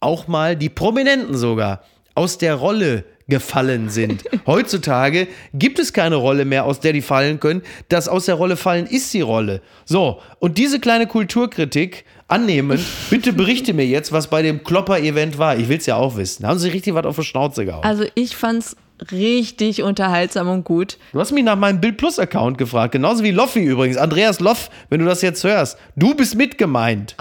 auch 0.00 0.28
mal, 0.28 0.56
die 0.56 0.68
Prominenten 0.68 1.36
sogar, 1.36 1.82
aus 2.14 2.38
der 2.38 2.54
Rolle 2.54 3.04
gefallen 3.28 3.88
sind. 3.88 4.24
Heutzutage 4.46 5.28
gibt 5.54 5.78
es 5.78 5.92
keine 5.92 6.16
Rolle 6.16 6.44
mehr, 6.44 6.64
aus 6.64 6.80
der 6.80 6.92
die 6.92 7.00
fallen 7.00 7.40
können. 7.40 7.62
Das 7.88 8.08
aus 8.08 8.26
der 8.26 8.34
Rolle 8.34 8.56
fallen 8.56 8.86
ist 8.86 9.14
die 9.14 9.20
Rolle. 9.22 9.62
So, 9.86 10.20
und 10.38 10.58
diese 10.58 10.80
kleine 10.80 11.06
Kulturkritik 11.06 12.04
annehmen, 12.28 12.84
bitte 13.08 13.32
berichte 13.32 13.72
mir 13.72 13.86
jetzt, 13.86 14.12
was 14.12 14.28
bei 14.28 14.42
dem 14.42 14.64
Klopper-Event 14.64 15.38
war. 15.38 15.56
Ich 15.56 15.68
will 15.68 15.78
es 15.78 15.86
ja 15.86 15.96
auch 15.96 16.16
wissen. 16.16 16.42
Da 16.42 16.48
haben 16.48 16.58
sie 16.58 16.68
richtig 16.68 16.94
was 16.94 17.06
auf 17.06 17.16
die 17.16 17.24
Schnauze 17.24 17.64
gehauen. 17.64 17.84
Also 17.84 18.04
ich 18.14 18.36
fand's 18.36 18.76
richtig 19.10 19.82
unterhaltsam 19.82 20.48
und 20.48 20.64
gut. 20.64 20.98
Du 21.12 21.20
hast 21.20 21.32
mich 21.32 21.44
nach 21.44 21.56
meinem 21.56 21.80
Bild 21.80 21.96
Plus 21.96 22.18
Account 22.18 22.58
gefragt, 22.58 22.92
genauso 22.92 23.24
wie 23.24 23.30
Loffi 23.30 23.60
übrigens. 23.60 23.96
Andreas 23.96 24.40
Loff, 24.40 24.68
wenn 24.90 25.00
du 25.00 25.06
das 25.06 25.22
jetzt 25.22 25.42
hörst, 25.44 25.78
du 25.96 26.14
bist 26.14 26.34
mitgemeint. 26.34 27.16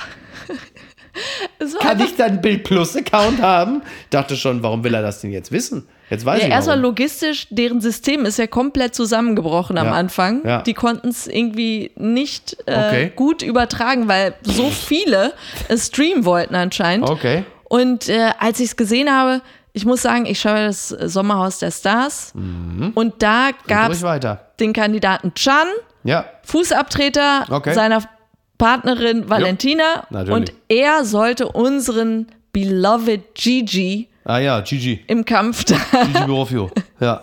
Kann 1.79 1.99
ich 1.99 2.15
deinen 2.15 2.41
Bild 2.41 2.63
Plus 2.63 2.95
Account 2.95 3.41
haben? 3.41 3.81
Dachte 4.09 4.35
schon, 4.35 4.63
warum 4.63 4.83
will 4.83 4.93
er 4.93 5.01
das 5.01 5.21
denn 5.21 5.31
jetzt 5.31 5.51
wissen? 5.51 5.87
Jetzt 6.09 6.25
weiß 6.25 6.39
Ja, 6.41 6.47
ich 6.47 6.53
erstmal 6.53 6.79
logistisch, 6.79 7.47
deren 7.51 7.81
System 7.81 8.25
ist 8.25 8.39
ja 8.39 8.47
komplett 8.47 8.95
zusammengebrochen 8.95 9.77
am 9.77 9.87
Ja, 9.87 9.93
Anfang. 9.93 10.41
ja. 10.45 10.61
Die 10.63 10.73
konnten 10.73 11.09
es 11.09 11.27
irgendwie 11.27 11.91
nicht 11.95 12.57
äh, 12.65 12.73
Okay. 12.77 13.11
gut 13.15 13.41
übertragen, 13.41 14.07
weil 14.07 14.33
so 14.43 14.69
viele 14.69 15.33
es 15.67 15.87
streamen 15.87 16.25
wollten 16.25 16.55
anscheinend. 16.55 17.09
Okay. 17.09 17.43
Und 17.65 18.09
äh, 18.09 18.31
als 18.39 18.59
ich 18.59 18.67
es 18.69 18.75
gesehen 18.77 19.11
habe, 19.11 19.41
ich 19.73 19.85
muss 19.85 20.01
sagen, 20.01 20.25
ich 20.25 20.39
schaue 20.39 20.65
das 20.65 20.87
Sommerhaus 20.89 21.59
der 21.59 21.69
Stars 21.69 22.33
und 22.33 23.13
da 23.21 23.51
gab 23.67 23.91
es 23.91 24.03
den 24.59 24.73
Kandidaten 24.73 25.33
Chan, 25.35 25.67
Ja. 26.03 26.25
Fußabtreter 26.43 27.45
Okay. 27.51 27.73
seiner 27.73 28.01
Partnerin 28.59 29.27
Valentina 29.29 30.05
natürlich. 30.11 30.35
und 30.51 30.53
er 30.67 31.03
sollte 31.05 31.47
unseren 31.47 32.27
beloved 32.53 33.33
Gigi 33.33 34.09
Ah 34.25 34.37
ja, 34.37 34.59
Gigi. 34.61 35.03
im 35.07 35.25
Kampf 35.25 35.63
da 35.63 35.75
Gigi 36.03 36.25
Borofio. 36.27 36.69
Ja. 36.99 37.21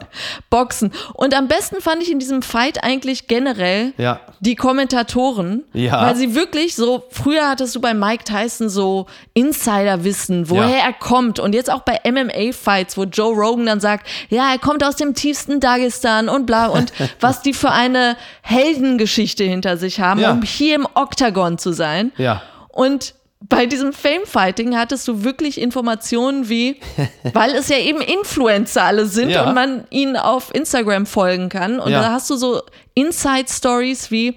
boxen. 0.50 0.92
Und 1.14 1.34
am 1.34 1.48
besten 1.48 1.80
fand 1.80 2.02
ich 2.02 2.10
in 2.10 2.18
diesem 2.18 2.42
Fight 2.42 2.82
eigentlich 2.84 3.26
generell 3.28 3.92
Ja. 3.98 4.20
die 4.40 4.54
Kommentatoren, 4.56 5.64
Ja. 5.72 6.02
weil 6.06 6.16
sie 6.16 6.34
wirklich 6.34 6.74
so, 6.74 7.04
früher 7.10 7.48
hattest 7.48 7.74
du 7.74 7.80
bei 7.80 7.94
Mike 7.94 8.24
Tyson 8.24 8.68
so 8.68 9.06
Insiderwissen, 9.34 10.48
woher 10.50 10.68
Ja. 10.78 10.84
er 10.86 10.92
kommt 10.92 11.38
und 11.38 11.54
jetzt 11.54 11.70
auch 11.70 11.80
bei 11.82 11.98
MMA-Fights, 12.04 12.96
wo 12.96 13.04
Joe 13.04 13.34
Rogan 13.34 13.66
dann 13.66 13.80
sagt, 13.80 14.06
ja, 14.28 14.50
er 14.52 14.58
kommt 14.58 14.84
aus 14.84 14.96
dem 14.96 15.14
tiefsten 15.14 15.60
Dagestan 15.60 16.28
und 16.28 16.46
bla 16.46 16.66
und 16.66 16.92
was 17.20 17.42
die 17.42 17.52
für 17.52 17.70
eine 17.70 18.16
Heldengeschichte 18.42 19.44
hinter 19.44 19.76
sich 19.76 20.00
haben, 20.00 20.24
um 20.24 20.42
hier 20.42 20.74
im 20.76 20.86
Oktagon 20.94 21.58
zu 21.58 21.72
sein. 21.72 22.12
Ja. 22.16 22.42
Und 22.68 23.14
bei 23.48 23.66
diesem 23.66 23.92
Fame-Fighting 23.92 24.76
hattest 24.76 25.06
du 25.08 25.22
wirklich 25.24 25.60
Informationen 25.60 26.48
wie, 26.48 26.80
weil 27.32 27.50
es 27.54 27.68
ja 27.68 27.78
eben 27.78 28.00
Influencer 28.00 28.82
alle 28.84 29.06
sind 29.06 29.30
Ja. 29.30 29.48
und 29.48 29.54
man 29.54 29.84
ihnen 29.90 30.16
auf 30.16 30.54
Instagram 30.54 31.06
folgen 31.06 31.48
kann. 31.48 31.78
Und 31.78 31.92
Ja. 31.92 32.00
da 32.00 32.10
hast 32.12 32.28
du 32.30 32.36
so 32.36 32.62
Inside-Stories 32.94 34.10
wie, 34.10 34.36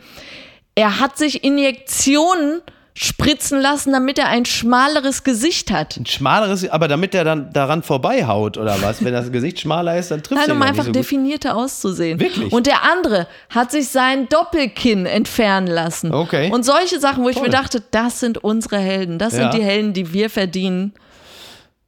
er 0.75 0.99
hat 0.99 1.17
sich 1.17 1.43
Injektionen 1.43 2.61
spritzen 3.01 3.61
lassen, 3.61 3.93
damit 3.93 4.19
er 4.19 4.27
ein 4.27 4.43
schmaleres 4.43 5.23
Gesicht 5.23 5.71
hat. 5.71 5.95
Ein 5.95 6.05
schmaleres, 6.05 6.69
aber 6.69 6.89
damit 6.89 7.13
der 7.13 7.23
dann 7.23 7.53
daran 7.53 7.81
vorbeihaut 7.81 8.57
oder 8.57 8.81
was? 8.81 9.01
Wenn 9.01 9.13
das 9.13 9.31
Gesicht 9.31 9.61
schmaler 9.61 9.97
ist, 9.97 10.11
dann 10.11 10.21
trifft 10.21 10.41
Nein, 10.41 10.49
er 10.49 10.55
um 10.55 10.61
ja 10.61 10.67
einfach 10.67 10.83
so 10.83 10.91
definierter 10.91 11.55
auszusehen. 11.55 12.19
Wirklich? 12.19 12.51
Und 12.51 12.67
der 12.67 12.83
andere 12.83 13.27
hat 13.51 13.71
sich 13.71 13.87
sein 13.87 14.27
Doppelkinn 14.27 15.05
entfernen 15.05 15.67
lassen. 15.67 16.13
Okay. 16.13 16.51
Und 16.51 16.65
solche 16.65 16.99
Sachen, 16.99 17.23
wo 17.23 17.29
ich 17.29 17.37
Toll. 17.37 17.45
mir 17.45 17.51
dachte, 17.51 17.81
das 17.89 18.19
sind 18.19 18.43
unsere 18.43 18.79
Helden. 18.79 19.17
Das 19.17 19.31
Ja. 19.31 19.43
sind 19.49 19.53
die 19.53 19.65
Helden, 19.65 19.93
die 19.93 20.11
wir 20.11 20.29
verdienen. 20.29 20.93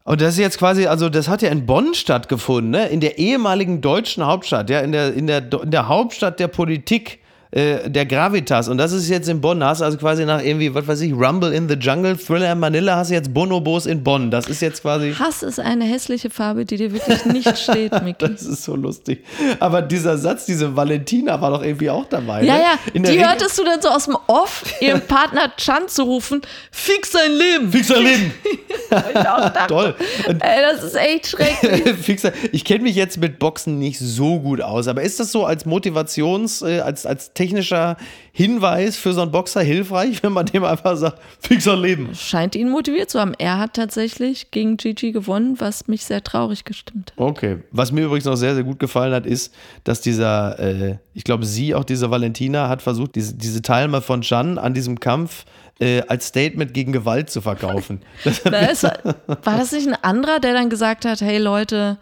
Und 0.06 0.21
das 0.21 0.36
ist 0.36 0.39
jetzt 0.39 0.60
quasi, 0.60 0.88
also 0.88 1.10
das 1.10 1.28
hat 1.28 1.41
ja 1.41 1.50
in 1.50 1.65
Bonn 1.65 1.93
stattgefunden, 1.93 2.71
ne? 2.71 2.88
in 2.88 3.02
der 3.02 3.17
ehemaligen 3.17 3.82
deutschen 3.82 4.26
Hauptstadt, 4.26 4.69
ja, 4.69 4.80
in 4.80 4.93
der, 4.93 5.13
in 5.13 5.28
der, 5.28 5.43
in 5.62 5.71
der 5.71 5.89
Hauptstadt 5.89 6.39
der 6.39 6.47
Politik, 6.47 7.19
äh, 7.51 7.89
der 7.89 8.05
Gravitas. 8.05 8.67
Und 8.69 8.77
das 8.77 8.91
ist 8.93 9.09
jetzt 9.09 9.27
in 9.29 9.41
Bonn. 9.41 9.59
Da 9.59 9.69
hast 9.69 9.81
du 9.81 9.85
also 9.85 9.97
quasi 9.97 10.25
nach 10.25 10.41
irgendwie, 10.41 10.73
was 10.73 10.87
weiß 10.87 11.01
ich, 11.01 11.13
Rumble 11.13 11.53
in 11.53 11.67
the 11.67 11.75
Jungle, 11.75 12.17
Thriller 12.17 12.51
in 12.53 12.59
Manila, 12.59 12.95
hast 12.95 13.09
du 13.11 13.15
jetzt 13.15 13.33
Bonobos 13.33 13.85
in 13.85 14.03
Bonn. 14.03 14.31
Das 14.31 14.47
ist 14.47 14.61
jetzt 14.61 14.81
quasi. 14.81 15.13
Hass 15.13 15.43
ist 15.43 15.59
eine 15.59 15.85
hässliche 15.85 16.29
Farbe, 16.29 16.65
die 16.65 16.77
dir 16.77 16.91
wirklich 16.93 17.25
nicht 17.25 17.57
steht, 17.57 17.91
Micky. 18.03 18.27
Das 18.29 18.43
ist 18.43 18.63
so 18.63 18.75
lustig. 18.75 19.23
Aber 19.59 19.81
dieser 19.81 20.17
Satz, 20.17 20.45
diese 20.45 20.75
Valentina 20.75 21.41
war 21.41 21.51
doch 21.51 21.63
irgendwie 21.63 21.89
auch 21.89 22.05
dabei. 22.05 22.43
Ja, 22.43 22.55
ne? 22.55 22.61
ja, 22.61 22.79
die 22.93 22.99
Regel- 22.99 23.27
hörtest 23.27 23.57
du 23.59 23.63
dann 23.63 23.81
so 23.81 23.89
aus 23.89 24.05
dem 24.05 24.17
Off, 24.27 24.63
ihrem 24.79 25.01
Partner 25.07 25.51
Chan 25.57 25.87
zu 25.87 26.03
rufen, 26.03 26.41
fix 26.71 27.11
dein 27.11 27.31
Leben. 27.33 27.71
Fixer 27.71 27.99
Leben. 27.99 28.33
Ich 28.91 29.17
auch 29.19 29.49
dachte, 29.49 29.67
Toll. 29.67 29.95
Und 30.27 30.41
Ey, 30.43 30.61
das 30.61 30.83
ist 30.83 30.95
echt 30.95 31.27
schrecklich. 31.27 31.95
Fixer. 31.95 32.33
Ich 32.51 32.65
kenne 32.65 32.83
mich 32.83 32.95
jetzt 32.95 33.17
mit 33.17 33.39
Boxen 33.39 33.79
nicht 33.79 33.99
so 33.99 34.39
gut 34.39 34.61
aus, 34.61 34.87
aber 34.89 35.01
ist 35.01 35.17
das 35.19 35.31
so 35.31 35.45
als 35.45 35.65
Motivations-, 35.65 36.61
äh, 36.67 36.79
als, 36.81 37.05
als 37.05 37.31
technischer 37.41 37.97
Hinweis 38.32 38.97
für 38.97 39.13
so 39.13 39.21
einen 39.21 39.32
Boxer 39.32 39.62
hilfreich, 39.62 40.21
wenn 40.21 40.32
man 40.32 40.45
dem 40.45 40.63
einfach 40.63 40.95
sagt, 40.95 41.19
Fixer 41.39 41.75
Leben? 41.75 42.13
Scheint 42.13 42.56
ihn 42.56 42.69
motiviert 42.69 43.10
zu 43.10 43.19
haben. 43.19 43.34
Er 43.39 43.58
hat 43.58 43.73
tatsächlich 43.73 44.51
gegen 44.51 44.77
Gigi 44.77 45.12
gewonnen, 45.12 45.56
was 45.60 45.88
mich 45.88 46.06
sehr 46.06 46.23
traurig 46.23 46.63
gestimmt 46.65 47.12
hat. 47.12 47.19
Okay. 47.19 47.58
Was 47.71 47.91
mir 47.91 48.06
übrigens 48.06 48.25
noch 48.25 48.36
sehr, 48.36 48.54
sehr 48.54 48.63
gut 48.63 48.77
gefallen 48.80 49.13
hat, 49.13 49.25
ist, 49.25 49.54
dass 49.84 50.01
dieser, 50.01 50.60
äh, 50.60 50.97
ich 51.15 51.23
glaube, 51.23 51.45
sie, 51.45 51.73
auch 51.73 51.84
diese 51.84 52.12
Valentina, 52.12 52.69
hat 52.69 52.84
versucht, 52.84 53.15
diese, 53.15 53.34
diese 53.34 53.63
Teilnehmer 53.63 54.01
von 54.01 54.21
Chan 54.21 54.60
an 54.60 54.75
diesem 54.75 54.99
Kampf 54.99 55.45
äh, 55.80 56.01
als 56.08 56.27
Statement 56.27 56.75
gegen 56.75 56.91
Gewalt 56.91 57.32
zu 57.32 57.41
verkaufen. 57.41 58.01
Das, 58.43 58.84
war 58.84 59.58
das 59.58 59.71
nicht 59.71 59.88
ein 59.88 59.97
anderer, 60.04 60.39
der 60.39 60.54
dann 60.54 60.69
gesagt 60.69 61.06
hat, 61.06 61.21
hey 61.21 61.39
Leute, 61.39 61.97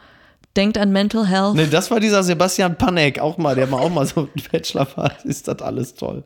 denkt 0.56 0.78
an 0.78 0.92
Mental 0.92 1.28
Health? 1.28 1.56
Ne, 1.56 1.68
das 1.68 1.90
war 1.92 2.00
dieser 2.00 2.24
Sebastian 2.24 2.78
Panek, 2.78 3.20
auch 3.20 3.38
mal, 3.38 3.56
der 3.56 3.68
mal 3.68 3.80
auch 3.80 3.90
mal 3.90 4.06
so 4.06 4.22
einen 4.22 4.30
Bachelor 4.52 4.88
war. 4.96 5.12
Ist 5.24 5.48
das 5.48 5.62
alles 5.62 5.96
toll. 5.96 6.24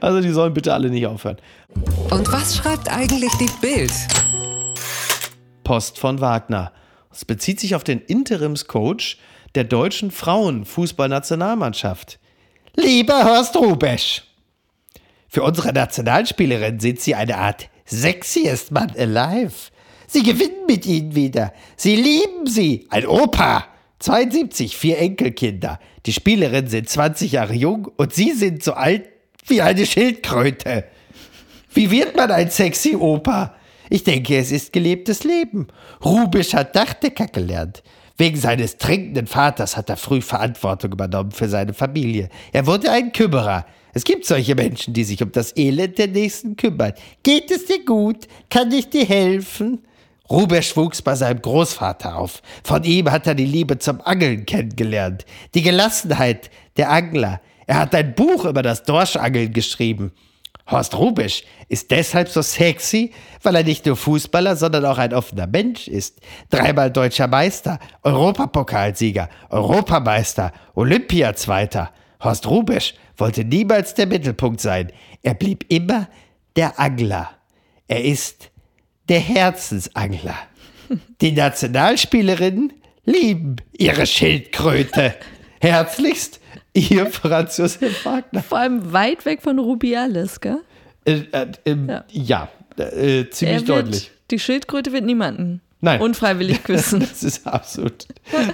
Also 0.00 0.20
die 0.20 0.30
sollen 0.30 0.54
bitte 0.54 0.74
alle 0.74 0.90
nicht 0.90 1.06
aufhören. 1.06 1.36
Und 2.10 2.32
was 2.32 2.56
schreibt 2.56 2.90
eigentlich 2.90 3.32
die 3.34 3.50
Bild? 3.60 3.92
Post 5.64 5.98
von 5.98 6.20
Wagner. 6.20 6.72
Es 7.10 7.24
bezieht 7.24 7.60
sich 7.60 7.74
auf 7.74 7.84
den 7.84 8.00
Interimscoach 8.00 9.16
der 9.54 9.64
deutschen 9.64 10.10
Frauenfußballnationalmannschaft. 10.10 12.18
Lieber 12.74 13.24
Horst 13.24 13.56
Rubesch, 13.56 14.22
für 15.28 15.42
unsere 15.42 15.72
Nationalspielerin 15.72 16.78
sind 16.78 17.00
Sie 17.00 17.14
eine 17.14 17.38
Art 17.38 17.70
sexiest 17.86 18.70
man 18.70 18.92
alive. 18.96 19.70
Sie 20.06 20.22
gewinnen 20.22 20.66
mit 20.66 20.86
Ihnen 20.86 21.14
wieder. 21.14 21.52
Sie 21.76 21.96
lieben 21.96 22.46
Sie. 22.46 22.86
Ein 22.90 23.06
Opa. 23.06 23.66
72, 23.98 24.76
vier 24.76 24.98
Enkelkinder. 24.98 25.80
Die 26.04 26.12
Spielerinnen 26.12 26.70
sind 26.70 26.88
20 26.88 27.32
Jahre 27.32 27.54
jung 27.54 27.90
und 27.96 28.12
Sie 28.12 28.32
sind 28.32 28.62
so 28.62 28.74
alt 28.74 29.08
wie 29.46 29.62
eine 29.62 29.86
Schildkröte. 29.86 30.84
Wie 31.72 31.90
wird 31.90 32.16
man 32.16 32.30
ein 32.30 32.50
sexy 32.50 32.94
Opa? 32.94 33.54
Ich 33.88 34.04
denke, 34.04 34.36
es 34.36 34.50
ist 34.50 34.72
gelebtes 34.72 35.24
Leben. 35.24 35.68
Rubisch 36.04 36.54
hat 36.54 36.74
Dachdecker 36.74 37.26
gelernt. 37.26 37.82
Wegen 38.18 38.38
seines 38.38 38.78
trinkenden 38.78 39.26
Vaters 39.26 39.76
hat 39.76 39.90
er 39.90 39.96
früh 39.96 40.22
Verantwortung 40.22 40.92
übernommen 40.92 41.32
für 41.32 41.48
seine 41.48 41.74
Familie. 41.74 42.30
Er 42.52 42.66
wurde 42.66 42.90
ein 42.90 43.12
Kümmerer. 43.12 43.66
Es 43.92 44.04
gibt 44.04 44.24
solche 44.24 44.54
Menschen, 44.54 44.94
die 44.94 45.04
sich 45.04 45.22
um 45.22 45.32
das 45.32 45.56
Elend 45.56 45.98
der 45.98 46.08
Nächsten 46.08 46.56
kümmern. 46.56 46.94
Geht 47.22 47.50
es 47.50 47.66
dir 47.66 47.84
gut? 47.84 48.26
Kann 48.48 48.72
ich 48.72 48.88
dir 48.88 49.04
helfen? 49.04 49.80
Rubesch 50.28 50.76
wuchs 50.76 51.02
bei 51.02 51.14
seinem 51.14 51.40
Großvater 51.40 52.16
auf. 52.16 52.42
Von 52.64 52.84
ihm 52.84 53.10
hat 53.10 53.26
er 53.26 53.34
die 53.34 53.46
Liebe 53.46 53.78
zum 53.78 54.00
Angeln 54.00 54.44
kennengelernt. 54.44 55.24
Die 55.54 55.62
Gelassenheit 55.62 56.50
der 56.76 56.90
Angler. 56.90 57.40
Er 57.66 57.78
hat 57.78 57.94
ein 57.94 58.14
Buch 58.14 58.44
über 58.44 58.62
das 58.62 58.82
Dorschangeln 58.82 59.52
geschrieben. 59.52 60.12
Horst 60.68 60.98
Rubisch 60.98 61.44
ist 61.68 61.92
deshalb 61.92 62.28
so 62.28 62.42
sexy, 62.42 63.12
weil 63.42 63.54
er 63.54 63.62
nicht 63.62 63.86
nur 63.86 63.94
Fußballer, 63.94 64.56
sondern 64.56 64.84
auch 64.84 64.98
ein 64.98 65.14
offener 65.14 65.46
Mensch 65.46 65.86
ist. 65.86 66.20
Dreimal 66.50 66.90
deutscher 66.90 67.28
Meister, 67.28 67.78
Europapokalsieger, 68.02 69.28
Europameister, 69.50 70.52
Olympiazweiter. 70.74 71.90
Horst 72.22 72.48
Rubisch 72.48 72.94
wollte 73.16 73.44
niemals 73.44 73.94
der 73.94 74.06
Mittelpunkt 74.06 74.60
sein. 74.60 74.90
Er 75.22 75.34
blieb 75.34 75.64
immer 75.72 76.08
der 76.56 76.80
Angler. 76.80 77.30
Er 77.86 78.04
ist 78.04 78.50
der 79.08 79.20
Herzensangler. 79.20 80.36
Die 81.20 81.32
Nationalspielerinnen 81.32 82.72
lieben 83.04 83.56
ihre 83.76 84.06
Schildkröte. 84.06 85.14
Herzlichst, 85.60 86.40
ihr 86.74 87.06
Franz 87.06 87.56
Josef 87.56 88.04
Wagner. 88.04 88.42
Vor 88.42 88.58
allem 88.58 88.92
weit 88.92 89.24
weg 89.24 89.42
von 89.42 89.58
Rubiales, 89.58 90.40
gell? 90.40 90.58
Äh, 91.04 91.22
äh, 91.32 91.46
ähm, 91.64 91.88
ja, 91.88 92.04
Ja. 92.76 92.84
äh, 92.84 93.28
ziemlich 93.30 93.66
wird, 93.66 93.68
deutlich. 93.68 94.10
Die 94.30 94.38
Schildkröte 94.38 94.92
wird 94.92 95.04
niemanden 95.04 95.60
Nein. 95.80 96.00
unfreiwillig 96.00 96.62
küssen. 96.64 97.00
Das 97.08 97.22
ist 97.22 97.46
absolut, 97.46 98.06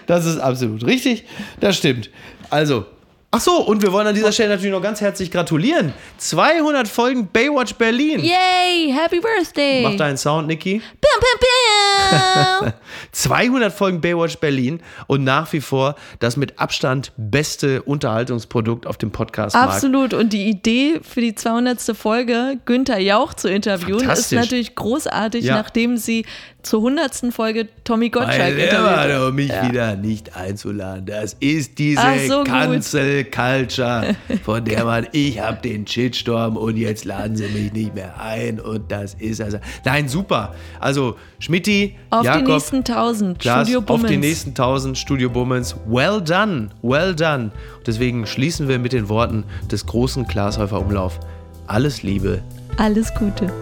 das 0.06 0.26
ist 0.26 0.38
absolut 0.38 0.84
richtig. 0.86 1.24
Das 1.60 1.76
stimmt. 1.76 2.10
Also, 2.50 2.86
Ach 3.34 3.40
so, 3.40 3.62
und 3.62 3.80
wir 3.80 3.92
wollen 3.92 4.06
an 4.06 4.14
dieser 4.14 4.30
Stelle 4.30 4.50
natürlich 4.50 4.72
noch 4.72 4.82
ganz 4.82 5.00
herzlich 5.00 5.30
gratulieren. 5.30 5.94
200 6.18 6.86
Folgen 6.86 7.28
Baywatch 7.28 7.76
Berlin. 7.76 8.20
Yay, 8.20 8.92
Happy 8.92 9.20
Birthday! 9.20 9.82
Mach 9.82 9.96
deinen 9.96 10.18
Sound, 10.18 10.48
Niki. 10.48 10.82
Pium, 11.00 11.22
pium, 11.40 12.60
pium. 12.60 12.72
200 13.12 13.72
Folgen 13.72 14.02
Baywatch 14.02 14.36
Berlin 14.36 14.80
und 15.06 15.24
nach 15.24 15.50
wie 15.54 15.62
vor 15.62 15.94
das 16.18 16.36
mit 16.36 16.58
Abstand 16.58 17.12
beste 17.16 17.80
Unterhaltungsprodukt 17.80 18.86
auf 18.86 18.98
dem 18.98 19.12
Podcast-Markt. 19.12 19.76
Absolut. 19.76 20.12
Und 20.12 20.34
die 20.34 20.50
Idee 20.50 21.00
für 21.02 21.22
die 21.22 21.34
200. 21.34 21.96
Folge, 21.96 22.58
Günther 22.66 22.98
Jauch 22.98 23.32
zu 23.32 23.48
interviewen, 23.48 24.10
ist 24.10 24.30
natürlich 24.32 24.74
großartig, 24.74 25.46
Ja. 25.46 25.54
nachdem 25.54 25.96
sie 25.96 26.26
zur 26.62 26.80
100. 26.80 27.32
Folge 27.32 27.68
Tommy 27.82 28.10
Gottschalk 28.10 28.56
interviewt 28.56 29.28
um 29.28 29.34
mich 29.34 29.50
wieder 29.50 29.96
nicht 29.96 30.36
einzuladen. 30.36 31.06
Das 31.06 31.34
ist 31.40 31.78
diese 31.78 32.00
Ach, 32.00 32.18
so 32.28 32.44
gut. 32.44 32.84
Cancel 33.24 33.62
Culture, 33.62 34.16
von 34.44 34.64
der 34.64 34.84
man, 34.84 35.06
ich 35.12 35.40
habe 35.40 35.60
den 35.62 35.86
Shitstorm 35.86 36.56
und 36.56 36.76
jetzt 36.76 37.04
laden 37.04 37.36
sie 37.36 37.48
mich 37.48 37.72
nicht 37.72 37.94
mehr 37.94 38.20
ein 38.20 38.60
und 38.60 38.90
das 38.90 39.14
ist 39.14 39.40
also. 39.40 39.58
Nein, 39.84 40.08
super. 40.08 40.54
Also 40.80 41.16
Schmidti, 41.38 41.96
Auf 42.10 42.24
Jakob, 42.24 42.46
die 42.46 42.52
nächsten 42.52 42.76
1000. 42.78 43.38
Klaas, 43.38 43.66
Studio 43.66 43.78
auf 43.80 43.86
Bummens. 43.86 44.10
die 44.10 44.16
nächsten 44.16 44.50
1000 44.50 44.98
Studio 44.98 45.30
Bummens. 45.30 45.76
Well 45.86 46.20
done, 46.20 46.70
well 46.82 47.14
done. 47.14 47.50
Deswegen 47.86 48.26
schließen 48.26 48.68
wir 48.68 48.78
mit 48.78 48.92
den 48.92 49.08
Worten 49.08 49.44
des 49.70 49.86
großen 49.86 50.26
Glashäufer 50.26 50.80
Umlauf. 50.80 51.18
Alles 51.66 52.02
Liebe. 52.02 52.42
Alles 52.78 53.12
Gute. 53.14 53.52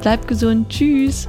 Bleibt 0.00 0.28
gesund. 0.28 0.68
Tschüss. 0.68 1.28